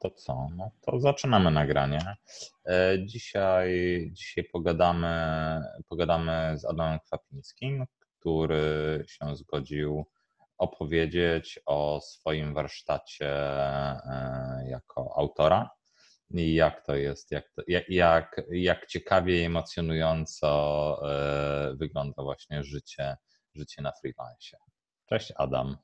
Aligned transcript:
to 0.00 0.10
co? 0.10 0.48
No 0.56 0.70
to 0.80 1.00
zaczynamy 1.00 1.50
nagranie. 1.50 2.16
E, 2.66 2.98
dzisiaj, 3.06 3.70
dzisiaj 4.12 4.44
pogadamy, 4.44 5.16
pogadamy 5.88 6.58
z 6.58 6.64
Adamem 6.64 6.98
Kwapińskim, 7.06 7.84
który 8.20 9.04
się 9.08 9.36
zgodził 9.36 10.04
opowiedzieć 10.58 11.60
o 11.66 12.00
swoim 12.00 12.54
warsztacie 12.54 13.28
e, 13.28 14.64
jako 14.68 15.14
autora 15.16 15.70
i 16.30 16.54
jak 16.54 16.86
to 16.86 16.96
jest, 16.96 17.30
jak, 17.30 17.50
to, 17.56 17.62
jak, 17.88 18.40
jak 18.50 18.86
ciekawie 18.86 19.42
i 19.42 19.44
emocjonująco 19.44 20.50
e, 21.10 21.74
wygląda 21.76 22.22
właśnie 22.22 22.64
życie, 22.64 23.16
życie 23.54 23.82
na 23.82 23.92
freelance. 23.92 24.56
Cześć 25.08 25.32
Adam. 25.36 25.76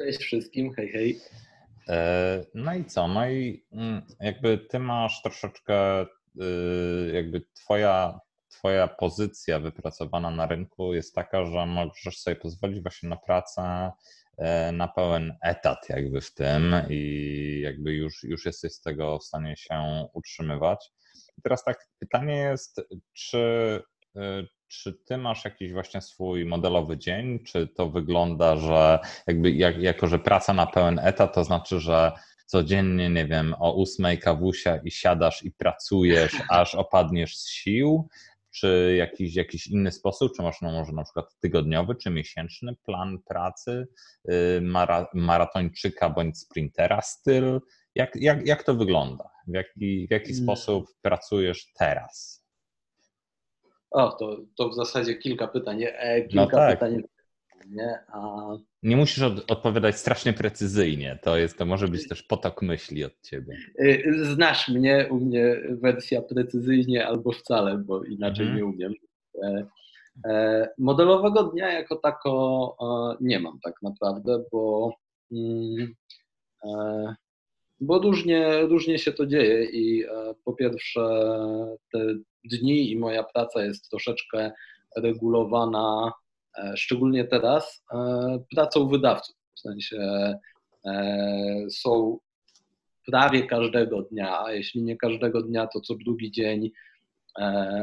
Cześć 0.00 0.18
wszystkim, 0.18 0.74
hej 0.74 0.88
hej. 0.88 1.20
E, 1.88 2.44
no 2.54 2.74
i 2.74 2.84
co? 2.84 3.08
No 3.08 3.30
i 3.30 3.66
mm, 3.72 4.02
jakby 4.20 4.58
ty 4.58 4.78
masz 4.78 5.22
troszeczkę, 5.22 6.02
y, 6.02 7.10
jakby 7.14 7.42
twoja, 7.54 8.20
twoja 8.48 8.88
pozycja 8.88 9.60
wypracowana 9.60 10.30
na 10.30 10.46
rynku 10.46 10.94
jest 10.94 11.14
taka, 11.14 11.44
że 11.44 11.66
możesz 11.66 12.18
sobie 12.18 12.36
pozwolić 12.36 12.82
właśnie 12.82 13.08
na 13.08 13.16
pracę 13.16 13.90
e, 14.38 14.72
na 14.72 14.88
pełen 14.88 15.36
etat 15.42 15.88
jakby 15.88 16.20
w 16.20 16.34
tym 16.34 16.74
i 16.90 17.60
jakby 17.64 17.92
już, 17.92 18.22
już 18.22 18.44
jesteś 18.44 18.72
z 18.72 18.80
tego 18.80 19.18
w 19.18 19.24
stanie 19.24 19.56
się 19.56 20.06
utrzymywać. 20.12 20.90
Teraz 21.42 21.64
tak, 21.64 21.88
pytanie 21.98 22.36
jest, 22.36 22.80
czy, 23.12 23.82
y, 24.16 24.48
czy 24.68 24.92
ty 24.92 25.18
masz 25.18 25.44
jakiś 25.44 25.72
właśnie 25.72 26.00
swój 26.00 26.44
modelowy 26.44 26.98
dzień? 26.98 27.38
Czy 27.44 27.66
to 27.66 27.90
wygląda, 27.90 28.56
że 28.56 28.98
jakby 29.26 29.50
jak, 29.50 29.78
jako, 29.78 30.06
że 30.06 30.18
praca 30.18 30.52
na 30.52 30.66
pełen 30.66 30.98
etat, 31.02 31.34
to 31.34 31.44
znaczy, 31.44 31.80
że 31.80 32.12
codziennie, 32.46 33.10
nie 33.10 33.26
wiem, 33.26 33.54
o 33.58 33.74
ósmej 33.74 34.18
kawusia 34.18 34.76
i 34.76 34.90
siadasz 34.90 35.44
i 35.44 35.50
pracujesz, 35.50 36.32
aż 36.50 36.74
opadniesz 36.74 37.36
z 37.36 37.48
sił? 37.48 38.08
Czy 38.50 38.94
jakiś, 38.98 39.34
jakiś 39.34 39.66
inny 39.66 39.92
sposób, 39.92 40.32
czy 40.36 40.42
masz 40.42 40.60
no 40.62 40.72
może 40.72 40.92
na 40.92 41.04
przykład 41.04 41.26
tygodniowy 41.40 41.94
czy 41.94 42.10
miesięczny 42.10 42.76
plan 42.84 43.18
pracy 43.28 43.88
y, 44.30 44.60
mara, 44.60 45.06
maratończyka 45.14 46.10
bądź 46.10 46.38
sprintera 46.38 47.02
styl? 47.02 47.60
Jak, 47.94 48.16
jak, 48.16 48.46
jak 48.46 48.62
to 48.62 48.74
wygląda? 48.74 49.30
W 49.48 49.54
jaki, 49.54 50.06
w 50.08 50.10
jaki 50.10 50.26
hmm. 50.26 50.42
sposób 50.42 50.86
pracujesz 51.02 51.72
teraz? 51.78 52.45
O, 53.96 54.10
to, 54.10 54.36
to 54.56 54.68
w 54.68 54.74
zasadzie 54.74 55.14
kilka 55.14 55.48
pytań. 55.48 55.82
E, 55.82 56.22
kilka 56.22 56.44
no 56.44 56.50
tak. 56.50 56.78
pytań. 56.78 57.02
Nie, 57.70 57.98
A... 58.08 58.48
nie 58.82 58.96
musisz 58.96 59.22
od, 59.22 59.50
odpowiadać 59.50 59.96
strasznie 59.96 60.32
precyzyjnie. 60.32 61.18
To, 61.22 61.36
jest, 61.36 61.58
to 61.58 61.66
może 61.66 61.88
być 61.88 62.08
też 62.08 62.22
potok 62.22 62.62
myśli 62.62 63.04
od 63.04 63.20
ciebie. 63.20 63.56
E, 63.78 64.12
znasz 64.24 64.68
mnie, 64.68 65.08
u 65.10 65.16
mnie 65.16 65.56
wersja 65.70 66.22
precyzyjnie 66.22 67.06
albo 67.06 67.32
wcale, 67.32 67.78
bo 67.78 68.04
inaczej 68.04 68.46
mhm. 68.46 68.56
nie 68.56 68.66
umiem. 68.66 68.94
E, 69.42 69.66
e, 70.26 70.68
modelowego 70.78 71.42
dnia 71.42 71.72
jako 71.72 71.96
tako 71.96 72.76
e, 72.80 73.24
nie 73.24 73.40
mam 73.40 73.60
tak 73.60 73.74
naprawdę, 73.82 74.44
bo, 74.52 74.92
mm, 75.32 75.94
bo 77.80 77.98
różnie, 77.98 78.60
różnie 78.60 78.98
się 78.98 79.12
to 79.12 79.26
dzieje 79.26 79.64
i 79.64 80.04
po 80.44 80.52
pierwsze 80.52 81.00
te 81.92 81.98
dni 82.48 82.90
i 82.90 82.98
moja 82.98 83.22
praca 83.22 83.64
jest 83.64 83.90
troszeczkę 83.90 84.52
regulowana, 84.96 86.12
e, 86.58 86.76
szczególnie 86.76 87.24
teraz, 87.24 87.84
e, 87.92 88.38
pracą 88.54 88.88
wydawców. 88.88 89.36
W 89.56 89.60
sensie 89.60 89.98
e, 90.84 91.66
są 91.70 92.18
prawie 93.06 93.46
każdego 93.46 94.02
dnia, 94.02 94.44
a 94.44 94.52
jeśli 94.52 94.82
nie 94.82 94.96
każdego 94.96 95.42
dnia, 95.42 95.66
to 95.66 95.80
co 95.80 95.94
drugi 95.94 96.30
dzień 96.30 96.70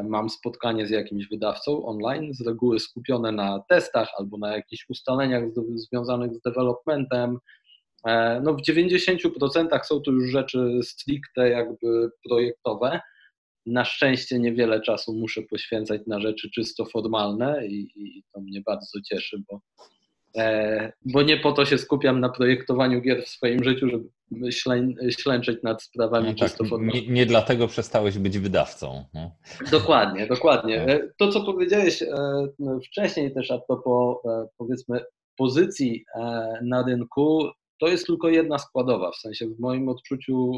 mam 0.04 0.30
spotkanie 0.30 0.88
z 0.88 0.90
jakimś 0.90 1.28
wydawcą 1.28 1.86
online, 1.86 2.34
z 2.34 2.42
reguły 2.42 2.80
skupione 2.80 3.32
na 3.32 3.64
testach 3.70 4.10
albo 4.18 4.38
na 4.38 4.56
jakichś 4.56 4.86
ustaleniach 4.90 5.44
związanych 5.76 6.34
z 6.34 6.42
developmentem. 6.42 7.38
No 8.44 8.54
w 8.54 8.62
90% 8.62 9.84
są 9.84 10.02
to 10.02 10.12
już 10.12 10.32
rzeczy 10.32 10.80
stricte 10.84 11.50
jakby 11.50 12.12
projektowe, 12.30 13.00
na 13.66 13.86
szczęście 13.86 14.40
niewiele 14.40 14.82
czasu 14.82 15.14
muszę 15.14 15.42
poświęcać 15.42 16.02
na 16.08 16.20
rzeczy 16.20 16.50
czysto 16.52 16.86
formalne 16.86 17.68
i, 17.68 17.92
i 17.96 18.24
to 18.34 18.42
mnie 18.42 18.62
bardzo 18.66 19.02
cieszy, 19.02 19.44
bo, 19.52 19.62
e, 20.38 20.94
bo 21.06 21.22
nie 21.22 21.38
po 21.38 21.52
to 21.52 21.66
się 21.66 21.78
skupiam 21.78 22.20
na 22.20 22.30
projektowaniu 22.30 23.02
gier 23.02 23.24
w 23.24 23.30
swoim 23.30 23.64
życiu, 23.64 23.90
żeby 23.90 24.10
ślę, 24.52 24.88
ślęczeć 25.10 25.64
nad 25.64 25.84
sprawami 25.84 26.28
no 26.28 26.34
tak, 26.34 26.50
czysto 26.50 26.66
formalnymi. 26.66 27.08
Nie, 27.08 27.14
nie, 27.14 27.26
dlatego 27.26 27.68
przestałeś 27.68 28.18
być 28.18 28.40
wydawcą. 28.40 29.06
No. 29.14 29.32
Dokładnie, 29.72 30.28
dokładnie. 30.28 30.82
E, 30.82 31.10
to, 31.18 31.32
co 31.32 31.42
powiedziałeś 31.42 32.02
e, 32.02 32.08
wcześniej 32.86 33.34
też 33.34 33.52
a 33.52 33.58
propos 33.58 34.18
e, 34.26 34.48
powiedzmy 34.58 35.04
pozycji 35.38 36.06
na 36.62 36.84
rynku, 36.88 37.50
to 37.80 37.88
jest 37.88 38.06
tylko 38.06 38.30
jedna 38.30 38.60
składowa, 38.60 39.12
w 39.12 39.16
sensie 39.16 39.48
w 39.48 39.60
moim 39.60 39.90
odczuciu 39.90 40.52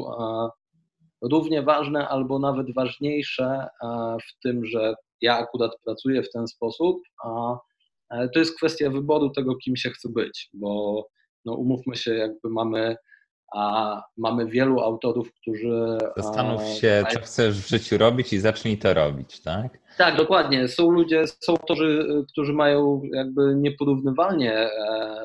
równie 1.32 1.62
ważne 1.62 2.08
albo 2.08 2.38
nawet 2.38 2.74
ważniejsze 2.74 3.66
w 4.28 4.42
tym, 4.42 4.66
że 4.66 4.94
ja 5.20 5.38
akurat 5.38 5.70
pracuję 5.84 6.22
w 6.22 6.30
ten 6.30 6.48
sposób, 6.48 7.02
a 7.24 7.56
to 8.34 8.38
jest 8.38 8.56
kwestia 8.56 8.90
wyboru 8.90 9.30
tego, 9.30 9.56
kim 9.56 9.76
się 9.76 9.90
chce 9.90 10.08
być, 10.08 10.48
bo 10.52 11.02
no 11.44 11.54
umówmy 11.54 11.96
się, 11.96 12.14
jakby 12.14 12.50
mamy, 12.50 12.96
a 13.54 14.02
mamy 14.16 14.46
wielu 14.46 14.80
autorów, 14.80 15.32
którzy. 15.32 15.98
Zastanów 16.16 16.62
się, 16.62 17.04
a, 17.06 17.10
co 17.10 17.20
chcesz 17.20 17.60
w 17.60 17.68
życiu 17.68 17.98
robić 17.98 18.32
i 18.32 18.38
zacznij 18.38 18.78
to 18.78 18.94
robić, 18.94 19.40
tak? 19.40 19.78
Tak, 19.98 20.16
dokładnie. 20.16 20.68
Są 20.68 20.90
ludzie, 20.90 21.26
są 21.26 21.52
autorzy, 21.52 22.06
którzy 22.28 22.52
mają 22.52 23.02
jakby 23.12 23.54
nieporównywalnie 23.56 24.52
e, 24.54 24.70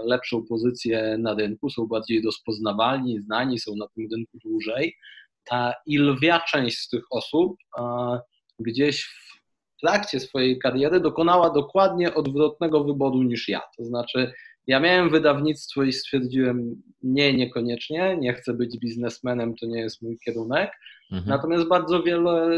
lepszą 0.06 0.44
pozycję 0.50 1.18
na 1.20 1.34
rynku, 1.34 1.70
są 1.70 1.88
bardziej 1.88 2.22
rozpoznawalni, 2.26 3.20
znani, 3.20 3.60
są 3.60 3.76
na 3.76 3.88
tym 3.88 4.08
rynku 4.12 4.38
dłużej 4.46 4.96
i 5.86 5.98
lwia 5.98 6.40
część 6.40 6.78
z 6.78 6.90
tych 6.90 7.04
osób 7.12 7.58
gdzieś 8.60 9.04
w 9.04 9.82
trakcie 9.82 10.20
swojej 10.20 10.60
kariery 10.60 11.00
dokonała 11.00 11.50
dokładnie 11.50 12.14
odwrotnego 12.14 12.84
wyboru 12.84 13.24
niż 13.24 13.48
ja. 13.48 13.62
To 13.78 13.86
znaczy, 13.86 14.34
ja 14.68 14.80
miałem 14.80 15.10
wydawnictwo 15.10 15.84
i 15.84 15.94
stwierdziłem, 15.94 16.82
nie, 17.04 17.34
niekoniecznie, 17.34 18.18
nie 18.18 18.34
chcę 18.34 18.54
być 18.54 18.78
biznesmenem, 18.78 19.56
to 19.56 19.66
nie 19.66 19.80
jest 19.80 20.02
mój 20.02 20.18
kierunek. 20.26 20.72
Mhm. 21.12 21.30
Natomiast 21.30 21.68
bardzo 21.68 22.04
wiele, 22.04 22.50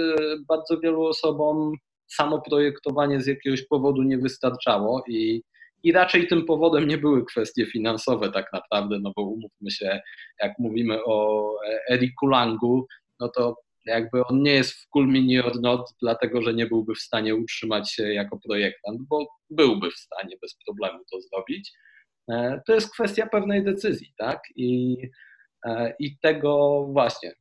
bardzo 0.48 0.80
wielu 0.80 1.04
osobom 1.06 1.74
samo 2.08 2.42
projektowanie 2.42 3.22
z 3.22 3.28
jakiegoś 3.28 3.68
powodu 3.68 4.04
nie 4.04 4.18
wystarczało 4.18 5.04
i 5.08 5.44
i 5.84 5.92
raczej 5.92 6.28
tym 6.28 6.46
powodem 6.46 6.88
nie 6.88 6.98
były 6.98 7.26
kwestie 7.26 7.66
finansowe 7.66 8.32
tak 8.32 8.54
naprawdę, 8.54 9.00
no 9.00 9.12
bo 9.16 9.22
umówmy 9.22 9.72
się, 9.72 10.02
jak 10.42 10.60
mówimy 10.60 11.04
o 11.06 11.50
Eriku 11.90 12.28
Langu, 12.28 12.88
no 13.20 13.30
to 13.30 13.56
jakby 13.86 14.26
on 14.26 14.42
nie 14.42 14.52
jest 14.52 14.74
w 14.74 14.88
culmini 14.94 15.40
or 15.40 15.62
not, 15.62 15.90
dlatego 16.02 16.42
że 16.42 16.54
nie 16.54 16.66
byłby 16.66 16.96
w 16.96 17.00
stanie 17.00 17.36
utrzymać 17.36 17.92
się 17.92 18.14
jako 18.14 18.40
projektant, 18.48 19.02
bo 19.10 19.28
byłby 19.50 19.92
w 19.92 19.98
stanie 19.98 20.36
bez 20.42 20.58
problemu 20.66 21.00
to 21.12 21.22
zrobić. 21.22 21.72
E, 22.32 22.62
to 22.68 22.74
jest 22.74 22.94
kwestia 22.94 23.28
pewnej 23.28 23.64
decyzji, 23.64 24.14
tak? 24.18 24.42
I, 24.56 24.98
e, 25.66 25.94
i 26.00 26.18
tego 26.18 26.84
właśnie, 26.92 27.34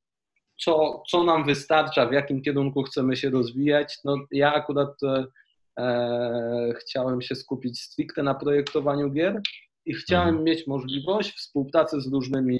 co, 0.60 1.02
co 1.10 1.24
nam 1.24 1.44
wystarcza, 1.44 2.06
w 2.06 2.12
jakim 2.12 2.42
kierunku 2.42 2.82
chcemy 2.82 3.16
się 3.16 3.30
rozwijać. 3.30 3.98
No, 4.04 4.16
ja 4.30 4.54
akurat 4.54 5.02
E, 5.02 5.24
chciałem 6.74 7.22
się 7.22 7.34
skupić 7.34 7.80
stricte 7.80 8.22
na 8.22 8.34
projektowaniu 8.34 9.10
gier 9.10 9.40
i 9.86 9.94
chciałem 9.94 10.28
mhm. 10.28 10.44
mieć 10.44 10.66
możliwość 10.66 11.32
współpracy 11.32 12.00
z 12.00 12.12
różnymi 12.12 12.58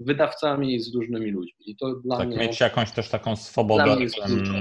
wydawcami 0.00 0.74
i 0.74 0.80
z 0.80 0.94
różnymi 0.94 1.30
ludźmi. 1.30 1.70
I 1.70 1.76
to 1.76 1.94
dla 1.94 2.16
tak, 2.16 2.28
mnie, 2.28 2.36
mieć 2.36 2.60
jakąś 2.60 2.92
też 2.92 3.08
taką 3.08 3.36
swobodę 3.36 3.96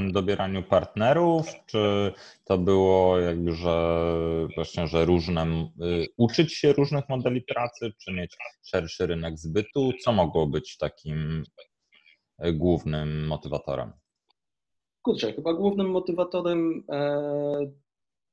w 0.07 0.11
dobieraniu 0.11 0.63
partnerów, 0.63 1.45
czy 1.65 2.13
to 2.43 2.57
było 2.57 3.19
jakby, 3.19 3.51
że 3.51 4.07
właśnie, 4.55 4.87
że 4.87 5.05
różne, 5.05 5.69
y, 5.81 6.07
uczyć 6.17 6.53
się 6.53 6.73
różnych 6.73 7.09
modeli 7.09 7.41
pracy, 7.41 7.91
czy 7.97 8.13
mieć 8.13 8.37
szerszy 8.63 9.07
rynek 9.07 9.39
zbytu? 9.39 9.91
Co 10.03 10.11
mogło 10.11 10.47
być 10.47 10.77
takim 10.77 11.43
y, 12.45 12.53
głównym 12.53 13.27
motywatorem? 13.27 13.91
Kurczę, 15.01 15.33
chyba 15.33 15.53
głównym 15.53 15.89
motywatorem 15.89 16.83
e, 16.91 17.71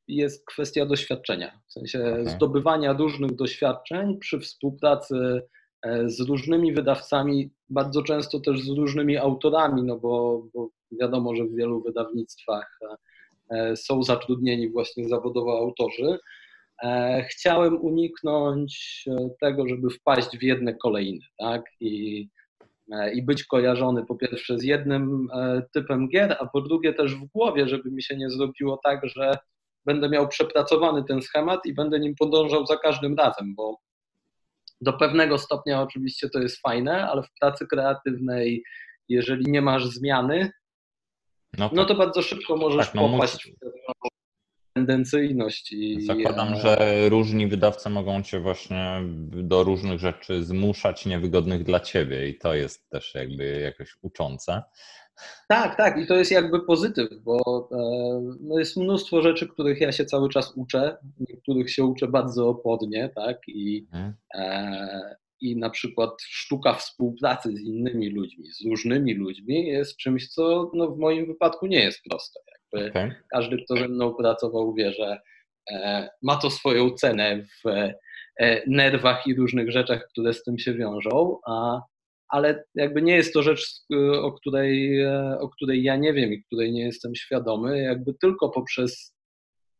jest 0.08 0.46
kwestia 0.46 0.86
doświadczenia, 0.86 1.60
w 1.68 1.72
sensie 1.72 1.98
okay. 1.98 2.28
zdobywania 2.28 2.92
różnych 2.92 3.34
doświadczeń 3.34 4.18
przy 4.18 4.40
współpracy 4.40 5.42
e, 5.82 6.10
z 6.10 6.20
różnymi 6.20 6.72
wydawcami, 6.72 7.50
bardzo 7.68 8.02
często 8.02 8.40
też 8.40 8.60
z 8.60 8.68
różnymi 8.68 9.16
autorami, 9.16 9.82
no 9.82 9.98
bo, 9.98 10.42
bo 10.54 10.68
wiadomo, 11.00 11.36
że 11.36 11.44
w 11.44 11.54
wielu 11.54 11.82
wydawnictwach 11.82 12.78
e, 13.50 13.76
są 13.76 14.02
zatrudnieni 14.02 14.70
właśnie 14.70 15.08
zawodowo 15.08 15.58
autorzy. 15.58 16.18
E, 16.82 17.24
chciałem 17.30 17.80
uniknąć 17.80 19.04
tego, 19.40 19.68
żeby 19.68 19.90
wpaść 19.90 20.38
w 20.38 20.42
jedne 20.42 20.74
kolejne, 20.74 21.26
tak? 21.38 21.62
I 21.80 22.28
i 23.14 23.22
być 23.22 23.44
kojarzony 23.44 24.06
po 24.06 24.14
pierwsze 24.14 24.58
z 24.58 24.62
jednym 24.62 25.28
typem 25.72 26.08
gier, 26.08 26.36
a 26.40 26.46
po 26.46 26.60
drugie 26.60 26.94
też 26.94 27.14
w 27.14 27.24
głowie, 27.24 27.68
żeby 27.68 27.90
mi 27.90 28.02
się 28.02 28.16
nie 28.16 28.30
zrobiło 28.30 28.80
tak, 28.84 29.00
że 29.04 29.38
będę 29.84 30.08
miał 30.08 30.28
przepracowany 30.28 31.04
ten 31.04 31.22
schemat 31.22 31.60
i 31.66 31.74
będę 31.74 32.00
nim 32.00 32.14
podążał 32.18 32.66
za 32.66 32.76
każdym 32.76 33.14
razem, 33.14 33.54
bo 33.54 33.76
do 34.80 34.92
pewnego 34.92 35.38
stopnia 35.38 35.82
oczywiście 35.82 36.28
to 36.30 36.38
jest 36.38 36.60
fajne, 36.60 37.08
ale 37.08 37.22
w 37.22 37.30
pracy 37.40 37.66
kreatywnej, 37.66 38.62
jeżeli 39.08 39.50
nie 39.50 39.62
masz 39.62 39.86
zmiany, 39.86 40.50
no, 41.58 41.70
no 41.72 41.84
to 41.84 41.94
bardzo 41.94 42.22
szybko 42.22 42.56
możesz 42.56 42.86
tak, 42.86 42.94
no, 42.94 43.08
popaść 43.08 43.34
w 43.34 43.58
pewną 43.58 43.92
tendencyjność. 44.74 45.72
I, 45.72 46.06
Zakładam, 46.06 46.56
że 46.56 47.08
różni 47.08 47.46
wydawcy 47.46 47.90
mogą 47.90 48.22
cię 48.22 48.40
właśnie 48.40 49.00
do 49.28 49.64
różnych 49.64 50.00
rzeczy 50.00 50.44
zmuszać 50.44 51.06
niewygodnych 51.06 51.64
dla 51.64 51.80
ciebie 51.80 52.28
i 52.28 52.38
to 52.38 52.54
jest 52.54 52.88
też 52.88 53.14
jakby 53.14 53.60
jakoś 53.60 53.96
uczące. 54.02 54.62
Tak, 55.48 55.76
tak, 55.76 55.98
i 55.98 56.06
to 56.06 56.14
jest 56.14 56.30
jakby 56.30 56.60
pozytyw, 56.60 57.08
bo 57.20 57.68
e, 57.72 57.78
no 58.40 58.58
jest 58.58 58.76
mnóstwo 58.76 59.22
rzeczy, 59.22 59.48
których 59.48 59.80
ja 59.80 59.92
się 59.92 60.04
cały 60.04 60.28
czas 60.28 60.52
uczę, 60.56 60.96
niektórych 61.20 61.70
się 61.70 61.84
uczę 61.84 62.08
bardzo 62.08 62.48
opodnie, 62.48 63.10
tak, 63.14 63.38
i, 63.48 63.86
mhm. 63.92 64.14
e, 64.34 65.16
i 65.40 65.56
na 65.56 65.70
przykład 65.70 66.10
sztuka 66.22 66.74
współpracy 66.74 67.56
z 67.56 67.60
innymi 67.60 68.10
ludźmi, 68.10 68.52
z 68.52 68.64
różnymi 68.66 69.14
ludźmi 69.14 69.66
jest 69.66 69.96
czymś, 69.96 70.28
co 70.28 70.70
no, 70.74 70.88
w 70.88 70.98
moim 70.98 71.26
wypadku 71.26 71.66
nie 71.66 71.80
jest 71.80 72.02
proste. 72.10 72.40
Jakby 72.72 72.90
okay. 72.90 73.14
Każdy, 73.30 73.64
kto 73.64 73.76
ze 73.76 73.88
mną 73.88 74.14
pracował, 74.14 74.74
wie, 74.74 74.92
że 74.92 75.18
e, 75.70 76.08
ma 76.22 76.36
to 76.36 76.50
swoją 76.50 76.90
cenę 76.90 77.42
w 77.64 77.68
e, 78.38 78.62
nerwach 78.66 79.26
i 79.26 79.34
różnych 79.34 79.70
rzeczach, 79.70 80.08
które 80.08 80.32
z 80.32 80.42
tym 80.42 80.58
się 80.58 80.74
wiążą, 80.74 81.38
a 81.46 81.80
ale 82.32 82.64
jakby 82.74 83.02
nie 83.02 83.16
jest 83.16 83.34
to 83.34 83.42
rzecz, 83.42 83.66
o 84.22 84.32
której, 84.32 85.00
e, 85.00 85.38
o 85.40 85.48
której 85.48 85.82
ja 85.82 85.96
nie 85.96 86.12
wiem 86.12 86.32
i 86.32 86.42
której 86.42 86.72
nie 86.72 86.84
jestem 86.84 87.14
świadomy. 87.14 87.82
Jakby 87.82 88.14
tylko 88.14 88.50
poprzez 88.50 89.14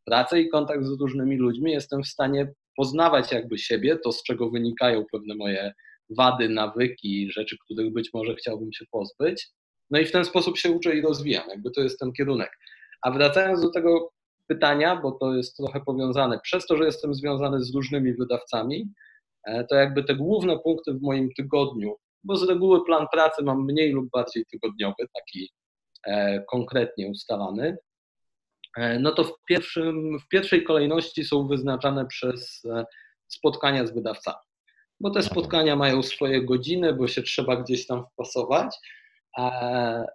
pracę 0.05 0.41
i 0.41 0.49
kontakt 0.49 0.85
z 0.85 1.01
różnymi 1.01 1.37
ludźmi 1.37 1.73
jestem 1.73 2.03
w 2.03 2.09
stanie 2.09 2.53
poznawać 2.77 3.33
jakby 3.33 3.59
siebie, 3.59 3.99
to 4.05 4.13
z 4.13 4.23
czego 4.23 4.51
wynikają 4.51 5.05
pewne 5.13 5.35
moje 5.35 5.73
wady, 6.11 6.49
nawyki, 6.49 7.31
rzeczy, 7.31 7.57
których 7.65 7.93
być 7.93 8.11
może 8.15 8.35
chciałbym 8.35 8.73
się 8.73 8.85
pozbyć. 8.91 9.49
No 9.91 9.99
i 9.99 10.05
w 10.05 10.13
ten 10.13 10.25
sposób 10.25 10.59
się 10.59 10.71
uczę 10.71 10.97
i 10.97 11.01
rozwijam, 11.01 11.49
jakby 11.49 11.71
to 11.71 11.81
jest 11.81 11.99
ten 11.99 12.13
kierunek. 12.13 12.51
A 13.03 13.11
wracając 13.11 13.63
do 13.63 13.71
tego 13.71 14.11
pytania, 14.49 14.97
bo 14.97 15.13
to 15.13 15.35
jest 15.35 15.57
trochę 15.57 15.81
powiązane, 15.81 16.41
przez 16.41 16.67
to, 16.67 16.77
że 16.77 16.85
jestem 16.85 17.15
związany 17.15 17.65
z 17.65 17.75
różnymi 17.75 18.15
wydawcami, 18.15 18.93
e, 19.47 19.65
to 19.65 19.75
jakby 19.75 20.05
te 20.05 20.15
główne 20.15 20.59
punkty 20.59 20.95
w 20.95 21.03
moim 21.03 21.29
tygodniu 21.37 21.97
bo 22.25 22.37
z 22.37 22.43
reguły 22.43 22.85
plan 22.85 23.07
pracy 23.13 23.43
mam 23.43 23.65
mniej 23.65 23.93
lub 23.93 24.11
bardziej 24.11 24.45
tygodniowy, 24.47 25.09
taki 25.15 25.51
e, 26.07 26.45
konkretnie 26.51 27.09
ustalany, 27.09 27.77
e, 28.77 28.99
no 28.99 29.13
to 29.13 29.25
w, 29.25 29.33
pierwszym, 29.49 30.19
w 30.19 30.29
pierwszej 30.29 30.65
kolejności 30.65 31.25
są 31.25 31.49
wyznaczane 31.49 32.07
przez 32.07 32.65
e, 32.65 32.85
spotkania 33.29 33.87
z 33.87 33.95
wydawcami. 33.95 34.45
Bo 35.01 35.11
te 35.11 35.23
spotkania 35.23 35.77
mają 35.77 36.03
swoje 36.03 36.45
godziny, 36.45 36.95
bo 36.95 37.09
się 37.09 37.23
trzeba 37.23 37.57
gdzieś 37.57 37.87
tam 37.87 38.05
wpasować. 38.13 38.77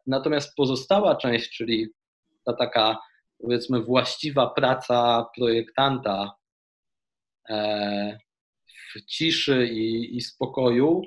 Natomiast 0.07 0.55
pozostała 0.55 1.15
część, 1.15 1.57
czyli 1.57 1.87
ta 2.45 2.53
taka 2.53 2.97
powiedzmy 3.41 3.81
właściwa 3.81 4.49
praca 4.49 5.25
projektanta 5.35 6.31
w 8.93 9.05
ciszy 9.05 9.67
i, 9.67 10.17
i 10.17 10.21
spokoju, 10.21 11.01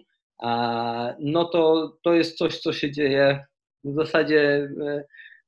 no 1.21 1.45
to, 1.45 1.93
to 2.03 2.15
jest 2.15 2.39
coś, 2.39 2.59
co 2.59 2.73
się 2.73 2.93
dzieje 2.93 3.45
w 3.85 3.95
zasadzie 3.95 4.69
e, 4.87 5.05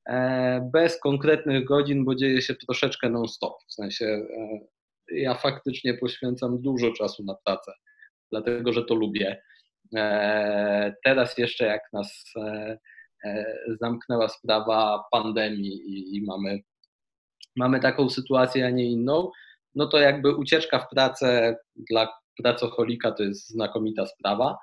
e, 0.06 0.70
bez 0.72 1.00
konkretnych 1.00 1.64
godzin, 1.64 2.04
bo 2.04 2.14
dzieje 2.14 2.42
się 2.42 2.54
troszeczkę 2.54 3.10
non-stop. 3.10 3.54
W 3.68 3.74
sensie 3.74 4.04
e, 4.06 4.58
ja 5.12 5.34
faktycznie 5.34 5.94
poświęcam 5.94 6.62
dużo 6.62 6.92
czasu 6.92 7.24
na 7.24 7.34
pracę, 7.44 7.72
dlatego 8.30 8.72
że 8.72 8.84
to 8.84 8.94
lubię. 8.94 9.42
Teraz 11.04 11.38
jeszcze 11.38 11.64
jak 11.66 11.82
nas 11.92 12.24
zamknęła 13.80 14.28
sprawa 14.28 15.04
pandemii 15.10 15.72
i, 15.72 16.16
i 16.16 16.24
mamy, 16.26 16.60
mamy 17.56 17.80
taką 17.80 18.10
sytuację, 18.10 18.66
a 18.66 18.70
nie 18.70 18.90
inną, 18.90 19.30
no 19.74 19.86
to 19.86 19.98
jakby 19.98 20.36
ucieczka 20.36 20.78
w 20.78 20.88
pracę 20.88 21.56
dla 21.90 22.08
pracocholika 22.38 23.12
to 23.12 23.22
jest 23.22 23.48
znakomita 23.48 24.06
sprawa. 24.06 24.58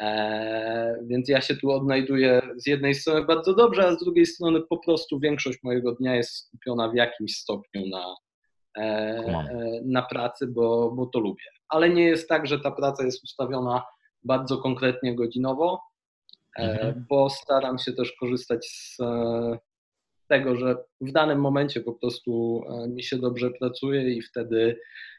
E, 0.00 1.04
więc 1.06 1.28
ja 1.28 1.40
się 1.40 1.56
tu 1.56 1.70
odnajduję 1.70 2.42
z 2.56 2.66
jednej 2.66 2.94
strony 2.94 3.24
bardzo 3.24 3.54
dobrze, 3.54 3.86
a 3.86 3.94
z 3.94 3.98
drugiej 3.98 4.26
strony 4.26 4.60
po 4.60 4.78
prostu 4.78 5.20
większość 5.20 5.58
mojego 5.62 5.92
dnia 5.92 6.16
jest 6.16 6.36
skupiona 6.36 6.88
w 6.88 6.94
jakimś 6.94 7.36
stopniu 7.36 7.88
na, 7.88 8.14
e, 8.78 8.80
e, 8.80 9.80
na 9.84 10.02
pracy, 10.02 10.46
bo, 10.46 10.90
bo 10.90 11.06
to 11.06 11.18
lubię. 11.18 11.44
Ale 11.68 11.90
nie 11.90 12.04
jest 12.04 12.28
tak, 12.28 12.46
że 12.46 12.60
ta 12.60 12.70
praca 12.70 13.04
jest 13.04 13.24
ustawiona 13.24 13.82
bardzo 14.24 14.58
konkretnie 14.58 15.14
godzinowo, 15.14 15.80
mhm. 16.58 17.04
bo 17.08 17.30
staram 17.30 17.78
się 17.78 17.92
też 17.92 18.12
korzystać 18.12 18.66
z 18.66 18.96
tego, 20.28 20.56
że 20.56 20.76
w 21.00 21.12
danym 21.12 21.40
momencie 21.40 21.80
po 21.80 21.92
prostu 21.92 22.62
mi 22.88 23.02
się 23.02 23.18
dobrze 23.18 23.50
pracuje 23.50 24.14
i 24.14 24.22
wtedy 24.22 24.76
E, 24.76 25.13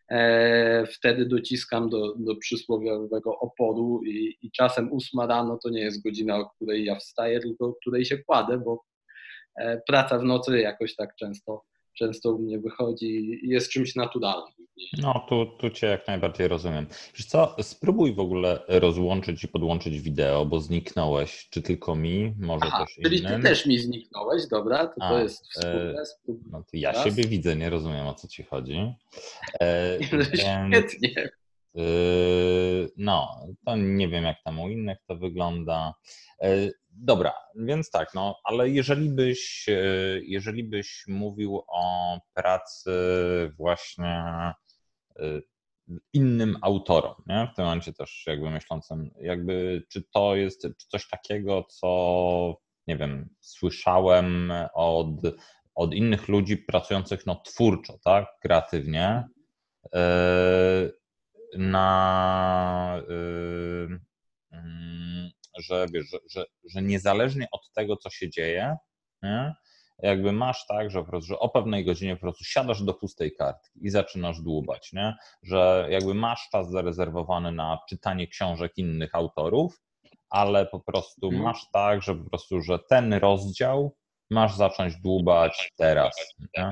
wtedy 0.87 1.25
dociskam 1.25 1.89
do, 1.89 2.15
do 2.17 2.35
przysłowiowego 2.35 3.39
oporu 3.39 4.01
i, 4.05 4.37
i 4.41 4.51
czasem 4.51 4.91
ósma 4.91 5.27
rano 5.27 5.59
to 5.63 5.69
nie 5.69 5.81
jest 5.81 6.03
godzina, 6.03 6.37
o 6.37 6.49
której 6.49 6.85
ja 6.85 6.95
wstaję, 6.95 7.39
tylko 7.39 7.65
o 7.65 7.73
której 7.73 8.05
się 8.05 8.17
kładę, 8.17 8.57
bo 8.57 8.83
e, 9.59 9.81
praca 9.87 10.19
w 10.19 10.23
nocy 10.23 10.59
jakoś 10.59 10.95
tak 10.95 11.15
często, 11.15 11.63
często 11.95 12.31
u 12.31 12.39
mnie 12.39 12.59
wychodzi 12.59 13.39
i 13.43 13.49
jest 13.49 13.69
czymś 13.69 13.95
naturalnym. 13.95 14.53
No, 14.97 15.25
tu, 15.29 15.45
tu 15.45 15.69
Cię 15.69 15.87
jak 15.87 16.07
najbardziej 16.07 16.47
rozumiem. 16.47 16.87
Wiesz 17.15 17.25
co, 17.25 17.55
spróbuj 17.61 18.13
w 18.13 18.19
ogóle 18.19 18.59
rozłączyć 18.67 19.43
i 19.43 19.47
podłączyć 19.47 20.01
wideo, 20.01 20.45
bo 20.45 20.59
zniknąłeś. 20.59 21.47
Czy 21.49 21.61
tylko 21.61 21.95
mi, 21.95 22.33
może 22.39 22.65
Aha, 22.65 22.85
też 22.85 22.95
czyli 22.95 23.17
innym? 23.17 23.31
Czyli 23.31 23.43
Ty 23.43 23.49
też 23.49 23.65
mi 23.65 23.79
zniknąłeś, 23.79 24.47
dobra, 24.47 24.87
to, 24.87 25.01
A, 25.01 25.09
to 25.09 25.19
jest 25.19 25.47
wspólne. 25.47 26.01
E, 26.01 26.49
no 26.51 26.59
to 26.59 26.69
ja 26.73 27.03
siebie 27.03 27.23
widzę, 27.23 27.55
nie 27.55 27.69
rozumiem 27.69 28.07
o 28.07 28.13
co 28.13 28.27
Ci 28.27 28.43
chodzi. 28.43 28.93
E, 29.61 29.99
Świetnie. 30.33 31.29
E, 31.75 31.81
no, 32.97 33.47
to 33.65 33.75
nie 33.75 34.07
wiem 34.07 34.23
jak 34.23 34.43
tam 34.43 34.59
u 34.59 34.69
innych 34.69 34.97
to 35.07 35.15
wygląda. 35.15 35.93
E, 36.41 36.69
dobra, 36.91 37.33
więc 37.55 37.91
tak, 37.91 38.13
no, 38.13 38.39
ale 38.43 38.69
jeżeli 38.69 39.09
byś, 39.09 39.65
e, 39.69 39.81
jeżeli 40.23 40.63
byś 40.63 41.03
mówił 41.07 41.63
o 41.67 42.19
pracy 42.33 42.91
właśnie 43.57 44.53
innym 46.13 46.57
autorom, 46.61 47.13
nie? 47.27 47.49
w 47.53 47.55
tym 47.55 47.65
momencie 47.65 47.93
też 47.93 48.23
jakby 48.27 48.51
myślącym, 48.51 49.11
jakby 49.21 49.83
czy 49.89 50.03
to 50.13 50.35
jest 50.35 50.61
czy 50.61 50.87
coś 50.87 51.09
takiego, 51.09 51.63
co 51.69 52.57
nie 52.87 52.97
wiem, 52.97 53.29
słyszałem 53.39 54.53
od, 54.73 55.21
od 55.75 55.93
innych 55.93 56.27
ludzi 56.27 56.57
pracujących 56.57 57.25
no, 57.25 57.35
twórczo, 57.45 57.99
tak, 58.03 58.25
kreatywnie, 58.41 59.23
e, 59.95 60.89
na, 61.57 63.01
e, 63.09 63.87
mm, 64.51 65.29
że, 65.59 65.85
wiesz, 65.93 66.05
że, 66.09 66.17
że, 66.31 66.45
że 66.73 66.81
niezależnie 66.81 67.47
od 67.51 67.71
tego, 67.75 67.97
co 67.97 68.09
się 68.09 68.29
dzieje, 68.29 68.77
nie? 69.23 69.53
jakby 69.99 70.31
masz 70.31 70.67
tak, 70.67 70.91
że, 70.91 70.99
po 70.99 71.09
prostu, 71.09 71.27
że 71.27 71.39
o 71.39 71.49
pewnej 71.49 71.85
godzinie 71.85 72.15
po 72.15 72.21
prostu 72.21 72.43
siadasz 72.43 72.83
do 72.83 72.93
pustej 72.93 73.35
kartki 73.35 73.79
i 73.81 73.89
zaczynasz 73.89 74.41
dłubać, 74.41 74.93
nie? 74.93 75.15
że 75.43 75.87
jakby 75.89 76.13
masz 76.13 76.49
czas 76.51 76.71
zarezerwowany 76.71 77.51
na 77.51 77.79
czytanie 77.89 78.27
książek 78.27 78.71
innych 78.77 79.15
autorów, 79.15 79.81
ale 80.29 80.65
po 80.65 80.79
prostu 80.79 81.29
hmm. 81.29 81.41
masz 81.41 81.65
tak, 81.73 82.01
że 82.01 82.15
po 82.15 82.29
prostu, 82.29 82.61
że 82.61 82.79
ten 82.89 83.13
rozdział 83.13 83.95
masz 84.29 84.55
zacząć 84.55 84.95
dłubać 84.95 85.71
teraz. 85.77 86.15
Nie? 86.57 86.71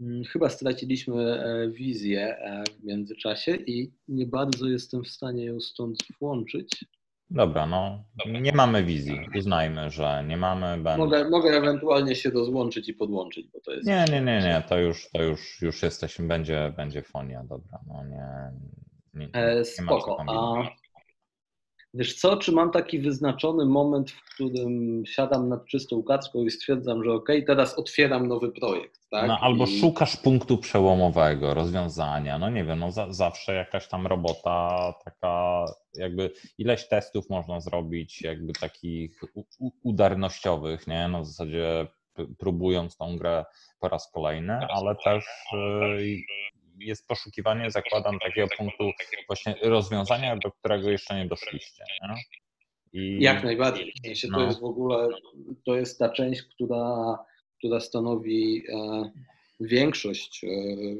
Mm, 0.00 0.24
chyba 0.24 0.48
straciliśmy 0.48 1.44
e, 1.44 1.70
wizję 1.70 2.36
e, 2.38 2.64
w 2.80 2.84
międzyczasie 2.84 3.56
i 3.56 3.92
nie 4.08 4.26
bardzo 4.26 4.66
jestem 4.66 5.04
w 5.04 5.08
stanie 5.08 5.44
ją 5.44 5.60
stąd 5.60 5.98
włączyć. 6.20 6.84
Dobra, 7.30 7.66
no 7.66 8.04
nie 8.40 8.52
mamy 8.52 8.84
wizji. 8.84 9.20
Uznajmy, 9.38 9.90
że 9.90 10.24
nie 10.28 10.36
mamy. 10.36 10.66
Będę... 10.66 10.96
Mogę, 10.98 11.30
mogę 11.30 11.50
ewentualnie 11.50 12.14
się 12.14 12.30
rozłączyć 12.30 12.88
i 12.88 12.94
podłączyć, 12.94 13.48
bo 13.52 13.60
to 13.60 13.72
jest. 13.72 13.86
Nie, 13.86 14.04
nie, 14.12 14.20
nie, 14.20 14.40
nie. 14.40 14.62
To 14.68 14.78
już, 14.78 15.10
to 15.10 15.22
już, 15.22 15.62
już 15.62 15.82
jesteśmy, 15.82 16.28
będzie, 16.28 16.72
będzie 16.76 17.02
fonia, 17.02 17.44
dobra. 17.44 17.78
No 17.86 18.04
nie. 18.04 18.52
nie, 19.14 19.26
nie 19.26 19.34
e, 19.34 19.64
Spoko. 19.64 20.24
A, 20.28 20.62
Wiesz 21.94 22.14
co, 22.14 22.36
czy 22.36 22.52
mam 22.52 22.70
taki 22.70 22.98
wyznaczony 22.98 23.64
moment, 23.64 24.10
w 24.10 24.34
którym 24.34 25.02
siadam 25.06 25.48
nad 25.48 25.66
czystą 25.66 26.02
kaczką 26.02 26.44
i 26.44 26.50
stwierdzam, 26.50 27.04
że 27.04 27.12
okej, 27.12 27.36
okay, 27.36 27.46
teraz 27.46 27.78
otwieram 27.78 28.26
nowy 28.26 28.52
projekt, 28.52 29.00
tak? 29.10 29.28
No, 29.28 29.38
albo 29.40 29.64
I... 29.64 29.80
szukasz 29.80 30.16
punktu 30.16 30.58
przełomowego, 30.58 31.54
rozwiązania, 31.54 32.38
no 32.38 32.50
nie 32.50 32.64
wiem, 32.64 32.78
no 32.78 32.92
za, 32.92 33.12
zawsze 33.12 33.54
jakaś 33.54 33.88
tam 33.88 34.06
robota 34.06 34.94
taka, 35.04 35.64
jakby 35.94 36.30
ileś 36.58 36.88
testów 36.88 37.30
można 37.30 37.60
zrobić, 37.60 38.22
jakby 38.22 38.52
takich 38.52 39.20
udarnościowych, 39.82 40.86
nie, 40.86 41.08
no 41.08 41.22
w 41.22 41.26
zasadzie 41.26 41.86
próbując 42.38 42.96
tą 42.96 43.16
grę 43.16 43.44
po 43.80 43.88
raz 43.88 44.10
kolejny, 44.12 44.58
ale 44.70 44.96
też 45.04 45.24
y, 45.54 46.16
jest 46.80 47.08
poszukiwanie, 47.08 47.70
zakładam, 47.70 48.18
takiego 48.18 48.48
punktu 48.58 48.90
właśnie 49.26 49.54
rozwiązania, 49.62 50.36
do 50.36 50.50
którego 50.50 50.90
jeszcze 50.90 51.16
nie 51.16 51.26
doszliście. 51.26 51.84
Nie? 52.02 52.14
I... 52.92 53.22
Jak 53.22 53.44
najbardziej. 53.44 53.92
W 53.92 54.06
sensie 54.06 54.28
no. 54.30 54.38
To 54.38 54.44
jest 54.44 54.60
w 54.60 54.64
ogóle, 54.64 55.08
to 55.66 55.76
jest 55.76 55.98
ta 55.98 56.08
część, 56.08 56.42
która, 56.42 57.18
która 57.58 57.80
stanowi 57.80 58.64
e, 58.68 59.10
większość, 59.60 60.44
e, 60.44 60.48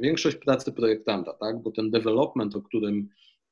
większość 0.01 0.37
pracy 0.37 0.73
projektanta, 0.73 1.33
tak? 1.33 1.63
bo 1.63 1.73
ten 1.73 1.91
development, 1.91 2.57
o 2.57 2.63
którym 2.63 3.09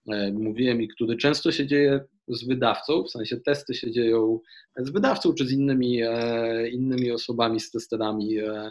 e, 0.09 0.33
mówiłem 0.33 0.83
i 0.83 0.89
który 0.89 1.17
często 1.17 1.53
się 1.53 1.67
dzieje 1.67 2.01
z 2.29 2.47
wydawcą, 2.47 3.03
w 3.03 3.11
sensie 3.11 3.37
testy 3.37 3.75
się 3.75 3.91
dzieją 3.91 4.41
z 4.77 4.91
wydawcą 4.91 5.35
czy 5.35 5.47
z 5.47 5.53
innymi, 5.53 6.03
e, 6.03 6.69
innymi 6.69 7.11
osobami, 7.11 7.61
z 7.61 7.71
testerami 7.71 8.39
e, 8.39 8.71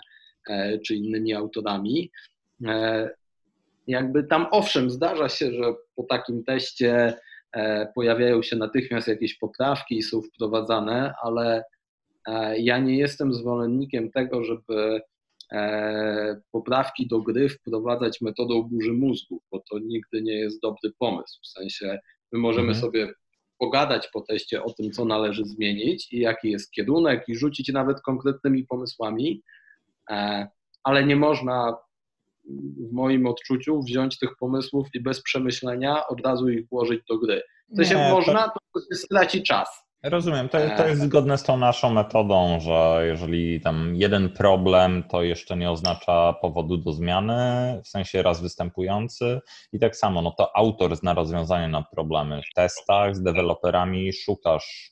e, 0.49 0.79
czy 0.79 0.95
innymi 0.95 1.33
autorami, 1.33 2.11
jakby 3.87 4.23
tam 4.23 4.47
owszem, 4.51 4.89
zdarza 4.89 5.29
się, 5.29 5.51
że 5.51 5.73
po 5.95 6.03
takim 6.03 6.43
teście 6.43 7.13
e, 7.51 7.87
pojawiają 7.95 8.43
się 8.43 8.55
natychmiast 8.55 9.07
jakieś 9.07 9.37
poprawki 9.37 9.97
i 9.97 10.03
są 10.03 10.21
wprowadzane, 10.21 11.13
ale 11.23 11.63
e, 12.27 12.59
ja 12.59 12.77
nie 12.77 12.97
jestem 12.97 13.33
zwolennikiem 13.33 14.11
tego, 14.11 14.43
żeby 14.43 15.01
e, 15.51 16.41
poprawki 16.51 17.07
do 17.07 17.21
gry 17.21 17.49
wprowadzać 17.49 18.21
metodą 18.21 18.63
burzy 18.63 18.93
mózgu, 18.93 19.41
bo 19.51 19.59
to 19.59 19.79
nigdy 19.79 20.21
nie 20.21 20.35
jest 20.35 20.61
dobry 20.61 20.91
pomysł. 20.99 21.39
W 21.43 21.47
sensie 21.47 21.99
my 22.31 22.39
możemy 22.39 22.67
mhm. 22.67 22.81
sobie 22.81 23.13
pogadać 23.59 24.09
po 24.13 24.21
teście 24.21 24.63
o 24.63 24.73
tym, 24.73 24.91
co 24.91 25.05
należy 25.05 25.45
zmienić 25.45 26.13
i 26.13 26.19
jaki 26.19 26.51
jest 26.51 26.71
kierunek, 26.71 27.23
i 27.27 27.35
rzucić 27.35 27.69
nawet 27.69 28.01
konkretnymi 28.01 28.63
pomysłami, 28.63 29.41
ale 30.83 31.05
nie 31.05 31.15
można 31.15 31.77
w 32.89 32.91
moim 32.91 33.27
odczuciu 33.27 33.81
wziąć 33.81 34.19
tych 34.19 34.29
pomysłów 34.39 34.87
i 34.93 35.03
bez 35.03 35.21
przemyślenia 35.21 36.07
od 36.07 36.21
razu 36.21 36.49
ich 36.49 36.69
włożyć 36.69 37.01
do 37.09 37.17
gry. 37.17 37.41
To 37.77 37.83
się 37.83 37.97
można, 37.97 38.51
to 38.73 38.79
się 38.79 38.95
straci 38.95 39.43
czas. 39.43 39.85
Rozumiem, 40.03 40.49
to, 40.49 40.57
to 40.77 40.87
jest 40.87 41.01
zgodne 41.01 41.37
z 41.37 41.43
tą 41.43 41.57
naszą 41.57 41.89
metodą, 41.89 42.59
że 42.59 43.03
jeżeli 43.05 43.61
tam 43.61 43.95
jeden 43.95 44.29
problem, 44.29 45.03
to 45.09 45.23
jeszcze 45.23 45.57
nie 45.57 45.71
oznacza 45.71 46.33
powodu 46.41 46.77
do 46.77 46.91
zmiany, 46.91 47.33
w 47.83 47.87
sensie 47.87 48.21
raz 48.21 48.41
występujący. 48.41 49.39
I 49.73 49.79
tak 49.79 49.95
samo, 49.95 50.21
no 50.21 50.31
to 50.31 50.57
autor 50.57 50.95
zna 50.95 51.13
rozwiązanie 51.13 51.67
na 51.67 51.83
problemy. 51.83 52.41
W 52.51 52.53
testach 52.55 53.15
z 53.15 53.23
deweloperami 53.23 54.13
szukasz 54.13 54.91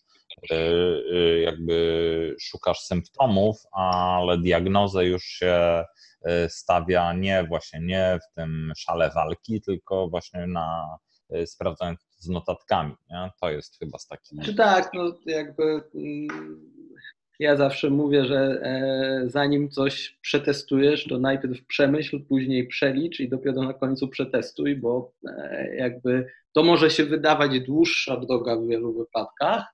y, 0.52 0.56
y, 0.56 1.42
jakby 1.46 2.36
szukasz 2.42 2.80
symptomów, 2.80 3.58
ale 3.72 4.38
diagnozę 4.38 5.06
już 5.06 5.24
się 5.24 5.56
E, 5.56 5.86
stawia 6.50 7.14
nie 7.14 7.44
właśnie 7.44 7.80
nie 7.82 8.20
w 8.24 8.36
tym 8.36 8.72
szale 8.78 9.12
walki, 9.16 9.62
tylko 9.62 10.08
właśnie 10.10 10.48
na 10.48 10.98
e, 11.30 11.48
sprawdzając 11.48 12.00
z 12.18 12.30
notatkami. 12.30 12.96
Nie? 13.10 13.30
To 13.42 13.52
jest 13.52 13.80
chyba 13.80 13.98
z 13.98 14.08
takim. 14.08 14.56
Tak, 14.56 14.92
no 14.94 15.14
jakby 15.26 15.64
mm, 15.96 16.28
ja 17.40 17.56
zawsze 17.56 17.90
mówię, 17.90 18.26
że 18.26 18.38
e, 18.38 19.24
zanim 19.26 19.70
coś 19.70 20.20
przetestujesz, 20.22 21.08
to 21.08 21.20
najpierw 21.20 21.66
przemyśl, 21.66 22.26
później 22.30 22.68
przelicz 22.68 23.20
i 23.20 23.30
dopiero 23.30 23.64
na 23.64 23.74
końcu 23.74 24.08
przetestuj, 24.08 24.76
bo 24.76 25.14
jakby 25.78 26.28
to 26.54 26.64
może 26.64 26.90
się 26.90 27.06
wydawać 27.06 27.60
dłuższa 27.60 28.18
droga 28.18 28.56
w 28.56 28.68
wielu 28.68 28.94
wypadkach, 28.94 29.66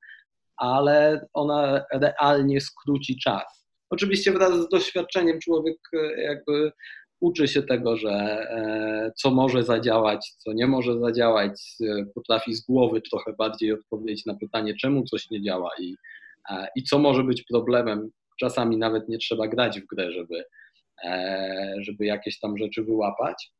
ale 0.58 1.28
ona 1.34 1.86
realnie 1.92 2.62
skróci 2.62 3.20
czas. 3.20 3.59
Oczywiście 3.90 4.32
wraz 4.32 4.54
z 4.54 4.70
doświadczeniem 4.70 5.40
człowiek 5.40 5.78
e, 5.94 6.22
jakby 6.22 6.72
uczy 7.20 7.48
się 7.48 7.64
tego, 7.64 7.98
że 7.98 8.10
e, 8.10 9.12
co 9.16 9.32
może 9.32 9.64
zadziałać, 9.64 10.34
co 10.38 10.54
nie 10.54 10.68
może 10.68 11.00
zadziałać, 11.00 11.62
e, 11.82 12.06
potrafi 12.16 12.54
z 12.54 12.62
głowy 12.66 13.02
trochę 13.02 13.34
bardziej 13.34 13.74
odpowiedzieć 13.74 14.26
na 14.26 14.36
pytanie, 14.36 14.76
czemu 14.82 15.04
coś 15.04 15.30
nie 15.30 15.42
działa 15.42 15.70
i, 15.80 15.96
i 16.76 16.84
co 16.84 17.00
może 17.00 17.24
być 17.24 17.44
problemem. 17.44 18.10
Czasami 18.40 18.78
nawet 18.78 19.10
nie 19.10 19.18
trzeba 19.18 19.48
grać 19.48 19.82
w 19.82 19.88
grę, 19.88 20.12
żeby, 20.12 20.44
żeby 21.80 22.06
jakieś 22.06 22.40
tam 22.40 22.58
rzeczy 22.58 22.84
wyłapać. 22.84 23.52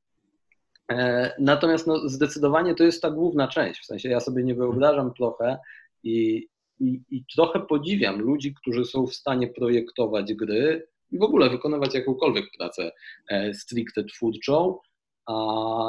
Natomiast 1.40 1.88
no, 1.88 2.10
zdecydowanie 2.10 2.76
to 2.76 2.84
jest 2.84 3.02
ta 3.02 3.12
główna 3.12 3.48
część. 3.48 3.82
W 3.82 3.86
sensie 3.86 4.10
ja 4.10 4.20
sobie 4.20 4.44
nie 4.44 4.56
wyobrażam 4.56 5.14
trochę 5.14 5.58
i, 6.04 6.48
i, 6.80 7.02
I 7.10 7.26
trochę 7.36 7.60
podziwiam 7.60 8.22
ludzi, 8.22 8.54
którzy 8.54 8.86
są 8.86 9.08
w 9.08 9.14
stanie 9.14 9.48
projektować 9.48 10.34
gry 10.34 10.88
i 11.12 11.20
w 11.20 11.24
ogóle 11.24 11.50
wykonywać 11.50 11.94
jakąkolwiek 11.94 12.46
pracę 12.58 12.92
e, 13.30 13.54
stricte 13.54 14.04
twórczą 14.04 14.78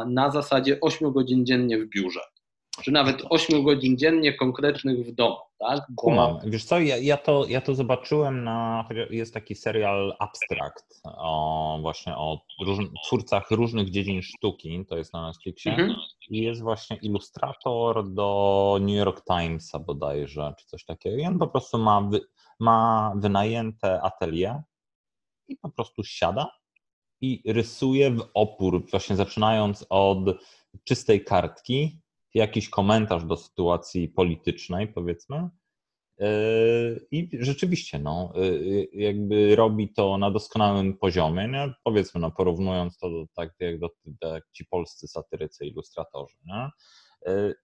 na 0.06 0.30
zasadzie 0.30 0.80
8 0.80 1.12
godzin 1.12 1.46
dziennie 1.46 1.78
w 1.78 1.88
biurze 1.88 2.20
czy 2.82 2.92
nawet 2.92 3.22
8 3.30 3.64
godzin 3.64 3.98
dziennie 3.98 4.32
konkretnych 4.32 5.06
w 5.06 5.14
domu, 5.14 5.36
tak? 5.58 5.80
Bo... 5.88 6.02
Kumam. 6.02 6.38
Wiesz 6.44 6.64
co, 6.64 6.80
ja, 6.80 6.96
ja, 6.96 7.16
to, 7.16 7.46
ja 7.48 7.60
to 7.60 7.74
zobaczyłem 7.74 8.44
na, 8.44 8.88
jest 9.10 9.34
taki 9.34 9.54
serial 9.54 10.16
Abstract, 10.18 11.00
o, 11.04 11.78
właśnie 11.82 12.16
o 12.16 12.40
twórcach 13.06 13.50
różnych 13.50 13.90
dziedzin 13.90 14.22
sztuki, 14.22 14.86
to 14.88 14.96
jest 14.96 15.12
na 15.12 15.26
Netflixie 15.26 15.72
mhm. 15.72 15.94
i 16.30 16.42
jest 16.42 16.62
właśnie 16.62 16.96
ilustrator 16.96 18.10
do 18.12 18.78
New 18.80 18.96
York 18.96 19.24
Timesa 19.24 19.78
bodajże, 19.78 20.54
czy 20.58 20.66
coś 20.66 20.84
takiego 20.84 21.16
i 21.16 21.26
on 21.26 21.38
po 21.38 21.46
prostu 21.46 21.78
ma, 21.78 22.00
wy, 22.00 22.20
ma 22.60 23.12
wynajęte 23.16 24.02
atelier 24.02 24.62
i 25.48 25.56
po 25.56 25.70
prostu 25.70 26.04
siada 26.04 26.60
i 27.20 27.52
rysuje 27.52 28.10
w 28.10 28.28
opór, 28.34 28.90
właśnie 28.90 29.16
zaczynając 29.16 29.86
od 29.88 30.18
czystej 30.84 31.24
kartki, 31.24 32.00
jakiś 32.34 32.68
komentarz 32.68 33.24
do 33.24 33.36
sytuacji 33.36 34.08
politycznej, 34.08 34.88
powiedzmy. 34.88 35.48
Yy, 36.18 37.06
I 37.10 37.28
rzeczywiście, 37.32 37.98
no, 37.98 38.32
yy, 38.34 38.88
jakby 38.92 39.56
robi 39.56 39.92
to 39.92 40.18
na 40.18 40.30
doskonałym 40.30 40.98
poziomie, 40.98 41.48
nie? 41.48 41.74
powiedzmy, 41.84 42.20
no, 42.20 42.30
porównując 42.30 42.98
to 42.98 43.10
do, 43.10 43.24
tak 43.34 43.50
jak, 43.60 43.78
do, 43.78 43.88
jak 44.22 44.44
ci 44.52 44.64
polscy 44.64 45.08
satyrycy, 45.08 45.66
ilustratorzy. 45.66 46.36
Nie? 46.46 46.70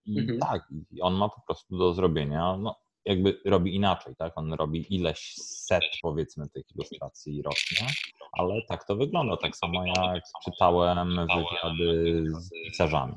I 0.04 0.20
mhm. 0.20 0.38
tak, 0.38 0.68
on 1.00 1.14
ma 1.14 1.28
po 1.28 1.40
prostu 1.46 1.78
do 1.78 1.94
zrobienia, 1.94 2.56
no, 2.56 2.76
jakby 3.06 3.40
robi 3.44 3.74
inaczej, 3.74 4.16
tak? 4.16 4.38
On 4.38 4.52
robi 4.52 4.94
ileś 4.94 5.34
set, 5.36 5.82
powiedzmy, 6.02 6.48
tych 6.48 6.64
ilustracji 6.74 7.42
rocznie, 7.42 7.86
ale 8.32 8.62
tak 8.68 8.86
to 8.86 8.96
wygląda. 8.96 9.36
Tak 9.36 9.56
samo 9.56 9.86
jak 9.86 10.22
czytałem 10.44 11.08
wywiady 11.08 12.24
z 12.40 12.50
pisarzami. 12.68 13.14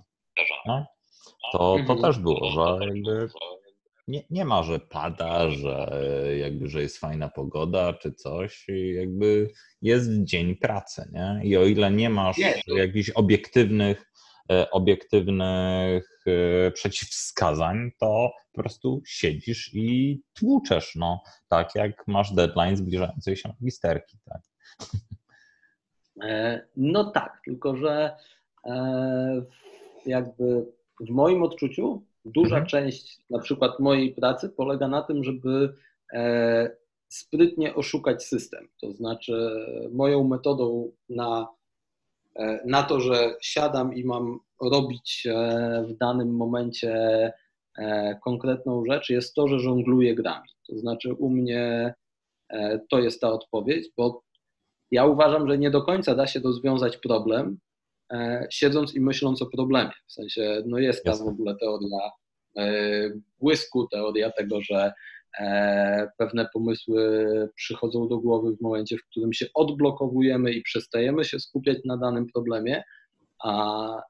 No? 0.65 0.85
To, 1.51 1.57
to 1.57 1.79
mhm. 1.79 2.01
też 2.01 2.19
było, 2.19 2.51
że 2.51 2.85
jakby 2.85 3.29
nie, 4.09 4.23
nie 4.29 4.45
ma, 4.45 4.63
że 4.63 4.79
pada, 4.79 5.51
że 5.51 5.91
jakby, 6.37 6.67
że 6.67 6.81
jest 6.81 6.97
fajna 6.97 7.29
pogoda 7.29 7.93
czy 7.93 8.13
coś, 8.13 8.67
jakby 8.93 9.49
jest 9.81 10.09
dzień 10.23 10.55
pracy, 10.55 11.11
nie? 11.13 11.41
I 11.43 11.57
o 11.57 11.65
ile 11.65 11.91
nie 11.91 12.09
masz 12.09 12.37
jakichś 12.67 13.09
obiektywnych, 13.09 14.11
e, 14.51 14.71
obiektywnych 14.71 16.19
e, 16.27 16.71
przeciwwskazań, 16.71 17.91
to 17.99 18.31
po 18.51 18.61
prostu 18.61 19.01
siedzisz 19.05 19.71
i 19.73 20.21
tłuczesz, 20.33 20.95
no, 20.95 21.23
tak 21.47 21.75
jak 21.75 22.07
masz 22.07 22.33
deadline 22.33 22.77
zbliżającej 22.77 23.35
się 23.35 23.49
magisterki, 23.49 24.17
tak? 24.25 24.41
E, 26.23 26.61
no 26.75 27.11
tak, 27.11 27.41
tylko 27.45 27.75
że 27.75 28.17
jakby 30.05 30.65
w 30.99 31.09
moim 31.09 31.43
odczuciu 31.43 32.01
duża 32.25 32.55
mhm. 32.55 32.65
część 32.65 33.19
na 33.29 33.39
przykład 33.39 33.79
mojej 33.79 34.11
pracy 34.13 34.49
polega 34.49 34.87
na 34.87 35.01
tym, 35.01 35.23
żeby 35.23 35.73
e, 36.13 36.71
sprytnie 37.07 37.75
oszukać 37.75 38.23
system. 38.23 38.67
To 38.81 38.93
znaczy 38.93 39.49
moją 39.91 40.23
metodą 40.23 40.91
na, 41.09 41.47
e, 42.35 42.59
na 42.65 42.83
to, 42.83 42.99
że 42.99 43.35
siadam 43.41 43.93
i 43.93 44.03
mam 44.03 44.39
robić 44.61 45.27
e, 45.27 45.85
w 45.87 45.97
danym 45.97 46.35
momencie 46.35 47.33
konkretną 48.23 48.85
rzecz, 48.85 49.09
jest 49.09 49.33
to, 49.33 49.47
że 49.47 49.59
żongluję 49.59 50.15
grami. 50.15 50.49
To 50.67 50.77
znaczy 50.77 51.13
u 51.13 51.29
mnie 51.29 51.93
to 52.89 52.99
jest 52.99 53.21
ta 53.21 53.31
odpowiedź, 53.31 53.89
bo 53.97 54.23
ja 54.91 55.05
uważam, 55.05 55.47
że 55.47 55.57
nie 55.57 55.71
do 55.71 55.81
końca 55.81 56.15
da 56.15 56.27
się 56.27 56.39
rozwiązać 56.39 56.97
problem, 56.97 57.57
E, 57.59 57.68
siedząc 58.51 58.95
i 58.95 59.01
myśląc 59.01 59.41
o 59.41 59.45
problemie. 59.45 59.91
W 60.07 60.13
sensie, 60.13 60.63
no 60.65 60.77
jest 60.77 61.03
tam 61.03 61.17
w 61.17 61.27
ogóle 61.27 61.55
teoria 61.55 62.11
błysku, 63.39 63.87
teoria 63.87 64.31
tego, 64.31 64.61
że 64.61 64.93
pewne 66.17 66.49
pomysły 66.53 67.25
przychodzą 67.55 68.07
do 68.07 68.17
głowy 68.17 68.55
w 68.55 68.61
momencie, 68.61 68.97
w 68.97 69.05
którym 69.11 69.33
się 69.33 69.45
odblokowujemy 69.53 70.51
i 70.51 70.61
przestajemy 70.61 71.25
się 71.25 71.39
skupiać 71.39 71.77
na 71.85 71.97
danym 71.97 72.27
problemie, 72.33 72.83
a 73.43 74.01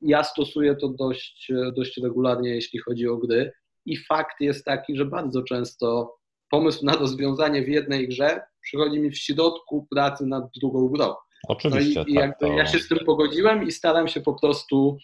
ja 0.00 0.24
stosuję 0.24 0.76
to 0.76 0.88
dość, 0.88 1.52
dość 1.76 1.96
regularnie, 1.96 2.50
jeśli 2.50 2.78
chodzi 2.78 3.08
o 3.08 3.16
gry. 3.16 3.52
I 3.86 3.96
fakt 3.96 4.40
jest 4.40 4.64
taki, 4.64 4.96
że 4.96 5.04
bardzo 5.04 5.42
często 5.42 6.16
pomysł 6.50 6.84
na 6.84 6.92
rozwiązanie 6.92 7.62
w 7.62 7.68
jednej 7.68 8.08
grze 8.08 8.40
przychodzi 8.60 9.00
mi 9.00 9.10
w 9.10 9.18
środku 9.18 9.86
pracy 9.90 10.26
nad 10.26 10.44
drugą 10.60 10.88
grą. 10.88 11.14
Oczywiście. 11.48 12.00
No 12.00 12.06
i, 12.06 12.14
tak, 12.14 12.38
to... 12.38 12.46
Ja 12.46 12.66
się 12.66 12.78
z 12.78 12.88
tym 12.88 12.98
pogodziłem 12.98 13.66
i 13.66 13.72
staram 13.72 14.08
się 14.08 14.20
po 14.20 14.34
prostu 14.34 14.98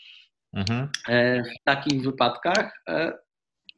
mhm. 0.55 0.89
E, 1.09 1.43
w 1.43 1.65
takich 1.65 2.03
wypadkach 2.03 2.83
e, 2.89 3.13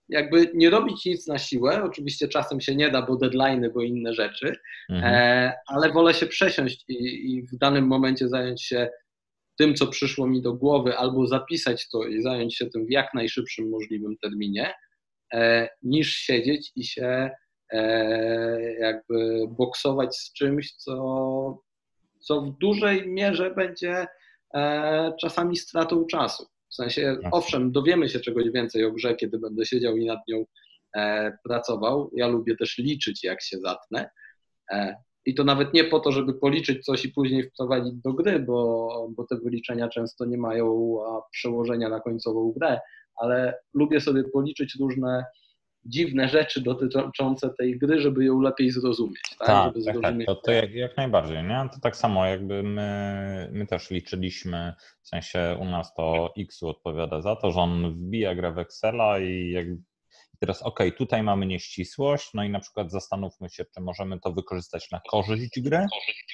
jakby 0.08 0.50
nie 0.54 0.70
robić 0.70 1.04
nic 1.04 1.26
na 1.26 1.38
siłę. 1.38 1.82
Oczywiście 1.82 2.28
czasem 2.28 2.60
się 2.60 2.76
nie 2.76 2.90
da, 2.90 3.02
bo 3.02 3.16
deadlines, 3.16 3.72
bo 3.72 3.82
inne 3.82 4.14
rzeczy, 4.14 4.56
mhm. 4.90 5.14
E, 5.14 5.52
ale 5.66 5.92
wolę 5.92 6.14
się 6.14 6.26
przesiąść 6.26 6.84
i, 6.88 6.94
i 7.32 7.42
w 7.42 7.58
danym 7.58 7.86
momencie 7.86 8.28
zająć 8.28 8.62
się 8.62 8.88
tym, 9.58 9.74
co 9.74 9.86
przyszło 9.86 10.26
mi 10.26 10.42
do 10.42 10.52
głowy, 10.52 10.96
albo 10.96 11.26
zapisać 11.26 11.88
to 11.88 12.04
i 12.04 12.22
zająć 12.22 12.56
się 12.56 12.66
tym 12.66 12.86
w 12.86 12.90
jak 12.90 13.14
najszybszym 13.14 13.70
możliwym 13.70 14.16
terminie, 14.22 14.74
niż 15.82 16.16
siedzieć 16.16 16.72
i 16.76 16.84
się 16.84 17.30
jakby 18.80 19.46
boksować 19.48 20.16
z 20.16 20.32
czymś, 20.32 20.72
co 20.72 20.94
co 22.24 22.40
w 22.40 22.58
dużej 22.58 23.08
mierze 23.08 23.50
będzie 23.50 24.06
e, 24.54 25.12
czasami 25.20 25.56
stratą 25.56 26.06
czasu. 26.06 26.46
W 26.70 26.74
sensie, 26.74 27.16
tak. 27.22 27.34
owszem, 27.34 27.72
dowiemy 27.72 28.08
się 28.08 28.20
czegoś 28.20 28.50
więcej 28.50 28.84
o 28.84 28.92
grze, 28.92 29.14
kiedy 29.14 29.38
będę 29.38 29.66
siedział 29.66 29.96
i 29.96 30.06
nad 30.06 30.18
nią 30.28 30.44
e, 30.96 31.32
pracował. 31.44 32.10
Ja 32.14 32.28
lubię 32.28 32.56
też 32.56 32.78
liczyć, 32.78 33.24
jak 33.24 33.42
się 33.42 33.58
zatnę. 33.58 34.10
E, 34.72 34.96
I 35.26 35.34
to 35.34 35.44
nawet 35.44 35.74
nie 35.74 35.84
po 35.84 36.00
to, 36.00 36.12
żeby 36.12 36.34
policzyć 36.34 36.84
coś 36.84 37.04
i 37.04 37.12
później 37.12 37.50
wprowadzić 37.50 37.94
do 37.94 38.12
gry, 38.12 38.38
bo, 38.38 38.88
bo 39.16 39.26
te 39.26 39.36
wyliczenia 39.36 39.88
często 39.88 40.24
nie 40.24 40.38
mają 40.38 40.96
przełożenia 41.32 41.88
na 41.88 42.00
końcową 42.00 42.52
grę, 42.52 42.80
ale 43.16 43.58
lubię 43.74 44.00
sobie 44.00 44.24
policzyć 44.24 44.76
różne 44.80 45.24
dziwne 45.86 46.28
rzeczy 46.28 46.60
dotyczące 46.60 47.50
tej 47.58 47.78
gry, 47.78 48.00
żeby 48.00 48.24
ją 48.24 48.40
lepiej 48.40 48.70
zrozumieć. 48.70 49.22
Tak, 49.38 49.46
tak, 49.46 49.64
żeby 49.64 49.84
tak, 49.84 49.94
zrozumieć 49.94 50.26
tak. 50.26 50.36
To, 50.36 50.42
to 50.42 50.52
jak, 50.52 50.74
jak, 50.74 50.96
najbardziej. 50.96 51.42
Nie? 51.42 51.68
To 51.72 51.80
tak 51.82 51.96
samo 51.96 52.26
jakby 52.26 52.62
my, 52.62 53.48
my 53.52 53.66
też 53.66 53.90
liczyliśmy, 53.90 54.74
w 55.02 55.08
sensie 55.08 55.56
u 55.60 55.64
nas 55.64 55.94
to 55.94 56.34
X 56.38 56.62
odpowiada 56.62 57.20
za 57.20 57.36
to, 57.36 57.50
że 57.50 57.60
on 57.60 57.92
wbija 57.92 58.34
grę 58.34 58.52
w 58.52 58.58
Excela 58.58 59.18
i 59.18 59.50
jakby 59.50 59.82
teraz 60.40 60.62
ok, 60.62 60.80
tutaj 60.96 61.22
mamy 61.22 61.46
nieścisłość, 61.46 62.30
no 62.34 62.44
i 62.44 62.50
na 62.50 62.60
przykład 62.60 62.90
zastanówmy 62.90 63.50
się, 63.50 63.64
czy 63.64 63.80
możemy 63.80 64.20
to 64.20 64.32
wykorzystać 64.32 64.90
na 64.90 65.00
korzyść 65.10 65.60
gry, 65.60 65.86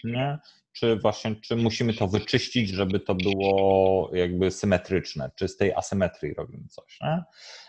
nie? 0.04 0.38
Czy 0.72 0.96
właśnie, 0.96 1.34
czy 1.36 1.56
musimy 1.56 1.94
to 1.94 2.08
wyczyścić, 2.08 2.68
żeby 2.68 3.00
to 3.00 3.14
było 3.14 4.10
jakby 4.12 4.50
symetryczne, 4.50 5.30
czy 5.34 5.48
z 5.48 5.56
tej 5.56 5.74
asymetrii 5.74 6.34
robimy 6.34 6.68
coś, 6.68 7.00
nie? 7.00 7.22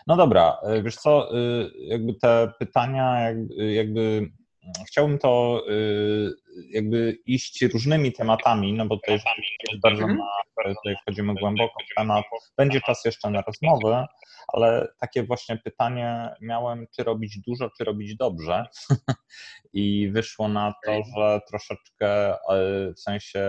No 0.06 0.16
dobra, 0.16 0.58
e, 0.62 0.82
wiesz 0.82 0.96
co, 0.96 1.36
e, 1.36 1.38
jakby 1.78 2.14
te 2.14 2.52
pytania, 2.58 3.20
jakby 3.56 4.30
chciałbym 4.86 5.18
to 5.18 5.62
y, 5.70 6.30
jakby 6.70 7.18
iść 7.26 7.62
różnymi 7.62 8.12
tematami, 8.12 8.72
no 8.72 8.86
bo 8.86 8.98
to 9.06 9.12
jest 9.12 9.24
bardzo 9.82 10.06
na, 10.06 10.26
tutaj 10.56 10.96
wchodzimy 11.02 11.34
głęboko 11.34 11.74
w 11.90 11.94
temat. 11.94 12.24
Będzie 12.56 12.80
czas 12.80 13.04
jeszcze 13.04 13.30
na 13.30 13.42
rozmowę, 13.42 14.06
ale 14.48 14.88
takie 15.00 15.22
właśnie 15.22 15.56
pytanie 15.56 16.28
miałem, 16.40 16.86
czy 16.96 17.04
robić 17.04 17.38
dużo, 17.46 17.70
czy 17.78 17.84
robić 17.84 18.16
dobrze. 18.16 18.66
I 19.72 20.10
wyszło 20.12 20.48
na 20.48 20.74
to, 20.86 20.92
że 21.16 21.40
troszeczkę 21.48 22.34
w 22.96 23.00
sensie, 23.00 23.42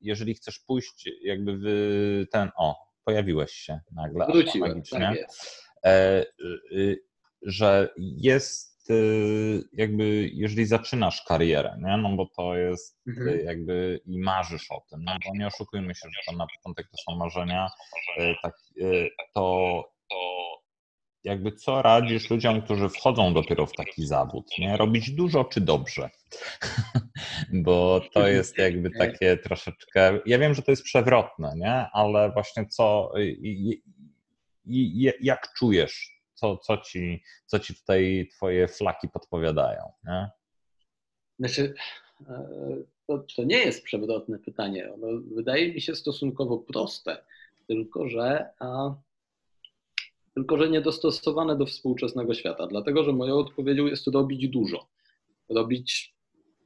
jeżeli 0.00 0.34
chcesz 0.34 0.58
pójść 0.58 1.10
jakby 1.22 1.58
w 1.58 1.66
ten, 2.32 2.50
o, 2.56 2.76
pojawiłeś 3.04 3.50
się 3.50 3.80
nagle. 3.92 4.26
Wróciłem, 4.26 4.70
magicznie, 4.70 5.14
tak 5.16 5.28
e, 5.84 6.24
y, 6.72 7.08
że 7.42 7.88
jest 7.96 8.67
Y, 8.90 9.62
jakby, 9.72 10.30
jeżeli 10.34 10.66
zaczynasz 10.66 11.22
karierę, 11.22 11.78
nie? 11.82 11.96
no 11.96 12.16
bo 12.16 12.26
to 12.36 12.56
jest 12.56 12.98
mhm. 13.06 13.28
Y, 13.28 13.42
jakby 13.42 14.00
i 14.06 14.18
marzysz 14.18 14.70
o 14.70 14.82
tym, 14.90 15.04
no 15.04 15.16
bo 15.26 15.38
nie 15.38 15.46
oszukujmy 15.46 15.94
się, 15.94 16.08
że 16.08 16.32
to 16.32 16.36
na 16.36 16.46
początek 16.56 16.86
to 16.90 16.96
są 16.96 17.18
marzenia, 17.18 17.70
y, 18.20 18.34
tak, 18.42 18.54
to 19.34 19.84
jakby 21.24 21.52
co 21.52 21.82
radzisz 21.82 22.30
ludziom, 22.30 22.62
którzy 22.62 22.88
wchodzą 22.88 23.34
dopiero 23.34 23.66
w 23.66 23.72
taki 23.72 24.06
zawód, 24.06 24.50
nie? 24.58 24.76
Robić 24.76 25.10
dużo 25.10 25.44
czy 25.44 25.60
dobrze? 25.60 26.10
Bo 27.64 28.00
to 28.12 28.28
jest 28.28 28.58
jakby 28.58 28.90
takie 28.90 29.36
troszeczkę, 29.36 30.18
ja 30.26 30.38
wiem, 30.38 30.54
że 30.54 30.62
to 30.62 30.72
jest 30.72 30.82
przewrotne, 30.82 31.52
nie? 31.56 31.86
Ale 31.92 32.30
właśnie 32.30 32.66
co, 32.66 33.12
jak 35.20 35.52
czujesz 35.58 36.17
co, 36.38 36.56
co, 36.56 36.76
ci, 36.76 37.22
co 37.46 37.58
ci 37.58 37.74
tutaj 37.74 38.28
twoje 38.32 38.68
flaki 38.68 39.08
podpowiadają? 39.08 39.82
Nie? 40.04 40.30
Znaczy, 41.38 41.74
e, 42.28 42.48
to, 43.06 43.24
to 43.36 43.44
nie 43.44 43.56
jest 43.56 43.84
przewrotne 43.84 44.38
pytanie. 44.38 44.92
Ono 44.94 45.06
wydaje 45.34 45.74
mi 45.74 45.80
się 45.80 45.94
stosunkowo 45.94 46.58
proste, 46.58 47.24
tylko 47.66 48.08
że, 48.08 48.50
a, 48.58 48.94
tylko 50.34 50.58
że 50.58 50.68
niedostosowane 50.68 51.56
do 51.56 51.66
współczesnego 51.66 52.34
świata. 52.34 52.66
Dlatego, 52.66 53.04
że 53.04 53.12
moją 53.12 53.34
odpowiedzią 53.34 53.86
jest 53.86 54.06
robić 54.06 54.48
dużo. 54.48 54.88
Robić 55.48 56.14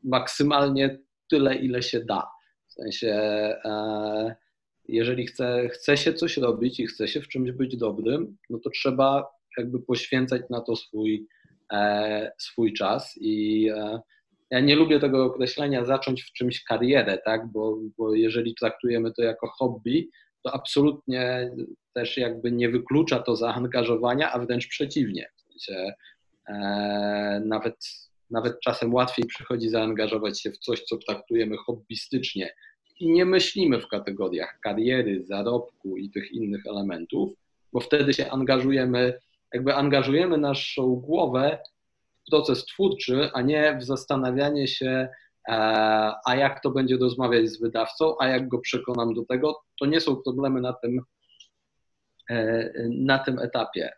maksymalnie 0.04 0.98
tyle, 1.28 1.56
ile 1.56 1.82
się 1.82 2.04
da. 2.04 2.30
W 2.66 2.72
sensie, 2.72 3.08
e, 3.64 4.36
jeżeli 4.88 5.26
chce, 5.26 5.68
chce 5.68 5.96
się 5.96 6.14
coś 6.14 6.36
robić 6.36 6.80
i 6.80 6.86
chce 6.86 7.08
się 7.08 7.20
w 7.20 7.28
czymś 7.28 7.52
być 7.52 7.76
dobrym, 7.76 8.36
no 8.50 8.58
to 8.58 8.70
trzeba 8.70 9.41
jakby 9.58 9.80
poświęcać 9.80 10.42
na 10.50 10.60
to 10.60 10.76
swój, 10.76 11.26
e, 11.72 12.32
swój 12.38 12.72
czas 12.72 13.14
i 13.20 13.68
e, 13.68 14.00
ja 14.50 14.60
nie 14.60 14.76
lubię 14.76 15.00
tego 15.00 15.24
określenia 15.24 15.84
zacząć 15.84 16.22
w 16.22 16.32
czymś 16.32 16.64
karierę, 16.64 17.18
tak, 17.24 17.52
bo, 17.52 17.78
bo 17.98 18.14
jeżeli 18.14 18.54
traktujemy 18.54 19.12
to 19.12 19.22
jako 19.22 19.46
hobby, 19.46 20.10
to 20.44 20.54
absolutnie 20.54 21.50
też 21.94 22.16
jakby 22.16 22.52
nie 22.52 22.68
wyklucza 22.68 23.18
to 23.18 23.36
zaangażowania, 23.36 24.32
a 24.32 24.38
wręcz 24.38 24.68
przeciwnie. 24.68 25.28
W 25.36 25.42
sensie, 25.42 25.92
e, 26.48 27.42
nawet, 27.46 27.76
nawet 28.30 28.60
czasem 28.60 28.94
łatwiej 28.94 29.26
przychodzi 29.26 29.68
zaangażować 29.68 30.40
się 30.40 30.50
w 30.50 30.58
coś, 30.58 30.82
co 30.82 30.96
traktujemy 30.96 31.56
hobbystycznie 31.56 32.54
i 33.00 33.10
nie 33.10 33.24
myślimy 33.24 33.80
w 33.80 33.88
kategoriach 33.88 34.58
kariery, 34.60 35.24
zarobku 35.24 35.96
i 35.96 36.10
tych 36.10 36.32
innych 36.32 36.66
elementów, 36.66 37.32
bo 37.72 37.80
wtedy 37.80 38.14
się 38.14 38.30
angażujemy 38.30 39.18
jakby 39.54 39.74
angażujemy 39.74 40.38
naszą 40.38 40.96
głowę 40.96 41.58
w 42.26 42.30
proces 42.30 42.64
twórczy, 42.64 43.30
a 43.34 43.42
nie 43.42 43.78
w 43.80 43.84
zastanawianie 43.84 44.68
się, 44.68 45.08
e, 45.48 45.52
a 46.26 46.36
jak 46.36 46.62
to 46.62 46.70
będzie 46.70 46.96
rozmawiać 46.96 47.48
z 47.48 47.60
wydawcą, 47.60 48.14
a 48.20 48.28
jak 48.28 48.48
go 48.48 48.58
przekonam 48.58 49.14
do 49.14 49.24
tego, 49.24 49.62
to 49.80 49.86
nie 49.86 50.00
są 50.00 50.16
problemy 50.16 50.60
na 50.60 50.72
tym, 50.72 51.00
e, 52.30 52.70
na 52.88 53.18
tym 53.18 53.38
etapie. 53.38 53.92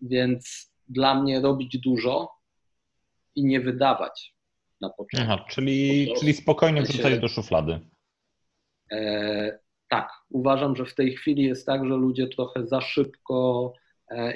Więc 0.00 0.72
dla 0.88 1.22
mnie 1.22 1.40
robić 1.40 1.78
dużo 1.78 2.30
i 3.34 3.44
nie 3.44 3.60
wydawać 3.60 4.34
na 4.80 4.90
początku. 4.90 5.32
Aha, 5.32 5.44
czyli, 5.48 6.12
czyli 6.18 6.32
spokojnie 6.32 6.82
wrzucać 6.82 7.18
do 7.18 7.28
szuflady. 7.28 7.80
E, 8.92 9.58
tak, 9.88 10.12
uważam, 10.30 10.76
że 10.76 10.84
w 10.84 10.94
tej 10.94 11.16
chwili 11.16 11.42
jest 11.42 11.66
tak, 11.66 11.84
że 11.84 11.94
ludzie 11.94 12.28
trochę 12.28 12.66
za 12.66 12.80
szybko 12.80 13.72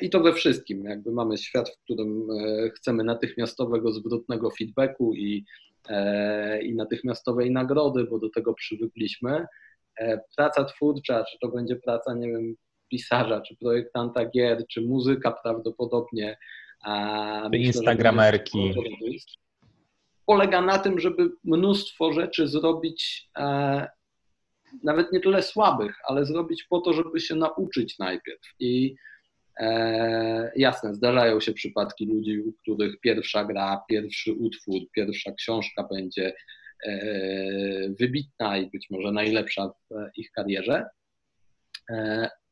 I 0.03 0.11
to 0.11 0.21
we 0.21 0.33
wszystkim. 0.33 0.85
Jakby 0.85 1.13
mamy 1.13 1.39
świat, 1.39 1.71
w 1.71 1.79
którym 1.85 2.29
e, 2.31 2.71
chcemy 2.71 3.05
natychmiastowego, 3.05 3.93
zwrotnego 3.93 4.51
feedbacku 4.51 5.15
i, 5.15 5.45
e, 5.89 6.63
i 6.63 6.75
natychmiastowej 6.75 7.51
nagrody, 7.51 8.05
bo 8.05 8.19
do 8.19 8.31
tego 8.31 8.55
przywykliśmy. 8.55 9.47
Praca 10.37 10.65
twórcza, 10.65 11.25
czy 11.25 11.39
to 11.41 11.49
będzie 11.49 11.77
praca, 11.77 12.15
nie 12.15 12.29
wiem, 12.29 12.55
pisarza, 12.91 13.41
czy 13.41 13.57
projektanta 13.57 14.31
gier, 14.31 14.67
czy 14.71 14.81
muzyka 14.81 15.33
prawdopodobnie. 15.43 16.39
Myślę, 17.51 17.67
Instagramerki. 17.67 18.75
Polega 20.27 20.61
na 20.61 20.79
tym, 20.79 21.01
żeby 21.01 21.31
mnóstwo 21.45 22.13
rzeczy 22.13 22.49
zrobić, 22.49 23.29
nawet 24.83 25.13
nie 25.13 25.21
tyle 25.21 25.43
słabych, 25.43 25.97
ale 26.09 26.25
zrobić 26.25 26.65
po 26.65 26.81
to, 26.81 26.93
żeby 26.93 27.21
się 27.21 27.35
nauczyć 27.35 27.99
najpierw. 27.99 28.41
I 28.61 28.97
E, 29.59 30.53
jasne, 30.57 30.95
zdarzają 30.95 31.41
się 31.41 31.53
przypadki 31.53 32.07
ludzi, 32.07 32.41
u 32.41 32.53
których 32.53 33.01
pierwsza 33.01 33.45
gra, 33.45 33.85
pierwszy 33.89 34.33
utwór, 34.33 34.81
pierwsza 34.93 35.33
książka 35.33 35.89
będzie 35.91 36.35
e, 36.87 36.95
wybitna 38.01 38.59
i 38.59 38.71
być 38.71 38.91
może 38.91 39.13
najlepsza 39.13 39.69
w 39.69 40.19
ich 40.19 40.31
karierze, 40.31 40.85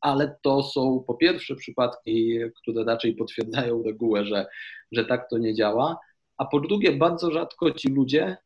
ale 0.01 0.35
to 0.41 0.63
są 0.63 1.03
po 1.07 1.13
pierwsze 1.13 1.55
przypadki, 1.55 2.39
które 2.61 2.83
raczej 2.83 3.15
potwierdzają 3.15 3.83
regułę, 3.83 4.25
że, 4.25 4.45
że 4.91 5.05
tak 5.05 5.29
to 5.29 5.37
nie 5.37 5.53
działa, 5.53 5.97
a 6.37 6.45
po 6.45 6.59
drugie 6.59 6.91
bardzo 6.91 7.31
rzadko 7.31 7.71
ci 7.71 7.89
ludzie 7.89 8.37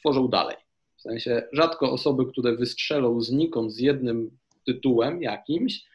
tworzą 0.00 0.28
dalej. 0.28 0.56
W 0.96 1.02
sensie 1.02 1.42
rzadko 1.52 1.92
osoby, 1.92 2.26
które 2.26 2.56
wystrzelą 2.56 3.20
znikąd 3.20 3.72
z 3.72 3.78
jednym 3.78 4.38
tytułem 4.66 5.22
jakimś, 5.22 5.74
e, 5.76 5.93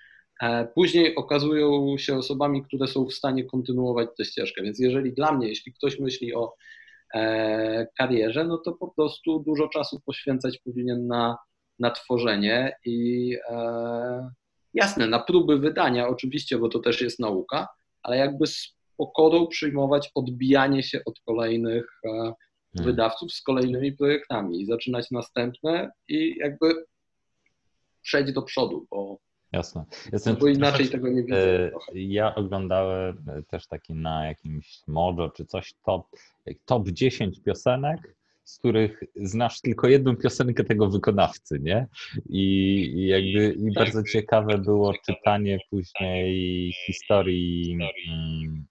później 0.76 1.16
okazują 1.16 1.98
się 1.98 2.16
osobami, 2.16 2.64
które 2.64 2.88
są 2.88 3.06
w 3.06 3.14
stanie 3.14 3.46
kontynuować 3.46 4.10
tę 4.18 4.26
ścieżkę. 4.26 4.64
Więc 4.64 4.80
jeżeli 4.80 5.14
dla 5.14 5.32
mnie, 5.32 5.48
jeśli 5.48 5.74
ktoś 5.74 6.00
myśli 6.00 6.36
o 6.36 6.54
e, 7.14 7.88
karierze, 7.98 8.44
no 8.44 8.58
to 8.58 8.74
po 8.74 8.92
prostu 8.92 9.40
dużo 9.40 9.68
czasu 9.68 10.00
poświęcać 10.06 10.58
powinien 10.58 11.08
na, 11.08 11.38
na 11.80 11.92
tworzenie 11.92 12.76
i 12.86 13.36
e, 13.50 14.32
jasne, 14.74 15.08
na 15.08 15.20
próby 15.20 15.60
wydania 15.60 16.08
oczywiście, 16.08 16.58
bo 16.58 16.70
to 16.70 16.80
też 16.80 17.02
jest 17.02 17.20
nauka, 17.20 17.68
ale 18.04 18.18
jakby 18.18 18.48
z 18.48 18.76
pokorą 18.98 19.48
przyjmować 19.48 20.12
odbijanie 20.16 20.84
się 20.84 21.02
od 21.06 21.20
kolejnych 21.20 22.02
Hmm. 22.76 22.92
wydawców 22.92 23.34
z 23.34 23.42
kolejnymi 23.42 23.92
projektami 23.92 24.62
i 24.62 24.66
zaczynać 24.66 25.12
następne 25.12 25.92
i 26.08 26.36
jakby 26.38 26.86
przejść 28.02 28.34
do 28.34 28.42
przodu, 28.42 28.88
bo, 28.90 29.18
Jasne. 29.52 29.86
Jestem 30.14 30.36
bo 30.36 30.48
inaczej 30.48 30.90
tego 30.90 31.10
nie 31.10 31.24
widzę. 31.24 31.66
E, 31.66 31.72
ja 31.94 32.36
oglądałem 32.36 33.26
też 33.48 33.68
taki 33.68 33.94
na 33.94 34.26
jakimś 34.26 34.82
Mojo 34.88 35.30
czy 35.30 35.46
coś 35.46 35.74
top, 35.86 36.08
top 36.66 36.90
10 36.90 37.40
piosenek, 37.42 38.16
z 38.44 38.58
których 38.58 39.04
znasz 39.16 39.62
tylko 39.62 39.88
jedną 39.88 40.16
piosenkę 40.16 40.64
tego 40.64 40.90
wykonawcy, 40.90 41.60
nie? 41.60 41.88
I, 42.30 43.08
jakby 43.08 43.54
i 43.54 43.74
tak. 43.74 43.84
bardzo 43.84 44.04
ciekawe 44.04 44.58
było 44.58 44.94
czytanie 45.06 45.60
później 45.70 46.74
historii 46.86 47.78
mm, 48.10 48.66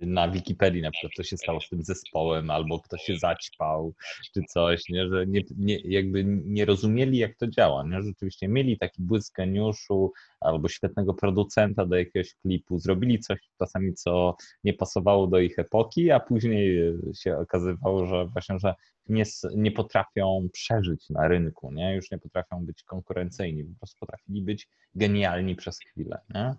na 0.00 0.28
Wikipedii 0.28 0.82
na 0.82 0.90
przykład, 0.90 1.12
co 1.16 1.22
się 1.22 1.36
stało 1.36 1.60
z 1.60 1.68
tym 1.68 1.82
zespołem, 1.82 2.50
albo 2.50 2.80
kto 2.80 2.96
się 2.98 3.16
zaćpał, 3.16 3.94
czy 4.34 4.40
coś, 4.48 4.88
nie? 4.88 5.08
że 5.08 5.26
nie, 5.26 5.40
nie, 5.56 5.78
jakby 5.84 6.24
nie 6.24 6.64
rozumieli, 6.64 7.18
jak 7.18 7.36
to 7.36 7.46
działa. 7.46 7.84
Nie? 7.84 8.02
Rzeczywiście 8.02 8.48
mieli 8.48 8.78
taki 8.78 9.02
błysk 9.02 9.36
geniuszu 9.36 10.12
albo 10.40 10.68
świetnego 10.68 11.14
producenta 11.14 11.86
do 11.86 11.96
jakiegoś 11.96 12.34
klipu, 12.34 12.78
zrobili 12.78 13.18
coś 13.18 13.38
czasami, 13.58 13.94
co 13.94 14.36
nie 14.64 14.74
pasowało 14.74 15.26
do 15.26 15.38
ich 15.38 15.58
epoki, 15.58 16.10
a 16.10 16.20
później 16.20 16.92
się 17.14 17.38
okazywało, 17.38 18.06
że 18.06 18.26
właśnie, 18.26 18.58
że 18.58 18.74
nie, 19.08 19.24
nie 19.54 19.70
potrafią 19.70 20.48
przeżyć 20.52 21.10
na 21.10 21.28
rynku, 21.28 21.72
nie? 21.72 21.94
już 21.94 22.10
nie 22.10 22.18
potrafią 22.18 22.66
być 22.66 22.82
konkurencyjni, 22.82 23.64
po 23.64 23.78
prostu 23.78 23.98
potrafili 24.00 24.42
być 24.42 24.68
genialni 24.94 25.56
przez 25.56 25.78
chwilę. 25.78 26.20
Nie? 26.34 26.54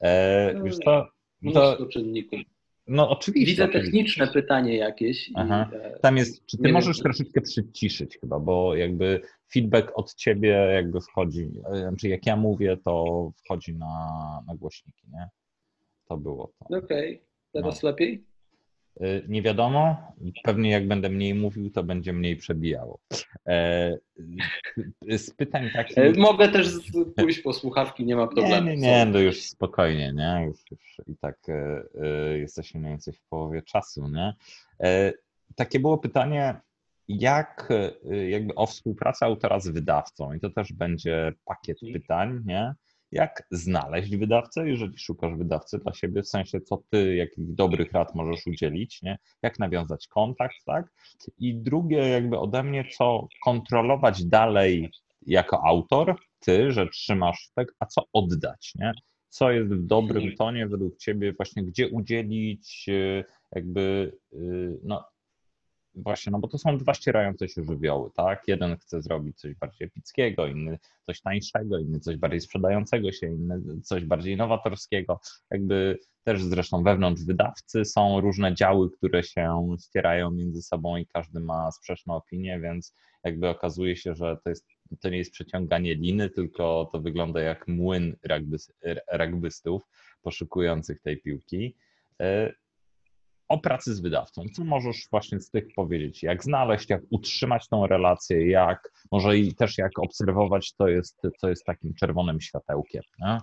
E, 0.00 0.62
wiesz 0.64 0.78
to, 0.84 1.08
to, 1.54 1.86
czynników. 1.86 2.40
No 2.86 3.10
oczywiście. 3.10 3.50
Widzę 3.50 3.68
techniczne 3.68 4.28
pytanie 4.28 4.76
jakieś. 4.76 5.30
Aha. 5.34 5.70
E, 5.72 5.98
Tam 5.98 6.16
jest, 6.16 6.46
czy 6.46 6.58
ty 6.58 6.72
możesz 6.72 6.96
wiem. 6.96 7.02
troszeczkę 7.02 7.40
przyciszyć 7.40 8.18
chyba, 8.18 8.40
bo 8.40 8.74
jakby 8.74 9.20
feedback 9.52 9.92
od 9.94 10.14
ciebie 10.14 10.48
jakby 10.74 11.00
wchodzi, 11.00 11.50
e, 11.72 11.78
znaczy 11.78 12.08
jak 12.08 12.26
ja 12.26 12.36
mówię, 12.36 12.76
to 12.84 13.32
wchodzi 13.44 13.74
na, 13.74 13.96
na 14.46 14.54
głośniki, 14.54 15.06
nie? 15.12 15.28
To 16.08 16.16
było 16.16 16.52
to. 16.58 16.78
Okej, 16.78 17.14
okay. 17.14 17.26
teraz 17.52 17.82
no. 17.82 17.88
lepiej? 17.88 18.24
Y, 19.02 19.24
nie 19.28 19.42
wiadomo. 19.42 19.96
Pewnie 20.42 20.70
jak 20.70 20.88
będę 20.88 21.08
mniej 21.08 21.34
mówił, 21.34 21.70
to 21.70 21.82
będzie 21.82 22.12
mniej 22.12 22.36
przebijało. 22.36 22.98
E, 23.46 23.98
y, 25.10 25.18
z 25.18 25.30
pytań 25.30 25.70
takich. 25.72 25.98
E, 25.98 26.12
mogę 26.12 26.48
też 26.48 26.68
pójść 27.16 27.40
po 27.40 27.52
słuchawki, 27.52 28.04
nie 28.04 28.16
ma 28.16 28.26
problemu. 28.26 28.66
Nie, 28.66 28.76
nie, 28.76 28.82
nie, 28.82 29.06
no 29.06 29.18
już 29.18 29.42
spokojnie, 29.42 30.12
nie? 30.12 30.46
Już, 30.46 30.58
już 30.70 31.00
i 31.06 31.16
tak 31.16 31.38
e, 31.48 32.38
jesteśmy 32.38 32.80
mniej 32.80 32.92
więcej 32.92 33.14
w 33.14 33.22
połowie 33.22 33.62
czasu, 33.62 34.08
nie? 34.08 34.34
Takie 35.54 35.80
było 35.80 35.98
pytanie, 35.98 36.60
jak 37.08 37.68
jakby 38.28 38.54
o 38.54 38.66
współpracę 38.66 39.26
autora 39.26 39.60
z 39.60 39.68
wydawcą, 39.68 40.32
i 40.32 40.40
to 40.40 40.50
też 40.50 40.72
będzie 40.72 41.32
pakiet 41.44 41.82
mhm. 41.82 42.00
pytań, 42.00 42.42
nie? 42.44 42.74
Jak 43.14 43.46
znaleźć 43.50 44.16
wydawcę, 44.16 44.68
jeżeli 44.68 44.98
szukasz 44.98 45.38
wydawcy 45.38 45.78
dla 45.78 45.94
siebie, 45.94 46.22
w 46.22 46.28
sensie 46.28 46.60
co 46.60 46.82
ty, 46.90 47.16
jakich 47.16 47.54
dobrych 47.54 47.92
rad 47.92 48.14
możesz 48.14 48.46
udzielić, 48.46 49.02
nie? 49.02 49.18
jak 49.42 49.58
nawiązać 49.58 50.08
kontakt, 50.08 50.56
tak? 50.66 50.92
I 51.38 51.54
drugie 51.54 52.08
jakby 52.08 52.38
ode 52.38 52.62
mnie, 52.62 52.84
co 52.98 53.28
kontrolować 53.44 54.24
dalej 54.24 54.90
jako 55.26 55.64
autor, 55.64 56.16
ty, 56.40 56.72
że 56.72 56.88
trzymasz 56.88 57.50
tak, 57.54 57.68
a 57.78 57.86
co 57.86 58.02
oddać, 58.12 58.72
nie? 58.74 58.92
Co 59.28 59.50
jest 59.50 59.70
w 59.70 59.86
dobrym 59.86 60.36
tonie 60.36 60.66
według 60.66 60.96
ciebie, 60.96 61.32
właśnie 61.32 61.64
gdzie 61.64 61.88
udzielić 61.88 62.86
y, 62.88 63.24
jakby 63.52 64.12
y, 64.32 64.78
no, 64.82 65.04
Właśnie, 65.94 66.32
no 66.32 66.38
bo 66.38 66.48
to 66.48 66.58
są 66.58 66.78
dwa 66.78 66.94
ścierające 66.94 67.48
się 67.48 67.64
żywioły, 67.64 68.10
tak? 68.14 68.42
Jeden 68.46 68.76
chce 68.76 69.02
zrobić 69.02 69.38
coś 69.38 69.54
bardziej 69.54 69.86
epickiego, 69.86 70.46
inny 70.46 70.78
coś 71.06 71.20
tańszego, 71.20 71.78
inny 71.78 72.00
coś 72.00 72.16
bardziej 72.16 72.40
sprzedającego 72.40 73.12
się, 73.12 73.26
inny 73.26 73.80
coś 73.82 74.04
bardziej 74.04 74.36
nowatorskiego. 74.36 75.20
Jakby 75.50 75.98
też 76.24 76.42
zresztą 76.42 76.82
wewnątrz 76.82 77.22
wydawcy 77.22 77.84
są 77.84 78.20
różne 78.20 78.54
działy, 78.54 78.90
które 78.90 79.22
się 79.22 79.76
ścierają 79.80 80.30
między 80.30 80.62
sobą 80.62 80.96
i 80.96 81.06
każdy 81.06 81.40
ma 81.40 81.70
sprzeczne 81.70 82.14
opinie, 82.14 82.60
więc 82.60 82.94
jakby 83.24 83.48
okazuje 83.48 83.96
się, 83.96 84.14
że 84.14 84.36
to, 84.44 84.50
jest, 84.50 84.66
to 85.00 85.08
nie 85.08 85.18
jest 85.18 85.32
przeciąganie 85.32 85.94
liny, 85.94 86.30
tylko 86.30 86.88
to 86.92 87.00
wygląda 87.00 87.40
jak 87.40 87.68
młyn 87.68 88.16
rugbystów 89.12 89.82
poszukujących 90.22 91.00
tej 91.00 91.20
piłki. 91.20 91.74
O 93.54 93.58
pracy 93.58 93.94
z 93.94 94.00
wydawcą. 94.00 94.42
Co 94.56 94.64
możesz 94.64 95.08
właśnie 95.10 95.40
z 95.40 95.50
tych 95.50 95.64
powiedzieć? 95.76 96.22
Jak 96.22 96.44
znaleźć, 96.44 96.90
jak 96.90 97.02
utrzymać 97.10 97.68
tą 97.68 97.86
relację, 97.86 98.50
jak 98.50 98.92
może 99.12 99.38
i 99.38 99.54
też 99.54 99.78
jak 99.78 99.98
obserwować, 99.98 100.72
to 100.72 100.88
jest, 100.88 101.22
co 101.38 101.48
jest 101.48 101.64
takim 101.64 101.94
czerwonym 101.94 102.40
światełkiem 102.40 103.02
nie? 103.20 103.38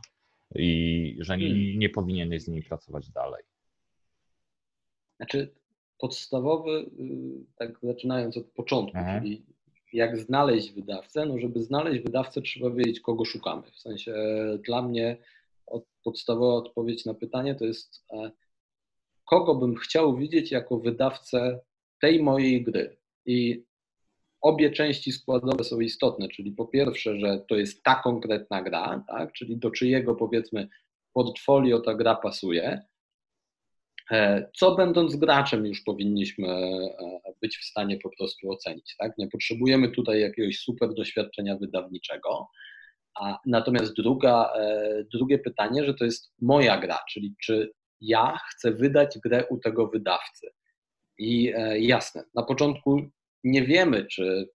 i 0.55 1.17
że 1.19 1.37
nie, 1.37 1.47
hmm. 1.47 1.79
nie 1.79 1.89
powinieneś 1.89 2.41
z 2.43 2.47
nimi 2.47 2.63
pracować 2.63 3.09
dalej. 3.09 3.43
Znaczy 5.17 5.53
podstawowy, 5.99 6.71
y, 6.71 7.45
tak 7.55 7.79
zaczynając 7.83 8.37
od 8.37 8.45
początku, 8.45 8.97
mhm. 8.97 9.21
czyli 9.21 9.45
jak 9.93 10.17
znaleźć 10.17 10.71
wydawcę, 10.71 11.25
no 11.25 11.39
żeby 11.39 11.63
znaleźć 11.63 12.03
wydawcę 12.03 12.41
trzeba 12.41 12.69
wiedzieć, 12.69 12.99
kogo 12.99 13.25
szukamy. 13.25 13.63
W 13.71 13.79
sensie 13.79 14.13
dla 14.65 14.81
mnie 14.81 15.17
podstawowa 16.03 16.53
odpowiedź 16.53 17.05
na 17.05 17.13
pytanie 17.13 17.55
to 17.55 17.65
jest 17.65 18.05
e, 18.13 18.31
kogo 19.31 19.55
bym 19.55 19.75
chciał 19.75 20.17
widzieć 20.17 20.51
jako 20.51 20.79
wydawcę 20.79 21.59
tej 22.01 22.23
mojej 22.23 22.63
gry. 22.63 22.97
I 23.25 23.63
obie 24.41 24.71
części 24.71 25.11
składowe 25.11 25.63
są 25.63 25.79
istotne, 25.79 26.27
czyli 26.27 26.51
po 26.51 26.65
pierwsze, 26.67 27.19
że 27.19 27.39
to 27.49 27.55
jest 27.55 27.83
ta 27.83 27.95
konkretna 27.95 28.61
gra, 28.61 29.03
tak? 29.07 29.33
czyli 29.33 29.57
do 29.57 29.71
czyjego 29.71 30.15
powiedzmy 30.15 30.67
portfolio 31.13 31.79
ta 31.79 31.95
gra 31.95 32.15
pasuje. 32.15 32.81
E, 34.11 34.49
co 34.55 34.75
będąc 34.75 35.15
graczem 35.15 35.65
już 35.65 35.81
powinniśmy 35.81 36.47
e, 36.47 37.33
być 37.41 37.57
w 37.57 37.65
stanie 37.65 37.97
po 37.97 38.09
prostu 38.17 38.51
ocenić. 38.51 38.95
Tak? 38.97 39.17
Nie 39.17 39.27
potrzebujemy 39.27 39.91
tutaj 39.91 40.21
jakiegoś 40.21 40.57
super 40.57 40.93
doświadczenia 40.93 41.57
wydawniczego. 41.57 42.47
A 43.19 43.39
natomiast 43.45 43.95
druga, 43.95 44.53
e, 44.55 45.03
drugie 45.13 45.39
pytanie, 45.39 45.85
że 45.85 45.93
to 45.93 46.05
jest 46.05 46.33
moja 46.41 46.77
gra, 46.77 46.99
czyli 47.09 47.35
czy 47.43 47.71
ja 48.01 48.37
chcę 48.49 48.71
wydać 48.71 49.19
grę 49.23 49.45
u 49.49 49.59
tego 49.59 49.87
wydawcy. 49.87 50.47
I 51.17 51.53
e, 51.55 51.79
jasne, 51.79 52.23
na 52.35 52.43
początku 52.43 53.01
nie 53.43 53.65
wiemy, 53.65 54.05
czy, 54.05 54.49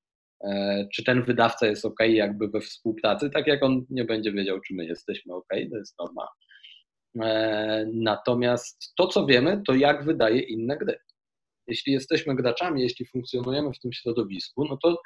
e, 0.45 0.87
czy 0.95 1.05
ten 1.05 1.23
wydawca 1.23 1.67
jest 1.67 1.85
ok, 1.85 2.01
jakby 2.09 2.49
we 2.49 2.61
współpracy, 2.61 3.31
tak 3.31 3.47
jak 3.47 3.63
on 3.63 3.87
nie 3.91 4.05
będzie 4.05 4.33
wiedział, 4.33 4.61
czy 4.61 4.75
my 4.75 4.87
jesteśmy 4.87 5.35
ok, 5.35 5.49
to 5.71 5.77
jest 5.79 5.95
norma. 5.99 6.29
E, 7.23 7.87
natomiast 7.93 8.93
to, 8.97 9.07
co 9.07 9.27
wiemy, 9.27 9.63
to 9.67 9.75
jak 9.75 10.05
wydaje 10.05 10.41
inne 10.41 10.77
gry. 10.77 10.99
Jeśli 11.69 11.93
jesteśmy 11.93 12.37
graczami, 12.37 12.83
jeśli 12.83 13.07
funkcjonujemy 13.07 13.73
w 13.73 13.81
tym 13.81 13.93
środowisku, 13.93 14.65
no 14.65 14.77
to 14.83 14.97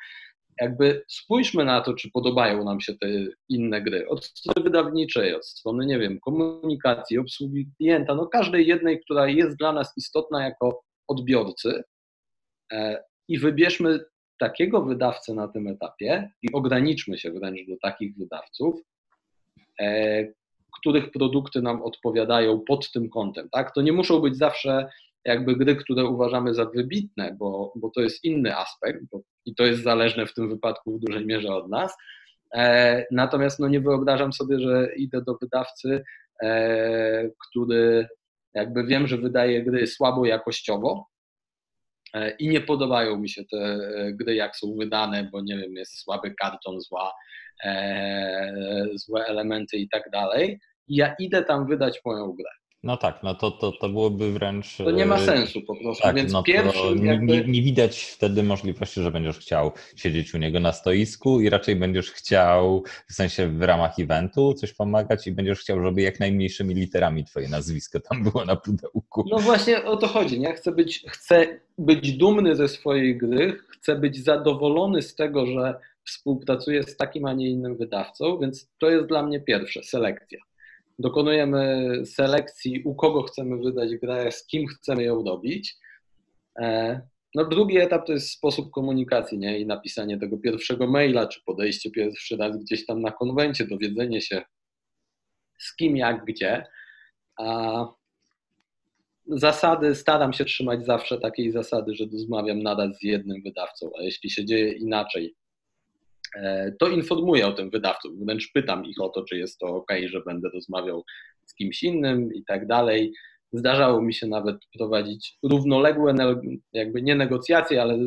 jakby 0.60 1.04
spójrzmy 1.08 1.64
na 1.64 1.80
to, 1.80 1.94
czy 1.94 2.10
podobają 2.10 2.64
nam 2.64 2.80
się 2.80 2.94
te 2.94 3.06
inne 3.48 3.82
gry. 3.82 4.08
Od 4.08 4.24
strony 4.24 4.64
wydawniczej, 4.64 5.34
od 5.34 5.46
strony, 5.46 5.86
nie 5.86 5.98
wiem, 5.98 6.20
komunikacji, 6.20 7.18
obsługi 7.18 7.68
klienta, 7.76 8.14
no 8.14 8.26
każdej 8.26 8.66
jednej, 8.66 9.00
która 9.00 9.28
jest 9.28 9.56
dla 9.56 9.72
nas 9.72 9.92
istotna 9.96 10.44
jako 10.44 10.82
odbiorcy 11.08 11.82
e, 12.72 13.04
i 13.28 13.38
wybierzmy 13.38 14.00
takiego 14.38 14.82
wydawcę 14.82 15.34
na 15.34 15.48
tym 15.48 15.68
etapie 15.68 16.30
i 16.42 16.52
ograniczmy 16.52 17.18
się 17.18 17.30
wręcz 17.30 17.68
do 17.68 17.76
takich 17.82 18.16
wydawców, 18.16 18.74
e, 19.80 20.26
których 20.78 21.10
produkty 21.10 21.62
nam 21.62 21.82
odpowiadają 21.82 22.60
pod 22.60 22.92
tym 22.92 23.10
kątem. 23.10 23.48
Tak? 23.50 23.74
To 23.74 23.82
nie 23.82 23.92
muszą 23.92 24.20
być 24.20 24.36
zawsze 24.36 24.88
jakby 25.24 25.56
gry, 25.56 25.76
które 25.76 26.04
uważamy 26.04 26.54
za 26.54 26.64
wybitne, 26.64 27.36
bo, 27.38 27.72
bo 27.76 27.90
to 27.90 28.00
jest 28.00 28.24
inny 28.24 28.56
aspekt 28.56 29.00
bo, 29.12 29.20
i 29.44 29.54
to 29.54 29.64
jest 29.64 29.82
zależne 29.82 30.26
w 30.26 30.34
tym 30.34 30.48
wypadku 30.48 30.98
w 30.98 31.00
dużej 31.00 31.26
mierze 31.26 31.48
od 31.48 31.68
nas, 31.68 31.96
Natomiast 33.10 33.58
no, 33.58 33.68
nie 33.68 33.80
wyobrażam 33.80 34.32
sobie, 34.32 34.60
że 34.60 34.88
idę 34.96 35.22
do 35.22 35.34
wydawcy, 35.40 36.04
który 37.48 38.08
jakby 38.54 38.84
wiem, 38.84 39.06
że 39.06 39.16
wydaje 39.16 39.64
gry 39.64 39.86
słabo 39.86 40.26
jakościowo, 40.26 41.06
i 42.38 42.48
nie 42.48 42.60
podobają 42.60 43.18
mi 43.18 43.28
się 43.28 43.44
te 43.44 43.78
gry, 44.12 44.34
jak 44.34 44.56
są 44.56 44.74
wydane, 44.78 45.28
bo 45.32 45.40
nie 45.40 45.58
wiem, 45.58 45.72
jest 45.72 45.98
słaby 45.98 46.34
karton, 46.34 46.80
zła, 46.80 47.12
e, 47.64 48.86
złe 48.94 49.26
elementy 49.26 49.76
i 49.76 49.88
tak 49.88 50.10
dalej. 50.10 50.60
Ja 50.88 51.14
idę 51.18 51.44
tam 51.44 51.66
wydać 51.66 52.00
moją 52.04 52.32
grę. 52.32 52.50
No 52.82 52.96
tak, 52.96 53.22
no 53.22 53.34
to, 53.34 53.50
to, 53.50 53.72
to 53.72 53.88
byłoby 53.88 54.32
wręcz. 54.32 54.76
To 54.76 54.90
nie 54.90 55.06
ma 55.06 55.16
e, 55.16 55.24
sensu 55.24 55.62
po 55.62 55.76
prostu. 55.76 56.02
Tak, 56.02 56.16
Więc 56.16 56.32
no 56.32 56.42
pierwszy. 56.42 56.94
Nie, 56.96 57.06
jakby... 57.06 57.26
nie, 57.26 57.44
nie, 57.44 57.62
widać 57.62 58.00
wtedy 58.00 58.42
możliwości, 58.42 59.02
że 59.02 59.10
będziesz 59.10 59.38
chciał 59.38 59.72
siedzieć 59.96 60.34
u 60.34 60.38
niego 60.38 60.60
na 60.60 60.72
stoisku 60.72 61.40
i 61.40 61.50
raczej 61.50 61.76
będziesz 61.76 62.10
chciał, 62.10 62.84
w 63.08 63.12
sensie 63.12 63.48
w 63.48 63.62
ramach 63.62 63.98
eventu, 63.98 64.54
coś 64.54 64.72
pomagać 64.72 65.26
i 65.26 65.32
będziesz 65.32 65.60
chciał, 65.60 65.82
żeby 65.82 66.02
jak 66.02 66.20
najmniejszymi 66.20 66.74
literami 66.74 67.24
twoje 67.24 67.48
nazwisko 67.48 68.00
tam 68.00 68.22
było 68.24 68.44
na 68.44 68.56
pudełku. 68.56 69.24
No 69.30 69.38
właśnie 69.38 69.84
o 69.84 69.96
to 69.96 70.06
chodzi. 70.06 70.40
Nie? 70.40 70.54
Chcę, 70.54 70.72
być, 70.72 71.04
chcę 71.08 71.60
być 71.78 72.12
dumny 72.12 72.56
ze 72.56 72.68
swojej 72.68 73.18
gry, 73.18 73.56
chcę 73.68 73.96
być 73.96 74.24
zadowolony 74.24 75.02
z 75.02 75.14
tego, 75.14 75.46
że 75.46 75.74
współpracuję 76.04 76.82
z 76.82 76.96
takim, 76.96 77.26
a 77.26 77.32
nie 77.32 77.50
innym 77.50 77.76
wydawcą, 77.76 78.38
więc 78.38 78.70
to 78.78 78.90
jest 78.90 79.06
dla 79.06 79.22
mnie 79.22 79.40
pierwsze 79.40 79.82
selekcja 79.82 80.38
dokonujemy 81.00 81.92
selekcji, 82.06 82.82
u 82.84 82.94
kogo 82.94 83.22
chcemy 83.22 83.56
wydać 83.56 83.96
grę, 83.96 84.32
z 84.32 84.46
kim 84.46 84.66
chcemy 84.66 85.02
ją 85.02 85.24
robić. 85.24 85.76
E, 86.58 87.00
no, 87.34 87.44
drugi 87.44 87.78
etap 87.78 88.06
to 88.06 88.12
jest 88.12 88.30
sposób 88.30 88.70
komunikacji 88.70 89.38
nie? 89.38 89.58
i 89.58 89.66
napisanie 89.66 90.18
tego 90.18 90.38
pierwszego 90.38 90.86
maila, 90.86 91.26
czy 91.26 91.40
podejście 91.46 91.90
pierwszy 91.90 92.36
raz 92.36 92.56
gdzieś 92.58 92.86
tam 92.86 93.02
na 93.02 93.10
konwencie, 93.10 93.66
dowiedzenie 93.66 94.20
się 94.20 94.42
z 95.58 95.76
kim, 95.76 95.96
jak, 95.96 96.24
gdzie. 96.24 96.66
A 97.38 97.86
zasady, 99.26 99.94
staram 99.94 100.32
się 100.32 100.44
trzymać 100.44 100.86
zawsze 100.86 101.18
takiej 101.18 101.52
zasady, 101.52 101.94
że 101.94 102.04
rozmawiam 102.12 102.62
nadal 102.62 102.94
z 102.94 103.02
jednym 103.02 103.42
wydawcą, 103.42 103.90
a 103.98 104.02
jeśli 104.02 104.30
się 104.30 104.44
dzieje 104.44 104.72
inaczej, 104.72 105.34
to 106.80 106.88
informuję 106.88 107.46
o 107.46 107.52
tym 107.52 107.70
wydawców, 107.70 108.12
wręcz 108.18 108.52
pytam 108.52 108.84
ich 108.84 109.00
o 109.00 109.08
to, 109.08 109.24
czy 109.24 109.38
jest 109.38 109.58
to 109.58 109.66
ok, 109.66 109.92
że 110.06 110.20
będę 110.20 110.48
rozmawiał 110.54 111.04
z 111.44 111.54
kimś 111.54 111.82
innym 111.82 112.34
i 112.34 112.44
tak 112.44 112.66
dalej. 112.66 113.12
Zdarzało 113.52 114.02
mi 114.02 114.14
się 114.14 114.26
nawet 114.26 114.56
prowadzić 114.78 115.38
równoległe, 115.42 116.14
jakby 116.72 117.02
nie 117.02 117.14
negocjacje, 117.14 117.82
ale 117.82 117.98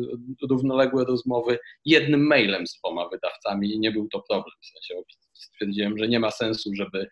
równoległe 0.50 1.04
rozmowy 1.04 1.58
jednym 1.84 2.26
mailem 2.26 2.66
z 2.66 2.78
dwoma 2.78 3.08
wydawcami 3.08 3.74
i 3.74 3.78
nie 3.78 3.92
był 3.92 4.08
to 4.08 4.22
problem. 4.28 4.54
W 4.62 4.66
sensie 4.66 5.02
stwierdziłem, 5.32 5.98
że 5.98 6.08
nie 6.08 6.20
ma 6.20 6.30
sensu, 6.30 6.70
żeby 6.74 7.08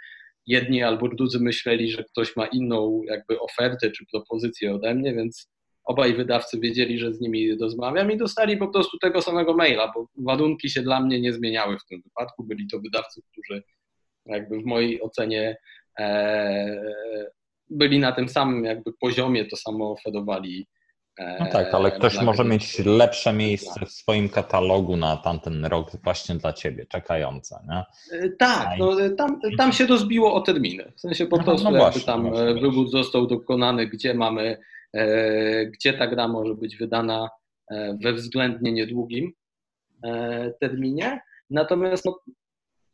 jedni 0.47 0.83
albo 0.83 1.09
drudzy 1.09 1.41
myśleli, 1.41 1.91
że 1.91 2.05
ktoś 2.05 2.37
ma 2.37 2.47
inną 2.47 3.03
jakby 3.07 3.41
ofertę 3.41 3.91
czy 3.91 4.05
propozycję 4.13 4.75
ode 4.75 4.95
mnie, 4.95 5.15
więc 5.15 5.51
obaj 5.85 6.15
wydawcy 6.15 6.61
wiedzieli, 6.61 6.99
że 6.99 7.15
z 7.15 7.21
nimi 7.21 7.59
rozmawiam 7.59 8.13
i 8.13 8.17
dostali 8.17 8.57
po 8.57 8.69
prostu 8.69 8.99
tego 8.99 9.23
samego 9.23 9.55
maila, 9.55 9.93
bo 9.95 10.07
warunki 10.17 10.71
się 10.71 10.83
dla 10.83 11.01
mnie 11.01 11.21
nie 11.21 11.33
zmieniały 11.33 11.79
w 11.79 11.87
tym 11.87 12.03
wypadku. 12.03 12.45
Byli 12.45 12.67
to 12.69 12.81
wydawcy, 12.81 13.21
którzy 13.33 13.63
jakby 14.27 14.61
w 14.61 14.65
mojej 14.65 15.03
ocenie 15.03 15.57
e, 15.99 16.83
byli 17.71 17.99
na 17.99 18.13
tym 18.13 18.29
samym 18.29 18.65
jakby 18.65 18.93
poziomie, 19.01 19.45
to 19.45 19.57
samo 19.57 19.93
oferowali. 19.93 20.67
E, 21.19 21.37
no 21.41 21.47
tak, 21.53 21.75
ale 21.75 21.91
ktoś 21.91 22.21
może 22.21 22.45
mieć 22.45 22.79
lepsze 22.79 23.33
miejsce 23.33 23.87
w 23.87 23.91
swoim 23.91 24.29
katalogu 24.29 24.97
na 24.97 25.17
tamten 25.17 25.65
rok 25.65 25.91
właśnie 26.05 26.35
dla 26.35 26.53
ciebie, 26.53 26.87
czekające, 26.87 27.59
nie? 27.69 27.85
E, 28.19 28.29
tak, 28.39 28.69
no, 28.79 28.97
tam, 29.17 29.41
tam 29.59 29.73
się 29.73 29.87
rozbiło 29.87 30.35
o 30.35 30.41
terminy. 30.41 30.93
W 30.97 31.01
sensie 31.01 31.27
po 31.27 31.37
no, 31.37 31.45
prostu 31.45 31.71
no 31.71 31.79
właśnie, 31.79 32.03
tam 32.03 32.31
wybór 32.61 32.91
został 32.91 33.27
dokonany, 33.27 33.87
gdzie 33.87 34.15
mamy 34.15 34.59
gdzie 35.67 35.93
ta 35.93 36.07
gra 36.07 36.29
może 36.29 36.55
być 36.55 36.77
wydana 36.77 37.29
e, 37.71 37.99
we 38.03 38.13
względnie 38.13 38.73
niedługim 38.73 39.33
e, 40.05 40.53
terminie. 40.61 41.21
Natomiast 41.51 42.05
no, 42.05 42.21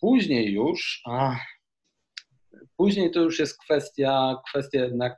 później 0.01 0.53
już, 0.53 1.03
a, 1.07 1.37
później 2.77 3.11
to 3.11 3.21
już 3.21 3.39
jest 3.39 3.59
kwestia, 3.59 4.37
kwestia 4.49 4.81
jednak 4.81 5.17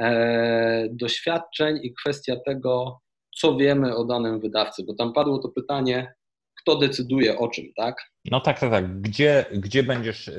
e, 0.00 0.88
doświadczeń 0.90 1.78
i 1.82 1.94
kwestia 1.94 2.36
tego, 2.46 3.00
co 3.36 3.56
wiemy 3.56 3.96
o 3.96 4.04
danym 4.04 4.40
wydawcy, 4.40 4.84
bo 4.86 4.94
tam 4.94 5.12
padło 5.12 5.38
to 5.38 5.48
pytanie, 5.48 6.14
kto 6.60 6.76
decyduje 6.76 7.38
o 7.38 7.48
czym, 7.48 7.64
tak? 7.76 7.96
No 8.24 8.40
tak, 8.40 8.60
tak, 8.60 8.70
tak. 8.70 9.00
Gdzie, 9.00 9.44
gdzie 9.52 9.82
będziesz, 9.82 10.30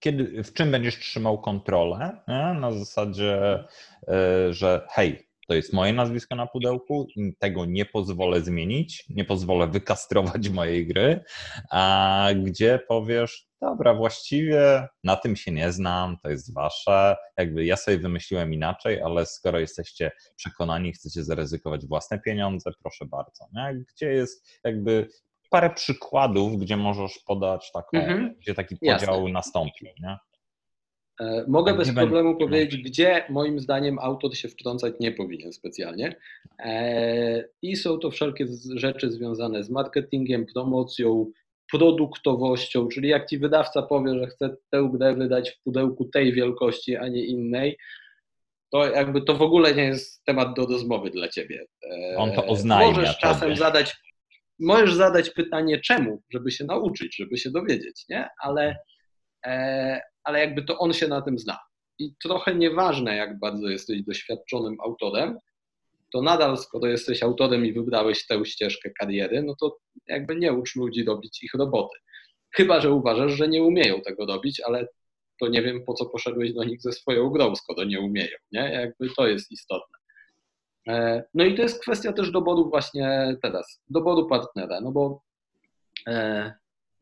kiedy, 0.00 0.42
w 0.44 0.52
czym 0.52 0.70
będziesz 0.70 0.98
trzymał 0.98 1.40
kontrolę, 1.40 2.20
nie? 2.28 2.60
na 2.60 2.72
zasadzie, 2.72 3.64
e, 4.08 4.52
że 4.52 4.86
hej, 4.90 5.28
to 5.48 5.54
jest 5.54 5.72
moje 5.72 5.92
nazwisko 5.92 6.36
na 6.36 6.46
pudełku 6.46 7.06
tego 7.38 7.64
nie 7.64 7.84
pozwolę 7.86 8.40
zmienić, 8.40 9.04
nie 9.08 9.24
pozwolę 9.24 9.66
wykastrować 9.66 10.48
mojej 10.58 10.86
gry, 10.86 11.24
a 11.70 12.28
gdzie 12.44 12.80
powiesz, 12.88 13.48
dobra, 13.60 13.94
właściwie 13.94 14.88
na 15.04 15.16
tym 15.16 15.36
się 15.36 15.52
nie 15.52 15.72
znam, 15.72 16.16
to 16.22 16.30
jest 16.30 16.54
wasze, 16.54 17.16
jakby 17.38 17.64
ja 17.64 17.76
sobie 17.76 17.98
wymyśliłem 17.98 18.54
inaczej, 18.54 19.02
ale 19.02 19.26
skoro 19.26 19.58
jesteście 19.60 20.10
przekonani, 20.36 20.92
chcecie 20.92 21.24
zaryzykować 21.24 21.86
własne 21.86 22.18
pieniądze, 22.20 22.70
proszę 22.82 23.06
bardzo. 23.06 23.44
Nie? 23.52 23.84
Gdzie 23.94 24.12
jest 24.12 24.48
jakby 24.64 25.08
parę 25.50 25.70
przykładów, 25.70 26.58
gdzie 26.58 26.76
możesz 26.76 27.18
podać 27.18 27.72
taką, 27.72 27.98
mhm. 27.98 28.34
gdzie 28.40 28.54
taki 28.54 28.76
podział 28.76 29.14
Jasne. 29.14 29.32
nastąpił. 29.32 29.88
Nie? 30.00 30.16
E, 31.20 31.44
mogę 31.48 31.74
bez 31.74 31.94
problemu 31.94 32.36
powiedzieć, 32.36 32.82
gdzie 32.82 33.24
moim 33.28 33.60
zdaniem 33.60 33.98
autor 33.98 34.36
się 34.36 34.48
wtrącać 34.48 34.94
nie 35.00 35.12
powinien 35.12 35.52
specjalnie. 35.52 36.16
E, 36.58 37.44
I 37.62 37.76
są 37.76 37.98
to 37.98 38.10
wszelkie 38.10 38.46
rzeczy 38.74 39.10
związane 39.10 39.64
z 39.64 39.70
marketingiem, 39.70 40.46
promocją, 40.54 41.26
produktowością, 41.72 42.88
czyli 42.88 43.08
jak 43.08 43.26
ci 43.26 43.38
wydawca 43.38 43.82
powie, 43.82 44.18
że 44.18 44.26
chce 44.26 44.56
tę 44.70 44.90
grę 44.92 45.14
wydać 45.14 45.50
w 45.50 45.62
pudełku 45.62 46.04
tej 46.04 46.32
wielkości, 46.32 46.96
a 46.96 47.08
nie 47.08 47.24
innej, 47.24 47.76
to 48.72 48.86
jakby 48.86 49.22
to 49.22 49.34
w 49.34 49.42
ogóle 49.42 49.74
nie 49.74 49.84
jest 49.84 50.24
temat 50.24 50.56
do 50.56 50.66
rozmowy 50.66 51.10
dla 51.10 51.28
ciebie. 51.28 51.66
E, 51.90 52.16
On 52.16 52.32
to 52.32 52.46
oznajmia. 52.46 52.96
Możesz 52.96 53.18
czasem 53.18 53.56
zadać 53.56 53.96
możesz 54.60 54.94
zadać 54.94 55.30
pytanie 55.30 55.80
czemu, 55.80 56.22
żeby 56.30 56.50
się 56.50 56.64
nauczyć, 56.64 57.16
żeby 57.16 57.38
się 57.38 57.50
dowiedzieć, 57.50 58.04
nie? 58.08 58.28
Ale, 58.42 58.76
e, 59.46 60.00
ale 60.24 60.40
jakby 60.40 60.64
to 60.64 60.78
on 60.78 60.92
się 60.92 61.08
na 61.08 61.22
tym 61.22 61.38
zna. 61.38 61.58
I 61.98 62.14
trochę 62.22 62.54
nieważne, 62.54 63.16
jak 63.16 63.38
bardzo 63.38 63.68
jesteś 63.68 64.02
doświadczonym 64.02 64.76
autorem, 64.84 65.38
to 66.12 66.22
nadal, 66.22 66.58
skoro 66.58 66.86
jesteś 66.86 67.22
autorem 67.22 67.66
i 67.66 67.72
wybrałeś 67.72 68.26
tę 68.26 68.44
ścieżkę 68.44 68.90
kariery, 68.90 69.42
no 69.42 69.54
to 69.60 69.78
jakby 70.06 70.36
nie 70.36 70.52
ucz 70.52 70.76
ludzi 70.76 71.04
robić 71.04 71.42
ich 71.42 71.54
roboty. 71.54 71.98
Chyba, 72.56 72.80
że 72.80 72.92
uważasz, 72.92 73.32
że 73.32 73.48
nie 73.48 73.62
umieją 73.62 74.00
tego 74.00 74.26
robić, 74.26 74.60
ale 74.60 74.88
to 75.40 75.48
nie 75.48 75.62
wiem, 75.62 75.84
po 75.86 75.94
co 75.94 76.06
poszedłeś 76.06 76.52
do 76.52 76.64
nich 76.64 76.82
ze 76.82 76.92
swoją 76.92 77.30
grą, 77.30 77.56
skoro 77.56 77.84
nie 77.84 78.00
umieją, 78.00 78.36
nie? 78.52 78.60
Jakby 78.60 79.14
to 79.16 79.28
jest 79.28 79.50
istotne. 79.50 79.97
E, 80.88 81.24
no 81.34 81.44
i 81.44 81.54
to 81.54 81.62
jest 81.62 81.82
kwestia 81.82 82.12
też 82.12 82.30
doboru 82.30 82.70
właśnie 82.70 83.36
teraz, 83.42 83.82
doboru 83.90 84.26
partnera, 84.26 84.80
no 84.80 84.92
bo 84.92 85.22
e, 86.06 86.52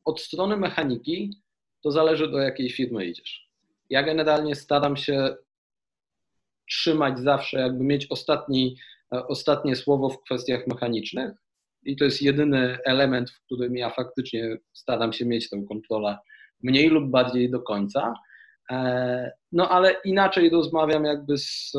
od 0.05 0.21
strony 0.21 0.57
mechaniki 0.57 1.41
to 1.83 1.91
zależy 1.91 2.31
do 2.31 2.39
jakiej 2.39 2.71
firmy 2.71 3.07
idziesz. 3.07 3.51
Ja 3.91 4.03
generalnie 4.03 4.55
staram 4.55 4.97
się 4.97 5.37
trzymać 6.69 7.19
zawsze, 7.19 7.61
jakby 7.61 7.85
mieć 7.85 8.07
ostatni, 8.11 8.77
e, 9.15 9.27
ostatnie 9.27 9.77
słowo 9.77 10.09
w 10.09 10.23
kwestiach 10.23 10.67
mechanicznych 10.67 11.31
i 11.83 11.97
to 11.97 12.05
jest 12.05 12.23
jedyny 12.23 12.79
element, 12.85 13.31
w 13.31 13.41
którym 13.41 13.77
ja 13.77 13.91
faktycznie 13.91 14.57
staram 14.73 15.13
się 15.13 15.27
mieć 15.27 15.51
tę 15.51 15.65
kontrolę 15.69 16.19
mniej 16.63 16.89
lub 16.89 17.11
bardziej 17.11 17.51
do 17.51 17.61
końca. 17.63 18.15
No 19.53 19.69
ale 19.69 19.97
inaczej 20.05 20.51
rozmawiam 20.51 21.05
jakby 21.05 21.39
z 21.39 21.73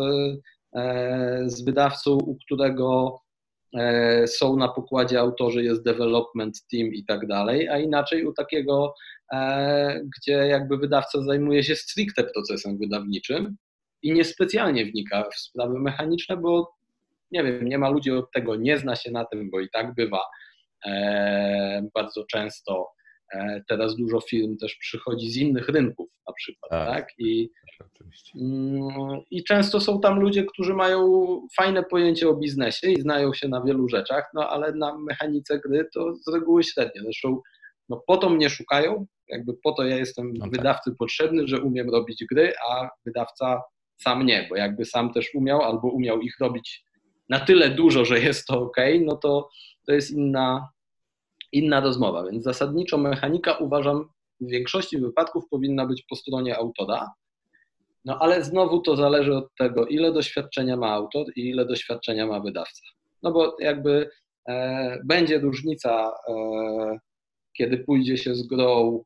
z 1.45 1.61
wydawcą, 1.65 2.11
u 2.11 2.37
którego 2.45 3.19
e, 3.77 4.27
są 4.27 4.55
na 4.55 4.67
pokładzie 4.67 5.19
autorzy, 5.19 5.63
jest 5.63 5.83
development 5.83 6.55
team 6.71 6.93
i 6.93 7.05
tak 7.05 7.27
dalej, 7.27 7.69
a 7.69 7.79
inaczej 7.79 8.25
u 8.25 8.33
takiego, 8.33 8.93
e, 9.33 10.01
gdzie 10.17 10.31
jakby 10.31 10.77
wydawca 10.77 11.21
zajmuje 11.21 11.63
się 11.63 11.75
stricte 11.75 12.23
procesem 12.23 12.77
wydawniczym 12.77 13.55
i 14.01 14.13
niespecjalnie 14.13 14.85
wnika 14.85 15.29
w 15.33 15.35
sprawy 15.35 15.79
mechaniczne, 15.79 16.37
bo 16.37 16.73
nie 17.31 17.43
wiem, 17.43 17.67
nie 17.67 17.77
ma 17.77 17.89
ludzi 17.89 18.11
od 18.11 18.31
tego, 18.31 18.55
nie 18.55 18.77
zna 18.77 18.95
się 18.95 19.11
na 19.11 19.25
tym, 19.25 19.49
bo 19.49 19.59
i 19.59 19.69
tak 19.69 19.93
bywa 19.95 20.21
bardzo 21.93 22.25
często 22.31 22.87
E, 23.33 23.61
teraz 23.67 23.95
dużo 23.95 24.21
firm 24.21 24.57
też 24.57 24.75
przychodzi 24.75 25.29
z 25.29 25.37
innych 25.37 25.69
rynków 25.69 26.09
na 26.27 26.33
przykład, 26.33 26.71
tak? 26.71 26.87
tak? 26.87 27.07
I, 27.17 27.49
mm, 28.35 29.21
I 29.31 29.43
często 29.43 29.81
są 29.81 29.99
tam 29.99 30.19
ludzie, 30.19 30.43
którzy 30.43 30.73
mają 30.73 31.01
fajne 31.57 31.83
pojęcie 31.83 32.29
o 32.29 32.35
biznesie 32.35 32.91
i 32.91 33.01
znają 33.01 33.33
się 33.33 33.47
na 33.47 33.61
wielu 33.61 33.89
rzeczach, 33.89 34.29
no 34.33 34.49
ale 34.49 34.71
na 34.71 34.97
mechanice 34.97 35.59
gry 35.59 35.87
to 35.93 36.15
z 36.15 36.27
reguły 36.33 36.63
średnio. 36.63 37.03
Zresztą 37.03 37.41
no 37.89 38.03
po 38.07 38.17
to 38.17 38.29
mnie 38.29 38.49
szukają, 38.49 39.05
jakby 39.27 39.53
po 39.63 39.71
to 39.71 39.83
ja 39.83 39.97
jestem 39.97 40.33
no 40.33 40.45
tak. 40.45 40.51
wydawcy 40.51 40.95
potrzebny, 40.99 41.47
że 41.47 41.61
umiem 41.61 41.89
robić 41.89 42.25
gry, 42.31 42.53
a 42.69 42.89
wydawca 43.05 43.61
sam 43.97 44.25
nie, 44.25 44.47
bo 44.49 44.55
jakby 44.55 44.85
sam 44.85 45.13
też 45.13 45.35
umiał 45.35 45.61
albo 45.61 45.87
umiał 45.87 46.21
ich 46.21 46.39
robić 46.39 46.83
na 47.29 47.39
tyle 47.39 47.69
dużo, 47.69 48.05
że 48.05 48.19
jest 48.19 48.47
to 48.47 48.61
ok, 48.61 48.77
no 49.01 49.15
to 49.15 49.49
to 49.85 49.93
jest 49.93 50.11
inna, 50.11 50.69
inna 51.51 51.79
rozmowa. 51.79 52.31
Więc 52.31 52.43
zasadniczo 52.43 52.97
mechanika 52.97 53.53
uważam 53.53 54.09
w 54.41 54.49
większości 54.49 54.97
wypadków 54.97 55.43
powinna 55.49 55.85
być 55.85 56.03
po 56.09 56.15
stronie 56.15 56.57
autora, 56.57 57.07
no 58.05 58.17
ale 58.19 58.43
znowu 58.43 58.81
to 58.81 58.95
zależy 58.95 59.35
od 59.35 59.55
tego, 59.55 59.85
ile 59.85 60.11
doświadczenia 60.11 60.77
ma 60.77 60.91
autor 60.91 61.25
i 61.35 61.49
ile 61.49 61.65
doświadczenia 61.65 62.27
ma 62.27 62.39
wydawca. 62.39 62.81
No 63.23 63.31
bo 63.31 63.57
jakby 63.59 64.09
e, 64.49 64.99
będzie 65.05 65.39
różnica, 65.39 66.13
e, 66.29 66.99
kiedy 67.57 67.77
pójdzie 67.77 68.17
się 68.17 68.35
z 68.35 68.47
grą 68.47 69.03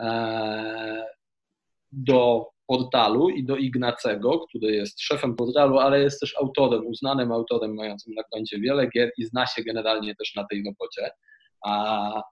e, 0.00 1.06
do 1.92 2.48
portalu 2.66 3.28
i 3.28 3.44
do 3.44 3.56
Ignacego, 3.56 4.38
który 4.38 4.72
jest 4.72 5.00
szefem 5.00 5.36
portalu, 5.36 5.78
ale 5.78 6.02
jest 6.02 6.20
też 6.20 6.36
autorem, 6.36 6.86
uznanym 6.86 7.32
autorem, 7.32 7.74
mającym 7.74 8.14
na 8.14 8.22
koncie 8.22 8.60
wiele 8.60 8.86
gier 8.86 9.10
i 9.18 9.24
zna 9.24 9.46
się 9.46 9.64
generalnie 9.64 10.14
też 10.14 10.34
na 10.34 10.46
tej 10.50 10.64
robocie. 10.64 11.10
A 11.66 12.22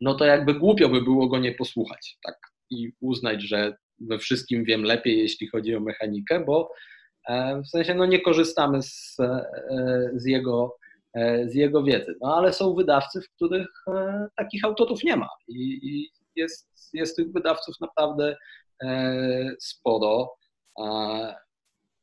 no 0.00 0.14
to 0.14 0.24
jakby 0.24 0.54
głupio 0.54 0.88
by 0.88 1.02
było 1.02 1.28
go 1.28 1.38
nie 1.38 1.52
posłuchać, 1.52 2.18
tak, 2.24 2.36
i 2.70 2.92
uznać, 3.00 3.42
że 3.42 3.76
we 4.00 4.18
wszystkim 4.18 4.64
wiem 4.64 4.82
lepiej, 4.82 5.18
jeśli 5.18 5.48
chodzi 5.48 5.76
o 5.76 5.80
mechanikę, 5.80 6.44
bo 6.46 6.72
e, 7.28 7.62
w 7.62 7.68
sensie 7.68 7.94
no 7.94 8.06
nie 8.06 8.20
korzystamy 8.20 8.82
z, 8.82 9.16
e, 9.20 10.10
z, 10.14 10.26
jego, 10.26 10.76
e, 11.14 11.48
z 11.48 11.54
jego 11.54 11.82
wiedzy. 11.82 12.14
No 12.20 12.36
ale 12.36 12.52
są 12.52 12.74
wydawcy, 12.74 13.20
w 13.20 13.30
których 13.30 13.68
takich 14.36 14.64
autorów 14.64 15.04
nie 15.04 15.16
ma 15.16 15.28
i, 15.48 15.78
i 15.82 16.10
jest, 16.36 16.90
jest 16.92 17.16
tych 17.16 17.32
wydawców 17.32 17.74
naprawdę 17.80 18.36
sporo. 19.60 20.34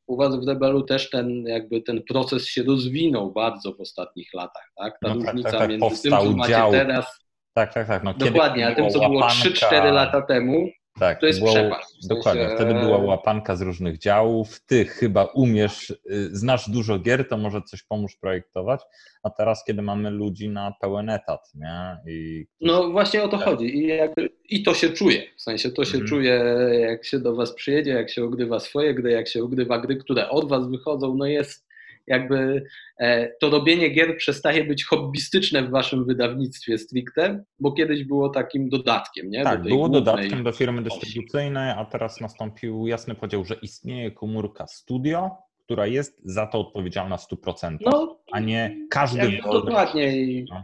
U 0.08 0.18
Was 0.18 0.36
w 0.36 0.48
Rebelu 0.48 0.84
też 0.84 1.10
ten, 1.10 1.44
jakby 1.46 1.82
ten 1.82 2.04
proces 2.04 2.48
się 2.48 2.64
rozwinął 2.64 3.32
bardzo 3.32 3.74
w 3.74 3.82
ostatnich 3.82 4.34
latach. 4.34 4.72
Tak? 4.76 5.00
Ta 5.00 5.08
no 5.08 5.14
różnica 5.14 5.52
tak, 5.52 5.52
tak, 5.52 5.60
tak. 5.60 5.70
między 5.70 6.02
tym, 6.02 6.12
co 6.12 6.32
macie 6.32 6.52
dział. 6.52 6.72
teraz. 6.72 7.28
Tak, 7.54 7.74
tak, 7.74 7.88
tak. 7.88 8.04
No, 8.04 8.14
Dokładnie, 8.14 8.68
a 8.68 8.76
tym, 8.76 8.90
co 8.90 9.00
było 9.00 9.22
3-4 9.22 9.92
lata 9.92 10.22
temu, 10.22 10.70
tak, 11.00 11.20
to 11.20 11.28
jest 11.28 11.40
było, 11.40 11.52
przepaść. 11.52 11.88
W 12.04 12.08
dokładnie, 12.08 12.50
wtedy 12.56 12.74
była 12.74 12.98
łapanka 12.98 13.56
z 13.56 13.62
różnych 13.62 13.98
działów. 13.98 14.60
Ty 14.66 14.86
chyba 14.86 15.24
umiesz, 15.24 15.90
y, 15.90 15.98
znasz 16.32 16.70
dużo 16.70 17.00
gier, 17.00 17.28
to 17.28 17.38
może 17.38 17.62
coś 17.62 17.84
pomóż 17.84 18.16
projektować, 18.16 18.82
a 19.24 19.30
teraz, 19.30 19.64
kiedy 19.66 19.82
mamy 19.82 20.12
ludzi 20.12 20.50
na 20.50 20.74
pełen 20.82 21.10
etat, 21.10 21.52
nie? 21.56 21.98
I... 22.14 22.46
No 22.62 22.90
właśnie 22.90 23.24
o 23.24 23.28
to 23.28 23.38
chodzi 23.38 23.78
I, 23.78 23.88
jakby, 23.88 24.30
i 24.50 24.64
to 24.64 24.74
się 24.74 24.90
czuje, 24.90 25.24
w 25.38 25.42
sensie 25.42 25.72
to 25.72 25.86
się 25.86 25.96
mm. 25.96 26.08
czuje, 26.08 26.44
jak 26.80 27.06
się 27.06 27.20
do 27.20 27.36
was 27.36 27.54
przyjedzie, 27.54 27.92
jak 27.92 28.10
się 28.10 28.24
ogrywa 28.24 28.60
swoje 28.60 28.94
gry, 28.94 29.12
jak 29.12 29.28
się 29.28 29.44
ogrywa 29.44 29.80
gry, 29.80 29.96
które 29.96 30.30
od 30.30 30.50
was 30.50 30.70
wychodzą, 30.70 31.16
no 31.16 31.26
jest 31.26 31.67
jakby 32.08 32.64
e, 33.00 33.32
to 33.40 33.50
robienie 33.50 33.90
gier 33.90 34.18
przestaje 34.18 34.64
być 34.64 34.86
hobbystyczne 34.86 35.64
w 35.64 35.70
waszym 35.70 36.06
wydawnictwie 36.06 36.78
stricte, 36.78 37.44
bo 37.60 37.72
kiedyś 37.72 38.04
było 38.04 38.30
takim 38.30 38.70
dodatkiem, 38.70 39.30
nie? 39.30 39.44
Tak, 39.44 39.62
do 39.62 39.70
było 39.70 39.78
głównej... 39.78 40.04
dodatkiem 40.04 40.44
do 40.44 40.52
firmy 40.52 40.82
dystrybucyjnej, 40.82 41.72
a 41.72 41.86
teraz 41.86 42.22
nastąpił 42.22 42.88
jasny 42.88 43.16
podział, 43.16 43.46
że 43.46 43.56
istnieje 43.62 44.12
komórka 44.12 44.68
studio, 44.68 45.32
która 45.60 45.88
jest 45.88 46.22
za 46.24 46.48
to 46.48 46.60
odpowiedzialna 46.60 47.18
w 47.18 47.28
100%, 47.28 47.78
no, 47.82 48.20
a 48.32 48.40
nie 48.40 48.78
każdy... 48.90 49.40
Dokładnie. 49.44 50.22
I, 50.22 50.46
no. 50.50 50.62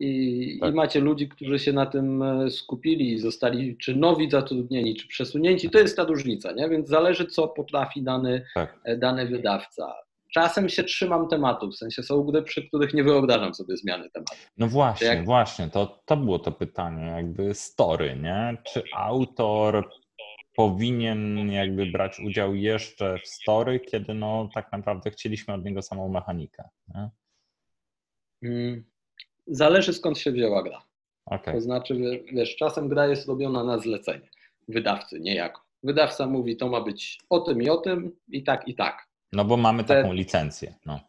i, 0.00 0.58
tak. 0.60 0.70
i, 0.70 0.74
macie 0.74 1.00
ludzi, 1.00 1.28
którzy 1.28 1.58
się 1.58 1.72
na 1.72 1.86
tym 1.86 2.22
e, 2.22 2.50
skupili 2.50 3.12
i 3.12 3.18
zostali 3.18 3.76
czy 3.76 3.96
nowi 3.96 4.30
zatrudnieni, 4.30 4.96
czy 4.96 5.08
przesunięci. 5.08 5.70
To 5.70 5.78
jest 5.78 5.96
ta 5.96 6.04
różnica, 6.04 6.52
nie? 6.52 6.68
więc 6.68 6.88
zależy, 6.88 7.26
co 7.26 7.48
potrafi 7.48 8.02
dany, 8.02 8.44
tak. 8.54 8.80
E, 8.84 8.96
dany 8.96 9.26
wydawca 9.26 9.94
czasem 10.34 10.68
się 10.68 10.84
trzymam 10.84 11.28
tematu, 11.28 11.70
w 11.70 11.76
sensie 11.76 12.02
są 12.02 12.22
gry, 12.22 12.42
przy 12.42 12.68
których 12.68 12.94
nie 12.94 13.04
wyobrażam 13.04 13.54
sobie 13.54 13.76
zmiany 13.76 14.10
tematu. 14.10 14.34
No 14.56 14.68
właśnie, 14.68 15.06
jak... 15.06 15.24
właśnie, 15.24 15.70
to, 15.70 16.02
to 16.04 16.16
było 16.16 16.38
to 16.38 16.52
pytanie, 16.52 17.06
jakby 17.06 17.54
story, 17.54 18.16
nie? 18.16 18.56
Czy 18.64 18.82
autor 18.94 19.90
powinien 20.56 21.52
jakby 21.52 21.86
brać 21.86 22.20
udział 22.20 22.54
jeszcze 22.54 23.18
w 23.24 23.28
story, 23.28 23.80
kiedy 23.80 24.14
no 24.14 24.48
tak 24.54 24.72
naprawdę 24.72 25.10
chcieliśmy 25.10 25.54
od 25.54 25.64
niego 25.64 25.82
samą 25.82 26.08
mechanikę, 26.08 26.68
nie? 26.94 27.10
Mm, 28.42 28.84
zależy 29.46 29.92
skąd 29.92 30.18
się 30.18 30.32
wzięła 30.32 30.62
gra. 30.62 30.82
Okay. 31.26 31.54
To 31.54 31.60
znaczy, 31.60 32.22
wiesz, 32.32 32.56
czasem 32.56 32.88
gra 32.88 33.06
jest 33.06 33.28
robiona 33.28 33.64
na 33.64 33.78
zlecenie 33.78 34.28
wydawcy, 34.68 35.20
niejako. 35.20 35.62
Wydawca 35.82 36.26
mówi, 36.26 36.56
to 36.56 36.68
ma 36.68 36.80
być 36.80 37.18
o 37.30 37.40
tym 37.40 37.62
i 37.62 37.68
o 37.68 37.76
tym, 37.76 38.16
i 38.28 38.42
tak, 38.42 38.68
i 38.68 38.74
tak. 38.74 39.08
No 39.32 39.44
bo 39.44 39.56
mamy 39.56 39.84
taką 39.84 40.08
Te... 40.08 40.14
licencję. 40.14 40.74
No. 40.86 41.00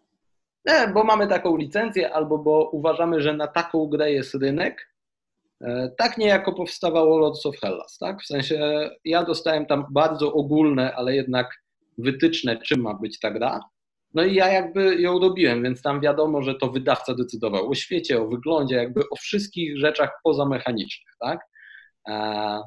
Nie, 0.65 0.87
bo 0.93 1.03
mamy 1.03 1.27
taką 1.27 1.57
licencję, 1.57 2.13
albo 2.13 2.37
bo 2.37 2.69
uważamy, 2.69 3.21
że 3.21 3.33
na 3.33 3.47
taką 3.47 3.87
grę 3.87 4.11
jest 4.11 4.35
rynek. 4.35 4.93
E, 5.61 5.91
tak 5.97 6.17
niejako 6.17 6.53
powstawało 6.53 7.17
Lords 7.17 7.45
of 7.45 7.59
Hellas, 7.59 7.97
tak? 7.97 8.21
W 8.21 8.25
sensie 8.25 8.89
ja 9.05 9.23
dostałem 9.23 9.65
tam 9.65 9.85
bardzo 9.91 10.33
ogólne, 10.33 10.95
ale 10.95 11.15
jednak 11.15 11.63
wytyczne, 11.97 12.57
czym 12.57 12.81
ma 12.81 12.93
być 12.93 13.19
ta 13.19 13.31
gra. 13.31 13.59
No 14.13 14.23
i 14.23 14.35
ja 14.35 14.47
jakby 14.47 15.01
ją 15.01 15.19
robiłem, 15.19 15.63
więc 15.63 15.81
tam 15.81 16.01
wiadomo, 16.01 16.41
że 16.41 16.55
to 16.55 16.67
wydawca 16.71 17.15
decydował 17.15 17.69
o 17.69 17.75
świecie, 17.75 18.21
o 18.21 18.27
wyglądzie, 18.27 18.75
jakby 18.75 19.01
o 19.09 19.15
wszystkich 19.15 19.79
rzeczach 19.79 20.09
pozamechanicznych, 20.23 21.15
tak? 21.19 21.39
E, 22.09 22.61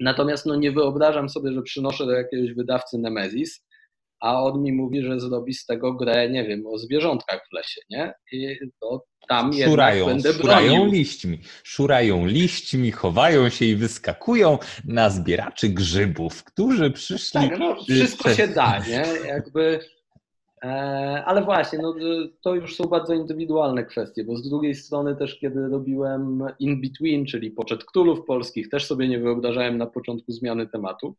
natomiast 0.00 0.46
no 0.46 0.56
nie 0.56 0.72
wyobrażam 0.72 1.28
sobie, 1.28 1.52
że 1.52 1.62
przynoszę 1.62 2.06
do 2.06 2.12
jakiegoś 2.12 2.54
wydawcy 2.54 2.98
Nemesis 2.98 3.67
a 4.20 4.42
on 4.42 4.62
mi 4.62 4.72
mówi, 4.72 5.02
że 5.02 5.20
zrobi 5.20 5.54
z 5.54 5.66
tego 5.66 5.92
grę, 5.92 6.30
nie 6.30 6.44
wiem, 6.44 6.66
o 6.66 6.78
zwierzątkach 6.78 7.40
w 7.50 7.54
lesie, 7.54 7.80
nie? 7.90 8.14
I 8.32 8.58
to 8.80 9.04
tam 9.28 9.52
szurają, 9.52 10.08
jednak 10.08 10.22
będę 10.22 10.32
szurają 10.32 10.72
bronił. 10.72 10.92
liśćmi, 10.92 11.38
szurają 11.62 12.26
liśćmi, 12.26 12.92
chowają 12.92 13.48
się 13.48 13.64
i 13.64 13.76
wyskakują 13.76 14.58
na 14.84 15.10
zbieraczy 15.10 15.68
grzybów, 15.68 16.44
którzy 16.44 16.90
przyszli... 16.90 17.40
Tak, 17.40 17.58
no, 17.58 17.76
wszystko 17.82 18.34
się 18.34 18.48
da, 18.48 18.78
nie? 18.78 19.28
Jakby... 19.28 19.80
E, 20.64 21.24
ale 21.26 21.42
właśnie, 21.42 21.78
no, 21.78 21.94
to 22.40 22.54
już 22.54 22.76
są 22.76 22.84
bardzo 22.84 23.14
indywidualne 23.14 23.84
kwestie, 23.84 24.24
bo 24.24 24.36
z 24.36 24.48
drugiej 24.48 24.74
strony 24.74 25.16
też 25.16 25.38
kiedy 25.38 25.68
robiłem 25.68 26.44
In 26.58 26.80
Between, 26.80 27.26
czyli 27.26 27.50
Poczet 27.50 27.84
Królów 27.84 28.24
Polskich, 28.26 28.68
też 28.68 28.86
sobie 28.86 29.08
nie 29.08 29.18
wyobrażałem 29.18 29.78
na 29.78 29.86
początku 29.86 30.32
zmiany 30.32 30.66
tematu, 30.66 31.16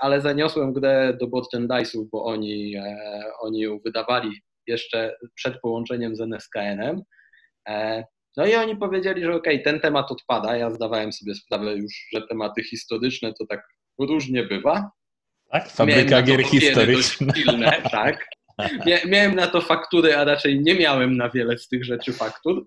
ale 0.00 0.20
zaniosłem 0.20 0.72
grę 0.72 1.16
do 1.20 1.26
Merchandise'ów, 1.26 2.04
bo 2.12 2.24
oni, 2.24 2.76
e, 2.76 2.96
oni 3.40 3.60
ją 3.60 3.78
wydawali 3.84 4.30
jeszcze 4.66 5.16
przed 5.34 5.60
połączeniem 5.60 6.16
z 6.16 6.20
NSKN-em. 6.20 7.02
E, 7.68 8.04
no 8.36 8.46
i 8.46 8.54
oni 8.54 8.76
powiedzieli, 8.76 9.22
że 9.22 9.34
okej, 9.34 9.54
okay, 9.54 9.64
ten 9.64 9.80
temat 9.80 10.12
odpada. 10.12 10.56
Ja 10.56 10.70
zdawałem 10.70 11.12
sobie 11.12 11.34
sprawę 11.34 11.74
już, 11.74 11.92
że 12.12 12.22
tematy 12.22 12.62
historyczne 12.62 13.32
to 13.38 13.46
tak 13.46 13.60
różnie 13.98 14.42
bywa. 14.42 14.90
Tak, 15.50 15.68
fabryka 15.68 16.22
gier 16.22 16.42
historycznych. 16.44 17.34
tak. 17.90 18.26
Miałem 19.06 19.34
na 19.34 19.46
to 19.46 19.60
faktury, 19.60 20.16
a 20.16 20.24
raczej 20.24 20.60
nie 20.60 20.74
miałem 20.74 21.16
na 21.16 21.30
wiele 21.30 21.58
z 21.58 21.68
tych 21.68 21.84
rzeczy 21.84 22.12
faktur, 22.12 22.66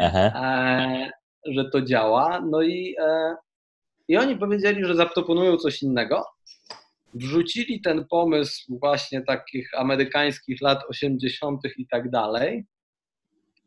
Aha. 0.00 0.32
że 1.46 1.70
to 1.70 1.82
działa. 1.82 2.40
No 2.50 2.62
i 2.62 2.96
i 4.08 4.16
oni 4.16 4.36
powiedzieli, 4.36 4.84
że 4.84 4.94
zaproponują 4.94 5.56
coś 5.56 5.82
innego. 5.82 6.24
Wrzucili 7.14 7.80
ten 7.80 8.04
pomysł 8.10 8.78
właśnie 8.78 9.22
takich 9.22 9.70
amerykańskich 9.74 10.60
lat 10.60 10.82
80. 10.88 11.60
i 11.76 11.86
tak 11.86 12.10
dalej. 12.10 12.66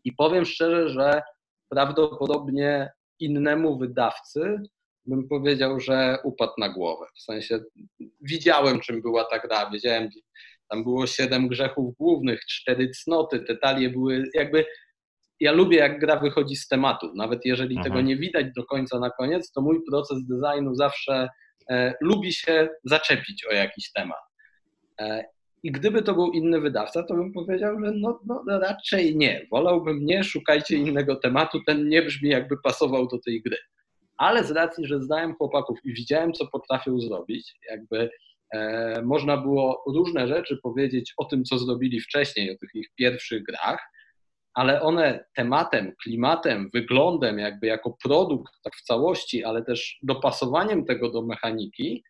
I 0.04 0.14
powiem 0.14 0.46
szczerze, 0.46 0.90
że 0.90 1.22
prawdopodobnie 1.70 2.90
innemu 3.20 3.78
wydawcy 3.78 4.58
bym 5.06 5.28
powiedział, 5.28 5.80
że 5.80 6.18
upadł 6.24 6.54
na 6.58 6.70
głowę. 6.70 7.06
W 7.16 7.22
sensie 7.22 7.60
widziałem, 8.22 8.80
czym 8.80 9.02
była 9.02 9.24
ta 9.24 9.40
gra, 9.40 9.70
wiedziałem, 9.70 10.10
tam 10.70 10.84
było 10.84 11.08
siedem 11.08 11.48
grzechów 11.48 11.96
głównych, 11.98 12.46
cztery 12.46 12.90
cnoty, 12.90 13.40
te 13.40 13.58
talie 13.58 13.90
były 13.90 14.24
jakby 14.34 14.66
ja 15.40 15.52
lubię, 15.52 15.78
jak 15.78 16.00
gra 16.00 16.20
wychodzi 16.20 16.56
z 16.56 16.68
tematu. 16.68 17.12
Nawet 17.16 17.46
jeżeli 17.46 17.76
Aha. 17.76 17.84
tego 17.84 18.02
nie 18.02 18.18
widać 18.18 18.46
do 18.56 18.66
końca 18.66 19.00
na 19.00 19.10
koniec, 19.10 19.52
to 19.52 19.62
mój 19.62 19.80
proces 19.90 20.18
designu 20.26 20.76
zawsze 20.76 21.30
e, 21.70 21.94
lubi 22.02 22.34
się 22.34 22.70
zaczepić 22.84 23.46
o 23.46 23.54
jakiś 23.54 23.92
temat. 23.92 24.22
E, 25.00 25.26
I 25.64 25.72
gdyby 25.72 26.04
to 26.04 26.14
był 26.14 26.32
inny 26.32 26.62
wydawca, 26.62 27.04
to 27.04 27.14
bym 27.14 27.34
powiedział, 27.34 27.80
że 27.86 27.92
no, 27.96 28.20
no, 28.26 28.60
raczej 28.60 29.16
nie. 29.16 29.48
Wolałbym 29.52 30.06
nie, 30.06 30.24
szukajcie 30.24 30.78
innego 30.78 31.16
tematu, 31.16 31.60
ten 31.68 31.90
nie 31.90 32.02
brzmi 32.02 32.30
jakby 32.30 32.56
pasował 32.64 33.08
do 33.08 33.20
tej 33.26 33.42
gry. 33.42 33.58
Ale 34.18 34.44
z 34.44 34.52
racji, 34.52 34.88
że 34.88 35.02
znałem 35.02 35.36
chłopaków 35.36 35.80
i 35.84 35.94
widziałem, 35.94 36.34
co 36.34 36.48
potrafią 36.48 37.00
zrobić, 37.00 37.54
jakby 37.70 38.10
e, 38.54 39.02
można 39.02 39.38
było 39.38 39.84
różne 39.88 40.28
rzeczy 40.28 40.58
powiedzieć 40.64 41.14
o 41.18 41.26
tym, 41.26 41.44
co 41.44 41.58
zrobili 41.58 42.02
wcześniej, 42.02 42.52
o 42.52 42.58
tych 42.58 42.70
ich 42.74 42.88
pierwszych 42.96 43.44
grach, 43.44 43.80
ale 44.58 44.82
one 44.82 45.26
tematem, 45.36 45.94
klimatem, 46.04 46.70
wyglądem, 46.74 47.40
jakby 47.40 47.68
jako 47.68 47.98
produkt 48.04 48.54
tak 48.64 48.76
w 48.76 48.84
całości, 48.84 49.44
ale 49.44 49.64
też 49.64 49.98
dopasowaniem 50.04 50.86
tego 50.86 51.12
do 51.12 51.22
mechaniki, 51.22 52.04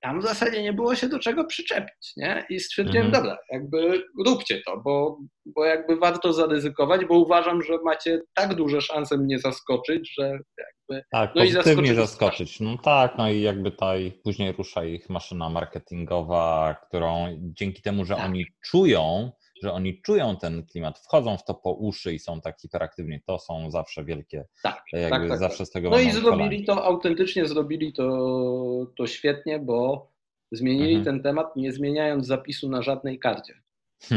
tam 0.00 0.20
w 0.20 0.22
zasadzie 0.22 0.62
nie 0.62 0.72
było 0.72 0.94
się 0.94 1.08
do 1.08 1.18
czego 1.18 1.44
przyczepić, 1.44 2.12
nie? 2.16 2.46
I 2.50 2.60
stwierdziłem, 2.60 3.06
mhm. 3.06 3.24
dobra, 3.24 3.38
jakby 3.52 4.02
róbcie 4.26 4.62
to, 4.66 4.80
bo, 4.84 5.18
bo 5.46 5.64
jakby 5.64 5.96
warto 5.96 6.32
zaryzykować, 6.32 7.04
bo 7.04 7.18
uważam, 7.18 7.62
że 7.62 7.72
macie 7.84 8.20
tak 8.34 8.54
duże 8.54 8.80
szanse 8.80 9.18
mnie 9.18 9.38
zaskoczyć, 9.38 10.14
że 10.18 10.28
jakby... 10.58 11.04
Tak, 11.12 11.30
no 11.34 11.42
pozytywnie 11.42 11.92
i 11.92 11.94
zaskoczyć. 11.94 12.60
No 12.60 12.78
tak, 12.78 13.14
no 13.18 13.30
i 13.30 13.40
jakby 13.40 13.70
tutaj 13.70 14.20
później 14.24 14.52
rusza 14.52 14.84
ich 14.84 15.10
maszyna 15.10 15.50
marketingowa, 15.50 16.76
którą 16.88 17.38
dzięki 17.40 17.82
temu, 17.82 18.04
że 18.04 18.14
tak. 18.14 18.24
oni 18.24 18.46
czują, 18.64 19.32
że 19.62 19.72
oni 19.72 20.02
czują 20.02 20.36
ten 20.36 20.66
klimat, 20.66 20.98
wchodzą 20.98 21.36
w 21.36 21.44
to 21.44 21.54
po 21.54 21.72
uszy 21.72 22.14
i 22.14 22.18
są 22.18 22.40
tak 22.40 22.60
hiperaktywni, 22.60 23.20
to 23.26 23.38
są 23.38 23.70
zawsze 23.70 24.04
wielkie, 24.04 24.44
tak, 24.62 24.82
jakby 24.92 25.10
tak, 25.10 25.28
tak, 25.28 25.38
zawsze 25.38 25.58
tak. 25.58 25.66
z 25.66 25.70
tego 25.70 25.90
No 25.90 25.98
i 25.98 26.10
zrobili 26.10 26.64
to, 26.64 26.84
autentycznie 26.84 27.46
zrobili 27.46 27.92
to, 27.92 28.86
to 28.96 29.06
świetnie, 29.06 29.58
bo 29.58 30.10
zmienili 30.52 30.94
mhm. 30.94 31.04
ten 31.04 31.22
temat, 31.22 31.56
nie 31.56 31.72
zmieniając 31.72 32.26
zapisu 32.26 32.68
na 32.68 32.82
żadnej 32.82 33.18
karcie. 33.18 33.54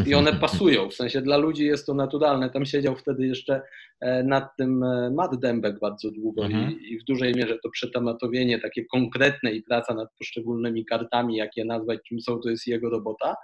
I 0.07 0.13
one 0.21 0.33
pasują, 0.33 0.89
w 0.89 0.93
sensie 0.93 1.21
dla 1.21 1.37
ludzi 1.37 1.65
jest 1.65 1.85
to 1.85 1.93
naturalne. 1.93 2.49
Tam 2.49 2.65
siedział 2.65 2.95
wtedy 2.95 3.27
jeszcze 3.27 3.61
e, 3.99 4.23
nad 4.23 4.55
tym 4.57 4.83
e, 4.83 5.11
Matt 5.11 5.39
Dębek 5.39 5.79
bardzo 5.79 6.11
długo 6.11 6.45
mhm. 6.45 6.71
i, 6.71 6.93
i, 6.93 6.99
w 6.99 7.03
dużej 7.03 7.35
mierze 7.35 7.57
to 7.63 7.69
przetematowienie 7.69 8.59
takie 8.59 8.85
konkretne 8.85 9.51
i 9.51 9.63
praca 9.63 9.93
nad 9.93 10.09
poszczególnymi 10.17 10.85
kartami, 10.85 11.35
jak 11.35 11.57
je 11.57 11.65
nazwać, 11.65 11.99
czym 12.07 12.21
są, 12.21 12.39
to 12.39 12.49
jest 12.49 12.67
jego 12.67 12.89
robota. 12.89 13.35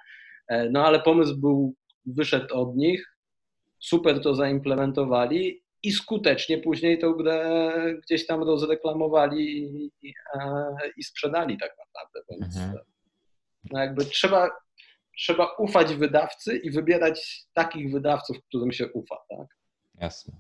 E, 0.48 0.70
no 0.70 0.86
ale 0.86 1.00
pomysł 1.00 1.38
był 1.38 1.76
wyszedł 2.08 2.56
od 2.56 2.76
nich, 2.76 3.18
super 3.80 4.22
to 4.22 4.36
zaimplementowali 4.36 5.64
i 5.84 5.92
skutecznie 5.92 6.58
później 6.58 7.00
tę 7.00 7.14
grę 7.18 7.72
gdzieś 8.04 8.28
tam 8.28 8.44
rozreklamowali 8.44 9.58
i, 9.58 9.92
i, 10.02 10.14
i 10.98 11.04
sprzedali 11.04 11.58
tak 11.58 11.72
naprawdę. 11.78 12.20
Więc 12.30 12.58
mhm. 12.58 12.78
no 13.72 13.80
jakby 13.80 14.06
trzeba, 14.06 14.50
trzeba 15.18 15.56
ufać 15.58 15.94
wydawcy 15.94 16.58
i 16.58 16.72
wybierać 16.72 17.46
takich 17.54 17.92
wydawców, 17.92 18.38
którym 18.48 18.72
się 18.72 18.88
ufa. 18.88 19.16
Tak? 19.30 19.48
Jasne. 19.96 20.34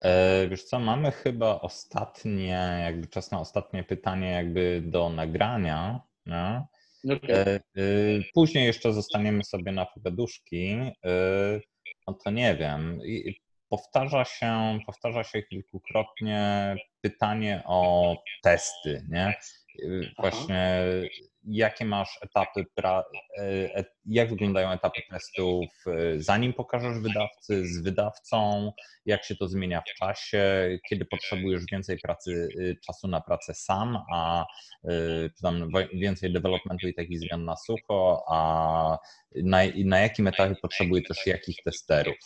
E, 0.00 0.48
wiesz 0.48 0.64
co, 0.64 0.78
mamy 0.78 1.10
chyba 1.10 1.60
ostatnie, 1.60 2.80
jakby 2.84 3.06
czas 3.06 3.30
na 3.30 3.40
ostatnie 3.40 3.84
pytanie 3.84 4.30
jakby 4.30 4.82
do 4.84 5.08
nagrania. 5.08 6.00
No? 6.26 6.66
Okay. 7.04 7.34
E, 7.36 7.60
później 8.34 8.66
jeszcze 8.66 8.92
zostaniemy 8.92 9.44
sobie 9.44 9.72
na 9.72 9.86
pogaduszki. 9.86 10.72
Y, 10.72 11.60
no 12.06 12.14
to 12.24 12.30
nie 12.30 12.56
wiem. 12.56 13.00
Powtarza 13.68 14.24
się, 14.24 14.78
powtarza 14.86 15.24
się 15.24 15.42
kilkukrotnie 15.42 16.76
pytanie 17.00 17.62
o 17.66 18.16
testy, 18.42 19.06
nie? 19.08 19.34
Y, 19.82 20.12
właśnie 20.18 20.82
jakie 21.44 21.84
masz 21.84 22.18
etapy, 22.22 22.64
pra, 22.74 23.04
e, 23.38 23.84
jak 24.06 24.30
wyglądają 24.30 24.70
etapy 24.70 25.00
testów, 25.10 25.66
e, 25.86 26.20
zanim 26.20 26.52
pokażesz 26.52 26.98
wydawcy, 26.98 27.66
z 27.66 27.82
wydawcą, 27.82 28.72
jak 29.06 29.24
się 29.24 29.36
to 29.36 29.48
zmienia 29.48 29.80
w 29.80 29.98
czasie, 29.98 30.42
kiedy 30.88 31.04
potrzebujesz 31.04 31.62
więcej 31.72 31.98
pracy, 31.98 32.48
czasu 32.86 33.08
na 33.08 33.20
pracę 33.20 33.54
sam, 33.54 33.98
a 34.12 34.46
tam 35.42 35.68
więcej 35.94 36.32
developmentu 36.32 36.88
i 36.88 36.94
takich 36.94 37.20
zmian 37.20 37.44
na 37.44 37.56
sucho, 37.56 38.24
a 38.28 38.98
na, 39.34 39.58
na 39.84 40.00
jakim 40.00 40.26
etapie 40.26 40.54
potrzebuje 40.62 41.02
też 41.02 41.26
jakich 41.26 41.56
testerów? 41.64 42.16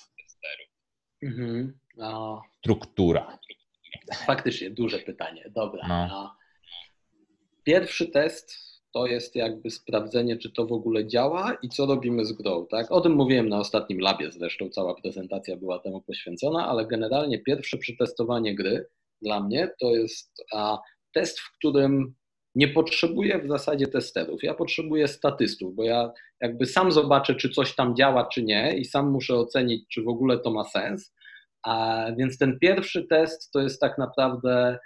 Mhm. 1.23 1.79
Struktura. 2.59 3.39
Faktycznie 4.27 4.71
duże 4.71 4.99
pytanie. 4.99 5.51
Dobra. 5.55 5.89
No. 5.89 6.37
Pierwszy 7.65 8.07
test 8.07 8.74
to 8.95 9.07
jest 9.07 9.37
jakby 9.37 9.71
sprawdzenie, 9.71 10.37
czy 10.37 10.53
to 10.53 10.67
w 10.67 10.73
ogóle 10.73 11.07
działa 11.07 11.57
i 11.63 11.69
co 11.69 11.87
robimy 11.87 12.25
z 12.25 12.33
grą. 12.33 12.67
Tak? 12.67 12.93
O 12.93 13.01
tym 13.01 13.13
mówiłem 13.13 13.49
na 13.49 13.59
ostatnim 13.59 13.99
labie, 14.01 14.33
zresztą 14.33 14.69
cała 14.69 14.95
prezentacja 14.95 15.57
była 15.57 15.79
temu 15.79 16.01
poświęcona, 16.01 16.67
ale 16.67 16.87
generalnie 16.87 17.39
pierwsze 17.39 17.79
przetestowanie 17.79 18.55
gry 18.55 18.87
dla 19.23 19.41
mnie 19.41 19.71
to 19.81 19.95
jest 19.95 20.45
a, 20.53 20.79
test, 21.15 21.41
w 21.41 21.53
którym 21.59 22.15
nie 22.55 22.69
potrzebuję 22.69 23.43
w 23.43 23.49
zasadzie 23.49 23.87
testerów. 23.87 24.43
Ja 24.43 24.55
potrzebuję 24.55 25.09
statystów, 25.09 25.75
bo 25.75 25.85
ja 25.85 26.13
jakby 26.41 26.67
sam 26.67 26.93
zobaczę, 26.93 27.35
czy 27.35 27.51
coś 27.51 27.75
tam 27.75 27.97
działa, 27.97 28.27
czy 28.27 28.43
nie, 28.43 28.77
i 28.77 28.85
sam 28.85 29.11
muszę 29.11 29.35
ocenić, 29.35 29.89
czy 29.89 30.03
w 30.03 30.09
ogóle 30.09 30.39
to 30.39 30.51
ma 30.51 30.65
sens. 30.65 31.15
A, 31.63 32.07
więc 32.19 32.39
ten 32.39 32.59
pierwszy 32.59 33.07
test 33.07 33.51
to 33.53 33.61
jest 33.61 33.81
tak 33.81 33.99
naprawdę 33.99 34.79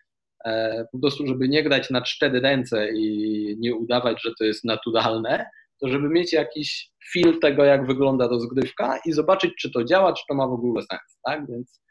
po 0.93 0.99
prostu, 1.01 1.27
żeby 1.27 1.49
nie 1.49 1.63
grać 1.63 1.91
na 1.91 2.03
cztery 2.03 2.41
ręce 2.41 2.93
i 2.93 3.57
nie 3.59 3.75
udawać, 3.75 4.23
że 4.23 4.31
to 4.39 4.45
jest 4.45 4.65
naturalne, 4.65 5.47
to 5.81 5.89
żeby 5.89 6.09
mieć 6.09 6.33
jakiś 6.33 6.91
feel 7.13 7.39
tego, 7.41 7.65
jak 7.65 7.87
wygląda 7.87 8.29
rozgrywka 8.29 8.99
i 9.07 9.13
zobaczyć, 9.13 9.55
czy 9.59 9.71
to 9.71 9.85
działa, 9.85 10.13
czy 10.13 10.23
to 10.29 10.35
ma 10.35 10.47
w 10.47 10.53
ogóle 10.53 10.83
sens, 10.83 11.21
tak? 11.25 11.47
Więc 11.49 11.83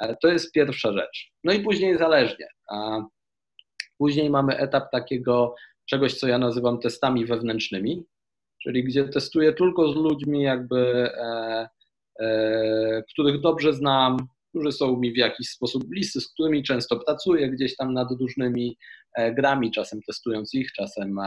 e, 0.00 0.16
to 0.22 0.28
jest 0.28 0.52
pierwsza 0.52 0.92
rzecz. 0.92 1.32
No 1.44 1.52
i 1.52 1.60
później 1.60 1.98
zależnie. 1.98 2.46
Później 3.98 4.30
mamy 4.30 4.56
etap 4.56 4.90
takiego 4.92 5.54
czegoś, 5.86 6.14
co 6.14 6.28
ja 6.28 6.38
nazywam 6.38 6.78
testami 6.78 7.26
wewnętrznymi, 7.26 8.04
czyli 8.62 8.84
gdzie 8.84 9.08
testuję 9.08 9.52
tylko 9.52 9.92
z 9.92 9.96
ludźmi, 9.96 10.42
jakby, 10.42 11.10
e, 11.14 11.68
e, 12.20 13.02
których 13.12 13.40
dobrze 13.40 13.72
znam, 13.72 14.16
którzy 14.54 14.72
są 14.72 14.96
mi 14.96 15.12
w 15.12 15.16
jakiś 15.16 15.48
sposób 15.48 15.84
bliscy, 15.84 16.20
z 16.20 16.28
którymi 16.28 16.62
często 16.62 16.96
pracuję 16.96 17.50
gdzieś 17.50 17.76
tam 17.76 17.94
nad 17.94 18.08
różnymi 18.20 18.78
e, 19.16 19.34
grami, 19.34 19.70
czasem 19.70 20.00
testując 20.06 20.54
ich, 20.54 20.72
czasem, 20.72 21.18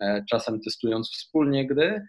e, 0.00 0.24
czasem 0.30 0.60
testując 0.60 1.10
wspólnie 1.10 1.66
gry. 1.66 2.02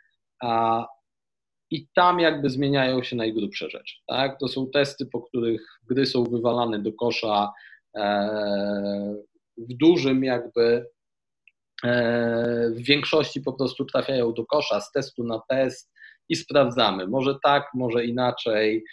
I 1.72 1.88
tam 1.96 2.20
jakby 2.20 2.50
zmieniają 2.50 3.04
się 3.04 3.16
najgrubsze 3.16 3.70
rzeczy. 3.70 3.96
Tak? 4.08 4.40
To 4.40 4.48
są 4.48 4.68
testy, 4.74 5.06
po 5.06 5.22
których 5.22 5.62
gry 5.90 6.06
są 6.06 6.24
wywalane 6.24 6.80
do 6.80 6.94
kosza 6.94 7.52
e, 7.96 9.16
w 9.58 9.74
dużym 9.74 10.24
jakby 10.24 10.86
w 12.72 12.82
większości 12.82 13.42
po 13.42 13.54
prostu 13.54 13.86
trafiają 13.86 14.34
do 14.34 14.46
kosza 14.46 14.82
z 14.82 14.92
testu 14.92 15.24
na 15.24 15.42
test 15.50 15.92
i 16.30 16.36
sprawdzamy. 16.36 17.08
Może 17.08 17.36
tak, 17.44 17.64
może 17.74 18.06
inaczej, 18.06 18.84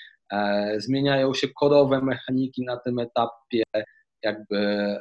zmieniają 0.76 1.34
się 1.34 1.48
korowe 1.48 2.00
mechaniki 2.02 2.64
na 2.64 2.76
tym 2.76 2.98
etapie, 2.98 3.62
jakby 4.22 4.58
e, 4.58 5.00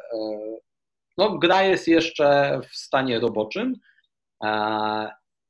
no, 1.17 1.37
gra 1.37 1.63
jest 1.63 1.87
jeszcze 1.87 2.59
w 2.69 2.75
stanie 2.75 3.19
roboczym 3.19 3.75
e, 4.43 5.09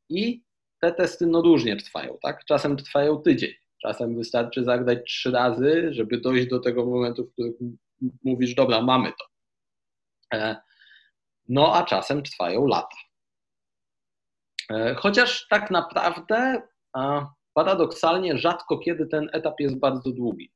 i 0.09 0.43
te 0.81 0.91
testy 0.91 1.27
no 1.27 1.41
różnie 1.41 1.77
trwają, 1.77 2.17
tak? 2.21 2.45
Czasem 2.45 2.77
trwają 2.77 3.17
tydzień, 3.17 3.53
czasem 3.81 4.15
wystarczy 4.15 4.63
zagrać 4.63 4.99
trzy 5.07 5.31
razy, 5.31 5.93
żeby 5.93 6.17
dojść 6.17 6.47
do 6.47 6.59
tego 6.59 6.86
momentu, 6.86 7.25
w 7.25 7.31
którym 7.31 7.77
mówisz, 8.23 8.55
dobra, 8.55 8.81
mamy 8.81 9.11
to. 9.11 9.25
No 11.49 11.75
a 11.75 11.84
czasem 11.84 12.23
trwają 12.23 12.67
lata. 12.67 12.97
Chociaż 14.95 15.47
tak 15.47 15.71
naprawdę 15.71 16.61
paradoksalnie 17.54 18.38
rzadko 18.38 18.80
kiedy 18.80 19.06
ten 19.06 19.30
etap 19.34 19.60
jest 19.60 19.80
bardzo 19.80 20.12
długi. 20.12 20.51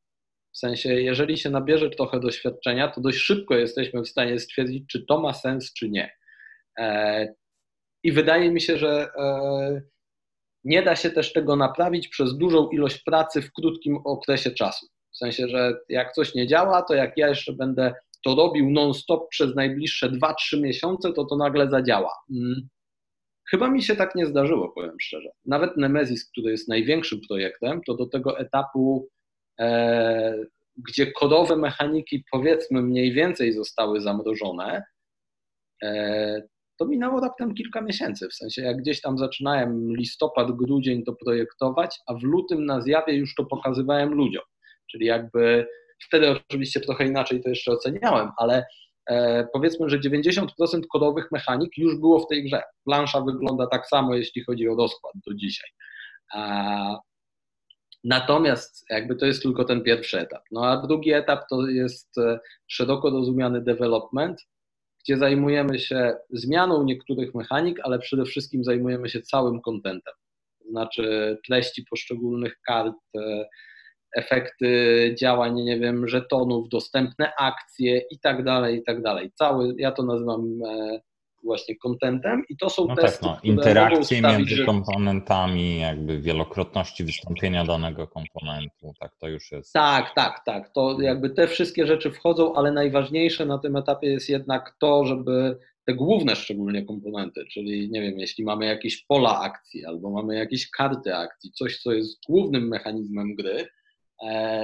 W 0.53 0.57
sensie, 0.57 0.93
jeżeli 0.93 1.37
się 1.37 1.49
nabierze 1.49 1.89
trochę 1.89 2.19
doświadczenia, 2.19 2.87
to 2.87 3.01
dość 3.01 3.17
szybko 3.17 3.55
jesteśmy 3.55 4.01
w 4.01 4.07
stanie 4.07 4.39
stwierdzić, 4.39 4.83
czy 4.87 5.05
to 5.05 5.21
ma 5.21 5.33
sens, 5.33 5.73
czy 5.73 5.89
nie. 5.89 6.11
E, 6.79 7.27
I 8.03 8.11
wydaje 8.11 8.51
mi 8.51 8.61
się, 8.61 8.77
że 8.77 9.09
e, 9.17 9.81
nie 10.63 10.83
da 10.83 10.95
się 10.95 11.09
też 11.09 11.33
tego 11.33 11.55
naprawić 11.55 12.07
przez 12.07 12.37
dużą 12.37 12.69
ilość 12.69 13.03
pracy 13.03 13.41
w 13.41 13.53
krótkim 13.53 13.97
okresie 14.05 14.51
czasu. 14.51 14.87
W 15.13 15.17
sensie, 15.17 15.47
że 15.47 15.73
jak 15.89 16.13
coś 16.13 16.35
nie 16.35 16.47
działa, 16.47 16.81
to 16.81 16.93
jak 16.93 17.17
ja 17.17 17.27
jeszcze 17.27 17.53
będę 17.53 17.93
to 18.25 18.35
robił 18.35 18.69
non-stop 18.69 19.29
przez 19.29 19.55
najbliższe 19.55 20.11
2-3 20.11 20.61
miesiące, 20.61 21.13
to 21.13 21.25
to 21.25 21.35
nagle 21.35 21.69
zadziała. 21.69 22.11
Chyba 23.51 23.69
mi 23.69 23.83
się 23.83 23.95
tak 23.95 24.15
nie 24.15 24.25
zdarzyło, 24.25 24.69
powiem 24.69 24.99
szczerze. 24.99 25.29
Nawet 25.45 25.77
Nemesis, 25.77 26.29
który 26.29 26.51
jest 26.51 26.67
największym 26.67 27.19
projektem, 27.29 27.81
to 27.87 27.95
do 27.95 28.05
tego 28.05 28.39
etapu, 28.39 29.09
e, 29.59 30.45
gdzie 30.87 31.11
kodowe 31.11 31.55
mechaniki 31.55 32.23
powiedzmy 32.31 32.81
mniej 32.81 33.13
więcej 33.13 33.53
zostały 33.53 34.01
zamrożone, 34.01 34.83
e, 35.83 36.41
to 36.77 36.85
minęło 36.85 37.19
raptem 37.19 37.53
kilka 37.53 37.81
miesięcy. 37.81 38.27
W 38.29 38.33
sensie, 38.33 38.61
jak 38.61 38.77
gdzieś 38.77 39.01
tam 39.01 39.17
zaczynałem 39.17 39.95
listopad, 39.95 40.51
grudzień 40.51 41.03
to 41.03 41.13
projektować, 41.25 41.99
a 42.07 42.13
w 42.13 42.23
lutym 42.23 42.65
na 42.65 42.81
zjawie 42.81 43.13
już 43.13 43.35
to 43.35 43.45
pokazywałem 43.45 44.13
ludziom. 44.13 44.43
Czyli 44.91 45.05
jakby 45.05 45.67
wtedy 46.07 46.29
oczywiście 46.29 46.79
trochę 46.79 47.05
inaczej 47.05 47.43
to 47.43 47.49
jeszcze 47.49 47.71
oceniałem, 47.71 48.29
ale 48.37 48.65
powiedzmy, 49.53 49.89
że 49.89 49.99
90% 49.99 50.47
kodowych 50.91 51.31
mechanik 51.31 51.77
już 51.77 51.95
było 51.99 52.19
w 52.19 52.27
tej 52.27 52.43
grze. 52.43 52.61
Plansza 52.85 53.21
wygląda 53.21 53.67
tak 53.67 53.87
samo, 53.87 54.15
jeśli 54.15 54.43
chodzi 54.43 54.69
o 54.69 54.75
rozkład 54.75 55.13
do 55.27 55.33
dzisiaj. 55.33 55.69
E, 56.35 56.97
Natomiast 58.03 58.85
jakby 58.89 59.15
to 59.15 59.25
jest 59.25 59.41
tylko 59.41 59.63
ten 59.65 59.83
pierwszy 59.83 60.19
etap. 60.19 60.43
No 60.51 60.65
a 60.65 60.87
drugi 60.87 61.13
etap 61.13 61.43
to 61.49 61.67
jest 61.67 62.17
e, 62.17 62.39
szeroko 62.67 63.09
rozumiany 63.09 63.61
development, 63.61 64.41
gdzie 65.03 65.17
zajmujemy 65.17 65.79
się 65.79 66.13
zmianą 66.29 66.83
niektórych 66.83 67.35
mechanik, 67.35 67.79
ale 67.83 67.99
przede 67.99 68.25
wszystkim 68.25 68.63
zajmujemy 68.63 69.09
się 69.09 69.21
całym 69.21 69.61
kontentem. 69.61 70.13
To 70.63 70.69
znaczy 70.69 71.37
treści 71.47 71.85
poszczególnych 71.89 72.59
kart, 72.67 72.95
e, 73.17 73.45
efekty 74.17 75.15
działań, 75.19 75.63
nie 75.63 75.79
wiem, 75.79 76.07
żetonów, 76.07 76.69
dostępne 76.69 77.31
akcje 77.39 78.01
i 78.11 78.19
tak 78.19 78.43
dalej, 78.43 78.77
i 78.77 78.83
tak 78.83 79.01
dalej. 79.01 79.31
Cały, 79.35 79.73
ja 79.77 79.91
to 79.91 80.03
nazywam 80.03 80.59
e, 80.65 80.99
właśnie 81.43 81.75
contentem 81.75 82.43
i 82.49 82.57
to 82.57 82.69
są 82.69 82.87
no 82.87 82.95
testy, 82.95 83.25
tak, 83.25 83.43
no, 83.43 83.51
interakcje 83.51 84.21
między 84.21 84.55
że... 84.55 84.65
komponentami, 84.65 85.79
jakby 85.79 86.19
wielokrotności 86.19 87.03
wystąpienia 87.03 87.65
danego 87.65 88.07
komponentu, 88.07 88.93
tak 88.99 89.11
to 89.19 89.27
już 89.27 89.51
jest. 89.51 89.73
Tak, 89.73 90.11
tak, 90.15 90.41
tak, 90.45 90.69
to 90.73 91.01
jakby 91.01 91.29
te 91.29 91.47
wszystkie 91.47 91.87
rzeczy 91.87 92.11
wchodzą, 92.11 92.55
ale 92.55 92.71
najważniejsze 92.71 93.45
na 93.45 93.57
tym 93.57 93.75
etapie 93.75 94.07
jest 94.07 94.29
jednak 94.29 94.75
to, 94.79 95.05
żeby 95.05 95.57
te 95.85 95.93
główne 95.93 96.35
szczególnie 96.35 96.85
komponenty, 96.85 97.45
czyli 97.45 97.89
nie 97.91 98.01
wiem, 98.01 98.19
jeśli 98.19 98.43
mamy 98.43 98.65
jakieś 98.65 99.05
pola 99.05 99.39
akcji 99.39 99.85
albo 99.85 100.09
mamy 100.09 100.35
jakieś 100.35 100.69
karty 100.69 101.15
akcji, 101.15 101.51
coś 101.51 101.79
co 101.79 101.93
jest 101.93 102.19
głównym 102.27 102.67
mechanizmem 102.67 103.35
gry, 103.35 103.67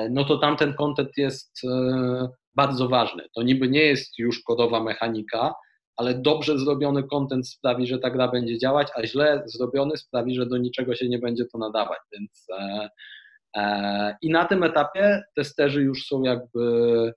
no 0.10 0.24
to 0.26 0.38
tamten 0.38 0.74
content 0.74 1.10
jest 1.18 1.62
e, 1.66 2.30
bardzo 2.56 2.88
ważny. 2.88 3.24
To 3.36 3.44
niby 3.44 3.70
nie 3.70 3.82
jest 3.82 4.20
już 4.20 4.44
kodowa 4.44 4.84
mechanika, 4.84 5.54
ale 5.98 6.14
dobrze 6.14 6.60
zrobiony 6.60 7.04
content 7.04 7.50
sprawi, 7.50 7.88
że 7.88 8.00
ta 8.00 8.10
gra 8.10 8.28
będzie 8.28 8.58
działać, 8.58 8.88
a 8.96 9.08
źle 9.08 9.44
zrobiony 9.46 9.98
sprawi, 9.98 10.36
że 10.36 10.46
do 10.46 10.58
niczego 10.58 10.96
się 10.96 11.10
nie 11.10 11.20
będzie 11.20 11.46
to 11.46 11.58
nadawać. 11.58 12.00
Więc 12.12 12.48
e, 12.50 12.90
e, 13.56 14.16
i 14.22 14.30
na 14.30 14.46
tym 14.46 14.64
etapie 14.64 15.24
testerzy 15.36 15.82
już 15.82 16.06
są 16.06 16.24
jakby 16.24 16.62
e, 17.08 17.14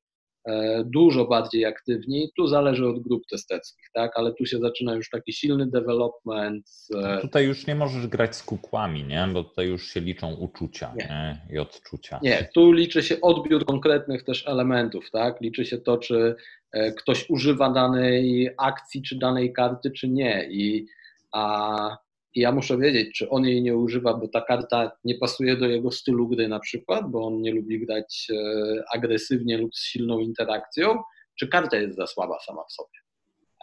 dużo 0.85 1.25
bardziej 1.25 1.65
aktywni. 1.65 2.31
Tu 2.37 2.47
zależy 2.47 2.89
od 2.89 3.03
grup 3.03 3.23
testerskich, 3.31 3.91
tak? 3.95 4.13
ale 4.15 4.33
tu 4.33 4.47
się 4.47 4.59
zaczyna 4.59 4.95
już 4.95 5.11
taki 5.11 5.33
silny 5.33 5.67
development. 5.67 6.67
E, 7.03 7.21
tutaj 7.21 7.47
już 7.47 7.67
nie 7.67 7.75
możesz 7.75 8.07
grać 8.07 8.37
z 8.37 8.43
kukłami, 8.43 9.05
nie? 9.05 9.29
bo 9.33 9.45
tutaj 9.45 9.67
już 9.69 9.87
się 9.87 10.01
liczą 10.01 10.35
uczucia 10.35 10.93
nie. 10.97 11.05
Nie? 11.05 11.55
i 11.57 11.59
odczucia. 11.59 12.21
Nie, 12.23 12.49
tu 12.55 12.73
liczy 12.73 13.03
się 13.03 13.21
odbiór 13.21 13.65
konkretnych 13.65 14.25
też 14.25 14.49
elementów. 14.49 15.11
Tak? 15.11 15.41
Liczy 15.41 15.65
się 15.65 15.79
to, 15.79 15.99
czy 15.99 16.37
E, 16.77 16.93
ktoś 16.93 17.31
używa 17.31 17.71
danej 17.71 18.51
akcji 18.59 19.03
czy 19.03 19.19
danej 19.19 19.53
karty, 19.53 19.91
czy 19.91 20.09
nie. 20.09 20.49
I, 20.51 20.87
a, 21.33 21.97
I 22.37 22.41
ja 22.41 22.53
muszę 22.53 22.79
wiedzieć, 22.79 23.19
czy 23.19 23.31
on 23.31 23.45
jej 23.45 23.63
nie 23.63 23.77
używa, 23.77 24.15
bo 24.15 24.29
ta 24.29 24.41
karta 24.41 24.93
nie 25.05 25.15
pasuje 25.15 25.57
do 25.57 25.67
jego 25.67 25.91
stylu 25.91 26.29
gry 26.29 26.49
na 26.49 26.61
przykład, 26.61 27.11
bo 27.11 27.27
on 27.27 27.41
nie 27.41 27.53
lubi 27.53 27.87
grać 27.87 28.27
e, 28.31 28.85
agresywnie 28.95 29.59
lub 29.59 29.75
z 29.75 29.85
silną 29.85 30.19
interakcją, 30.19 31.03
czy 31.39 31.49
karta 31.49 31.77
jest 31.77 31.97
za 31.97 32.07
słaba 32.07 32.39
sama 32.47 32.63
w 32.69 32.73
sobie. 32.73 32.99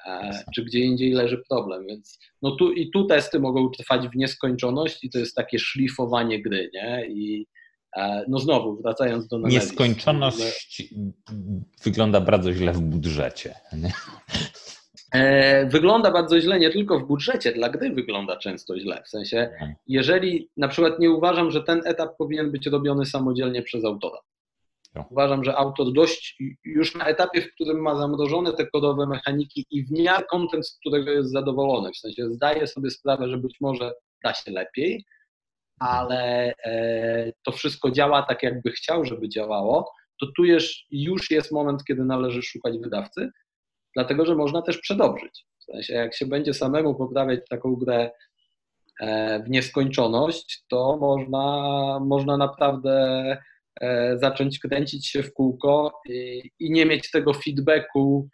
E, 0.06 0.44
czy 0.56 0.66
gdzie 0.66 0.80
indziej 0.80 1.12
leży 1.12 1.44
problem. 1.50 1.88
Więc 1.88 2.20
no 2.42 2.56
tu 2.56 2.72
i 2.72 2.92
tu 2.92 3.06
testy 3.06 3.40
mogą 3.40 3.70
trwać 3.70 4.08
w 4.08 4.16
nieskończoność 4.16 5.04
i 5.04 5.10
to 5.10 5.20
jest 5.20 5.36
takie 5.36 5.60
szlifowanie 5.60 6.42
gry, 6.42 6.70
nie? 6.74 7.08
I, 7.08 7.48
E, 7.96 8.26
no 8.28 8.40
znowu, 8.40 8.82
wracając 8.82 9.28
do 9.28 9.38
Nemezis. 9.38 9.62
Nieskończoność 9.62 10.94
wygląda 11.84 12.22
bardzo 12.22 12.54
źle 12.54 12.74
w 12.74 12.82
budżecie. 12.82 13.56
Nie? 13.74 13.94
E, 15.14 15.66
wygląda 15.66 16.12
bardzo 16.12 16.42
źle 16.42 16.60
nie 16.60 16.70
tylko 16.70 17.00
w 17.00 17.08
budżecie, 17.08 17.52
dla 17.52 17.70
gry 17.70 17.90
wygląda 17.90 18.38
często 18.38 18.80
źle. 18.80 19.04
W 19.06 19.10
sensie, 19.10 19.38
mhm. 19.38 19.74
jeżeli 19.88 20.50
na 20.58 20.68
przykład 20.68 21.00
nie 21.00 21.12
uważam, 21.12 21.52
że 21.52 21.64
ten 21.64 21.82
etap 21.86 22.18
powinien 22.18 22.52
być 22.52 22.68
robiony 22.68 23.06
samodzielnie 23.06 23.62
przez 23.62 23.86
autora. 23.86 24.18
Uważam, 25.10 25.44
że 25.44 25.56
autor 25.56 25.94
dość 25.94 26.38
już 26.66 26.96
na 26.96 27.06
etapie, 27.06 27.42
w 27.42 27.54
którym 27.54 27.82
ma 27.82 27.96
zamrożone 27.96 28.54
te 28.54 28.68
kodowe 28.68 29.08
mechaniki 29.08 29.66
i 29.72 29.86
w 29.86 29.92
miarę 29.92 30.24
kontent, 30.30 30.68
z 30.68 30.80
którego 30.80 31.12
jest 31.12 31.32
zadowolony, 31.32 31.92
w 31.92 31.98
sensie 31.98 32.30
zdaje 32.30 32.68
sobie 32.68 32.90
sprawę, 32.90 33.30
że 33.30 33.38
być 33.38 33.58
może 33.62 33.92
da 34.24 34.34
się 34.34 34.52
lepiej, 34.52 35.06
ale 35.80 36.54
e, 36.66 37.32
to 37.44 37.52
wszystko 37.52 37.92
działa 37.92 38.24
tak, 38.24 38.44
jakby 38.44 38.72
chciał, 38.72 39.06
żeby 39.06 39.30
działało, 39.30 39.92
to 40.20 40.28
tu 40.36 40.46
już, 40.46 40.86
już 40.92 41.32
jest 41.32 41.52
moment, 41.52 41.84
kiedy 41.84 42.06
należy 42.06 42.42
szukać 42.42 42.78
wydawcy, 42.78 43.30
dlatego 43.96 44.26
że 44.26 44.36
można 44.36 44.62
też 44.62 44.78
przedobrzyć. 44.78 45.46
W 45.60 45.64
sensie, 45.64 45.94
jak 45.94 46.16
się 46.16 46.26
będzie 46.26 46.54
samemu 46.54 46.96
poprawiać 46.96 47.40
taką 47.50 47.76
grę 47.76 48.12
e, 49.00 49.44
w 49.44 49.50
nieskończoność, 49.50 50.64
to 50.70 50.98
można, 51.02 52.00
można 52.06 52.38
naprawdę 52.38 52.92
e, 53.82 54.18
zacząć 54.18 54.60
kręcić 54.60 55.08
się 55.08 55.24
w 55.24 55.34
kółko 55.34 56.02
i, 56.10 56.52
i 56.60 56.72
nie 56.72 56.86
mieć 56.86 57.12
tego 57.12 57.34
feedbacku 57.34 58.30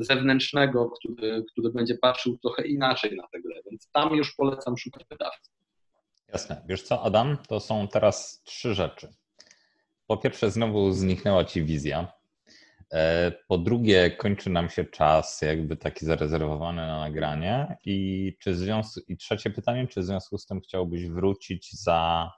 zewnętrznego, 0.00 0.90
który, 0.90 1.44
który 1.52 1.72
będzie 1.72 1.94
patrzył 1.94 2.38
trochę 2.38 2.66
inaczej 2.66 3.16
na 3.16 3.22
tę 3.22 3.40
grę. 3.40 3.60
Więc 3.70 3.90
tam 3.92 4.14
już 4.14 4.34
polecam 4.34 4.78
szukać 4.78 5.02
wydawcy. 5.10 5.50
Jasne. 6.32 6.62
Wiesz 6.68 6.82
co, 6.82 7.02
Adam? 7.02 7.38
To 7.48 7.60
są 7.60 7.88
teraz 7.88 8.42
trzy 8.44 8.74
rzeczy. 8.74 9.08
Po 10.06 10.16
pierwsze, 10.16 10.50
znowu 10.50 10.92
zniknęła 10.92 11.44
ci 11.44 11.64
wizja. 11.64 12.12
E, 12.92 13.32
po 13.48 13.58
drugie, 13.58 14.10
kończy 14.10 14.50
nam 14.50 14.68
się 14.68 14.84
czas, 14.84 15.42
jakby 15.42 15.76
taki 15.76 16.06
zarezerwowany 16.06 16.82
na 16.86 17.00
nagranie. 17.00 17.76
I, 17.84 18.36
czy 18.40 18.54
związku, 18.54 19.00
I 19.08 19.16
trzecie 19.16 19.50
pytanie, 19.50 19.86
czy 19.86 20.00
w 20.00 20.04
związku 20.04 20.38
z 20.38 20.46
tym 20.46 20.60
chciałbyś 20.60 21.08
wrócić 21.08 21.72
za, 21.72 22.30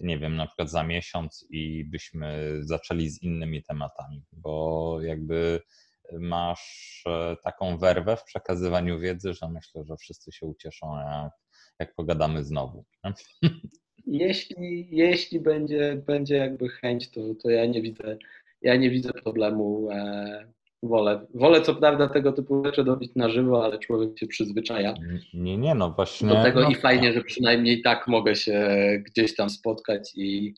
nie 0.00 0.18
wiem, 0.18 0.36
na 0.36 0.46
przykład 0.46 0.70
za 0.70 0.84
miesiąc 0.84 1.46
i 1.50 1.84
byśmy 1.84 2.58
zaczęli 2.60 3.08
z 3.08 3.22
innymi 3.22 3.62
tematami? 3.62 4.22
Bo 4.32 4.98
jakby 5.02 5.60
masz 6.12 7.02
e, 7.06 7.36
taką 7.44 7.78
werwę 7.78 8.16
w 8.16 8.24
przekazywaniu 8.24 9.00
wiedzy, 9.00 9.34
że 9.34 9.48
myślę, 9.48 9.84
że 9.84 9.96
wszyscy 9.96 10.32
się 10.32 10.46
ucieszą, 10.46 10.98
jak 10.98 11.32
jak 11.78 11.94
pogadamy 11.94 12.44
znowu. 12.44 12.84
Jeśli, 14.06 14.88
jeśli 14.90 15.40
będzie, 15.40 16.02
będzie 16.06 16.36
jakby 16.36 16.68
chęć, 16.68 17.10
to, 17.10 17.20
to 17.42 17.50
ja 17.50 17.66
nie 17.66 17.82
widzę, 17.82 18.18
ja 18.62 18.76
nie 18.76 18.90
widzę 18.90 19.12
problemu. 19.12 19.88
E, 19.90 20.52
wolę, 20.82 21.26
wolę 21.34 21.60
co 21.60 21.74
prawda 21.74 22.08
tego 22.08 22.32
typu 22.32 22.64
rzeczy 22.64 22.82
robić 22.82 23.14
na 23.16 23.28
żywo, 23.28 23.64
ale 23.64 23.78
człowiek 23.78 24.18
się 24.18 24.26
przyzwyczaja. 24.26 24.94
Nie, 25.34 25.58
nie, 25.58 25.74
no 25.74 25.90
właśnie. 25.90 26.28
Do 26.28 26.42
tego 26.42 26.60
no, 26.60 26.70
i 26.70 26.74
fajnie, 26.74 27.12
że 27.12 27.20
przynajmniej 27.22 27.82
tak 27.82 28.08
mogę 28.08 28.34
się 28.34 28.68
gdzieś 29.06 29.36
tam 29.36 29.50
spotkać 29.50 30.12
i, 30.16 30.54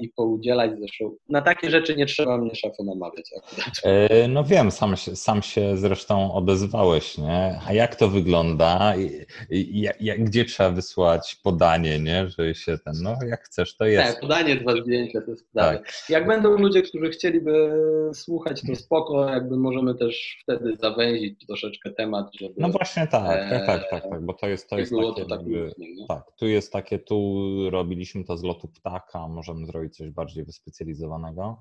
i 0.00 0.08
poudzielać. 0.08 0.70
Zresztą 0.78 1.16
na 1.28 1.42
takie 1.42 1.70
rzeczy 1.70 1.96
nie 1.96 2.06
trzeba 2.06 2.38
mnie 2.38 2.54
szafo 2.54 2.84
namawiać. 2.84 3.30
E, 3.84 4.28
no 4.28 4.44
wiem, 4.44 4.70
sam 4.70 4.96
się, 4.96 5.16
sam 5.16 5.42
się 5.42 5.76
zresztą 5.76 6.34
odezwałeś, 6.34 7.18
nie? 7.18 7.60
A 7.66 7.72
jak 7.72 7.96
to 7.96 8.08
wygląda? 8.08 8.94
Gdzie 10.18 10.44
trzeba 10.44 10.70
wysłać 10.70 11.36
podanie, 11.42 11.98
nie? 11.98 12.28
Że 12.28 12.54
się 12.54 12.78
ten, 12.78 12.94
no 13.02 13.16
jak 13.28 13.42
chcesz, 13.42 13.76
to 13.76 13.84
jest. 13.84 14.12
Tak, 14.12 14.20
podanie, 14.20 14.56
dwa 14.56 14.76
zdjęcia, 14.82 15.20
to 15.20 15.30
jest 15.30 15.52
tak. 15.54 15.92
Jak 16.08 16.26
będą 16.26 16.50
ludzie, 16.50 16.82
którzy 16.82 17.10
chcieliby 17.10 17.70
słuchać, 18.14 18.62
to 18.66 18.76
spoko, 18.76 19.28
jakby 19.28 19.56
możemy 19.56 19.94
też 19.94 20.38
wtedy 20.42 20.76
zawęzić 20.76 21.46
troszeczkę 21.46 21.90
temat, 21.90 22.26
żeby... 22.40 22.54
No 22.58 22.68
właśnie 22.68 23.06
tak, 23.06 23.50
tak, 23.50 23.66
tak, 23.66 23.90
tak, 23.90 24.10
tak 24.10 24.24
bo 24.24 24.34
to 24.34 24.48
jest, 24.48 24.70
to 24.70 24.78
jest 24.78 24.92
takie, 24.92 25.22
to 25.22 25.28
tak, 25.28 25.30
jakby, 25.30 25.70
tak, 26.08 26.22
tu 26.36 26.46
jest 26.46 26.72
takie, 26.72 26.98
tu 26.98 27.46
robiliśmy 27.70 28.24
to 28.24 28.36
z 28.36 28.42
lotu 28.42 28.68
ptaka, 28.68 29.28
możemy 29.36 29.66
zrobić 29.66 29.96
coś 29.96 30.10
bardziej 30.10 30.44
wyspecjalizowanego. 30.44 31.60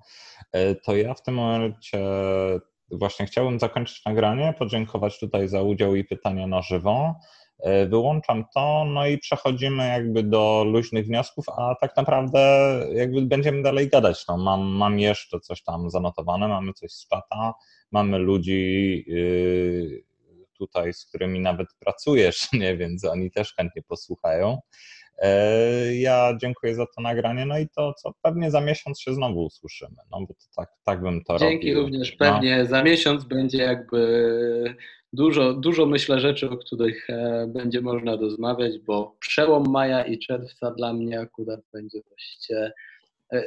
E, 0.51 0.76
to 0.76 0.95
ja 0.95 1.13
w 1.13 1.21
tym 1.21 1.36
momencie 1.36 1.99
właśnie 2.91 3.26
chciałbym 3.26 3.59
zakończyć 3.59 4.05
nagranie, 4.05 4.53
podziękować 4.59 5.19
tutaj 5.19 5.47
za 5.47 5.61
udział 5.61 5.95
i 5.95 6.03
pytania 6.03 6.47
na 6.47 6.61
żywo. 6.61 7.15
E, 7.59 7.86
wyłączam 7.86 8.45
to, 8.53 8.86
no 8.86 9.07
i 9.07 9.17
przechodzimy 9.17 9.88
jakby 9.88 10.23
do 10.23 10.63
luźnych 10.67 11.05
wniosków, 11.05 11.45
a 11.49 11.76
tak 11.82 11.97
naprawdę 11.97 12.39
jakby 12.93 13.21
będziemy 13.21 13.61
dalej 13.61 13.89
gadać. 13.89 14.26
No, 14.28 14.38
mam, 14.38 14.61
mam 14.61 14.99
jeszcze 14.99 15.39
coś 15.39 15.63
tam 15.63 15.89
zanotowane, 15.89 16.47
mamy 16.47 16.73
coś 16.73 16.91
z 16.91 17.07
czata, 17.07 17.53
mamy 17.91 18.19
ludzi 18.19 19.03
yy, 19.07 20.03
tutaj, 20.57 20.93
z 20.93 21.05
którymi 21.05 21.39
nawet 21.39 21.67
pracujesz, 21.80 22.47
nie, 22.53 22.78
więc 22.78 23.05
oni 23.05 23.32
też 23.32 23.53
chętnie 23.55 23.82
posłuchają. 23.82 24.59
E, 25.18 25.95
ja 25.95 26.38
dziękuję 26.41 26.76
za 26.76 26.86
to 26.86 27.01
nagranie, 27.01 27.45
no 27.45 27.59
i 27.59 27.68
to, 27.76 27.93
co 27.93 28.11
pewnie 28.22 28.51
za 28.51 28.61
miesiąc 28.61 29.01
się 29.01 29.13
znowu 29.13 29.43
usłyszymy, 29.43 29.97
no 30.11 30.20
bo 30.20 30.28
to 30.28 30.45
tak, 30.55 30.70
tak 30.84 31.01
bym 31.01 31.24
to 31.24 31.38
Dzięki 31.38 31.74
robił. 31.74 31.84
również, 31.84 32.11
pewnie 32.11 32.57
no. 32.57 32.66
za 32.66 32.84
miesiąc 32.84 33.24
będzie 33.24 33.57
jakby 33.57 34.76
dużo, 35.13 35.53
dużo 35.53 35.86
myślę 35.86 36.20
rzeczy, 36.20 36.49
o 36.49 36.57
których 36.57 37.09
e, 37.09 37.47
będzie 37.47 37.82
można 37.82 38.16
rozmawiać, 38.16 38.80
bo 38.80 39.16
przełom 39.20 39.63
maja 39.70 40.05
i 40.05 40.20
czerwca 40.20 40.72
dla 40.72 40.93
mnie 40.93 41.20
akurat 41.20 41.59
będzie 41.74 41.99
dość 42.09 42.51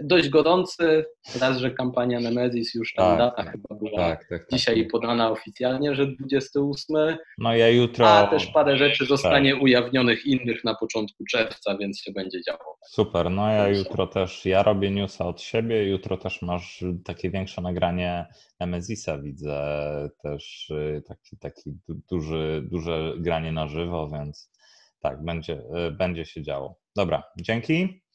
dość 0.02 0.28
gorący, 0.28 1.04
raz, 1.40 1.58
że 1.58 1.70
kampania 1.70 2.20
Nemesis 2.20 2.74
już 2.74 2.94
tam 2.94 3.06
Tak, 3.06 3.18
data 3.18 3.50
chyba 3.50 3.74
była 3.74 3.96
Tak, 4.08 4.18
tak, 4.28 4.28
tak. 4.28 4.48
dzisiaj 4.58 4.86
podana 4.86 5.30
oficjalnie, 5.30 5.94
że 5.94 6.06
28, 6.06 7.16
No 7.38 7.54
ja 7.56 7.68
jutro. 7.68 8.08
a 8.10 8.26
też 8.26 8.46
parę 8.46 8.76
rzeczy 8.78 9.06
zostanie 9.06 9.56
ujawnionych 9.56 10.26
innych 10.26 10.64
na 10.64 10.74
początku 10.74 11.24
czerwca, 11.30 11.76
więc 11.76 12.00
się 12.00 12.12
będzie 12.12 12.42
działo. 12.42 12.78
Super, 12.90 13.30
no 13.30 13.50
ja 13.52 13.64
Proszę. 13.64 13.78
jutro 13.78 14.06
też, 14.06 14.46
ja 14.46 14.62
robię 14.62 14.90
newsa 14.90 15.26
od 15.26 15.40
siebie, 15.40 15.88
jutro 15.88 16.16
też 16.16 16.42
masz 16.42 16.84
takie 17.04 17.30
większe 17.30 17.62
nagranie 17.62 18.26
Nemezisa, 18.60 19.18
widzę 19.18 19.58
też 20.22 20.70
y, 20.70 21.02
taki, 21.08 21.36
taki 21.38 21.70
du- 21.88 22.00
duży, 22.10 22.62
duże 22.70 23.12
granie 23.18 23.52
na 23.52 23.68
żywo, 23.68 24.08
więc 24.12 24.50
tak, 25.00 25.24
będzie, 25.24 25.52
y, 25.88 25.90
będzie 25.90 26.24
się 26.24 26.42
działo. 26.42 26.74
Dobra, 26.96 27.22
dzięki. 27.40 28.02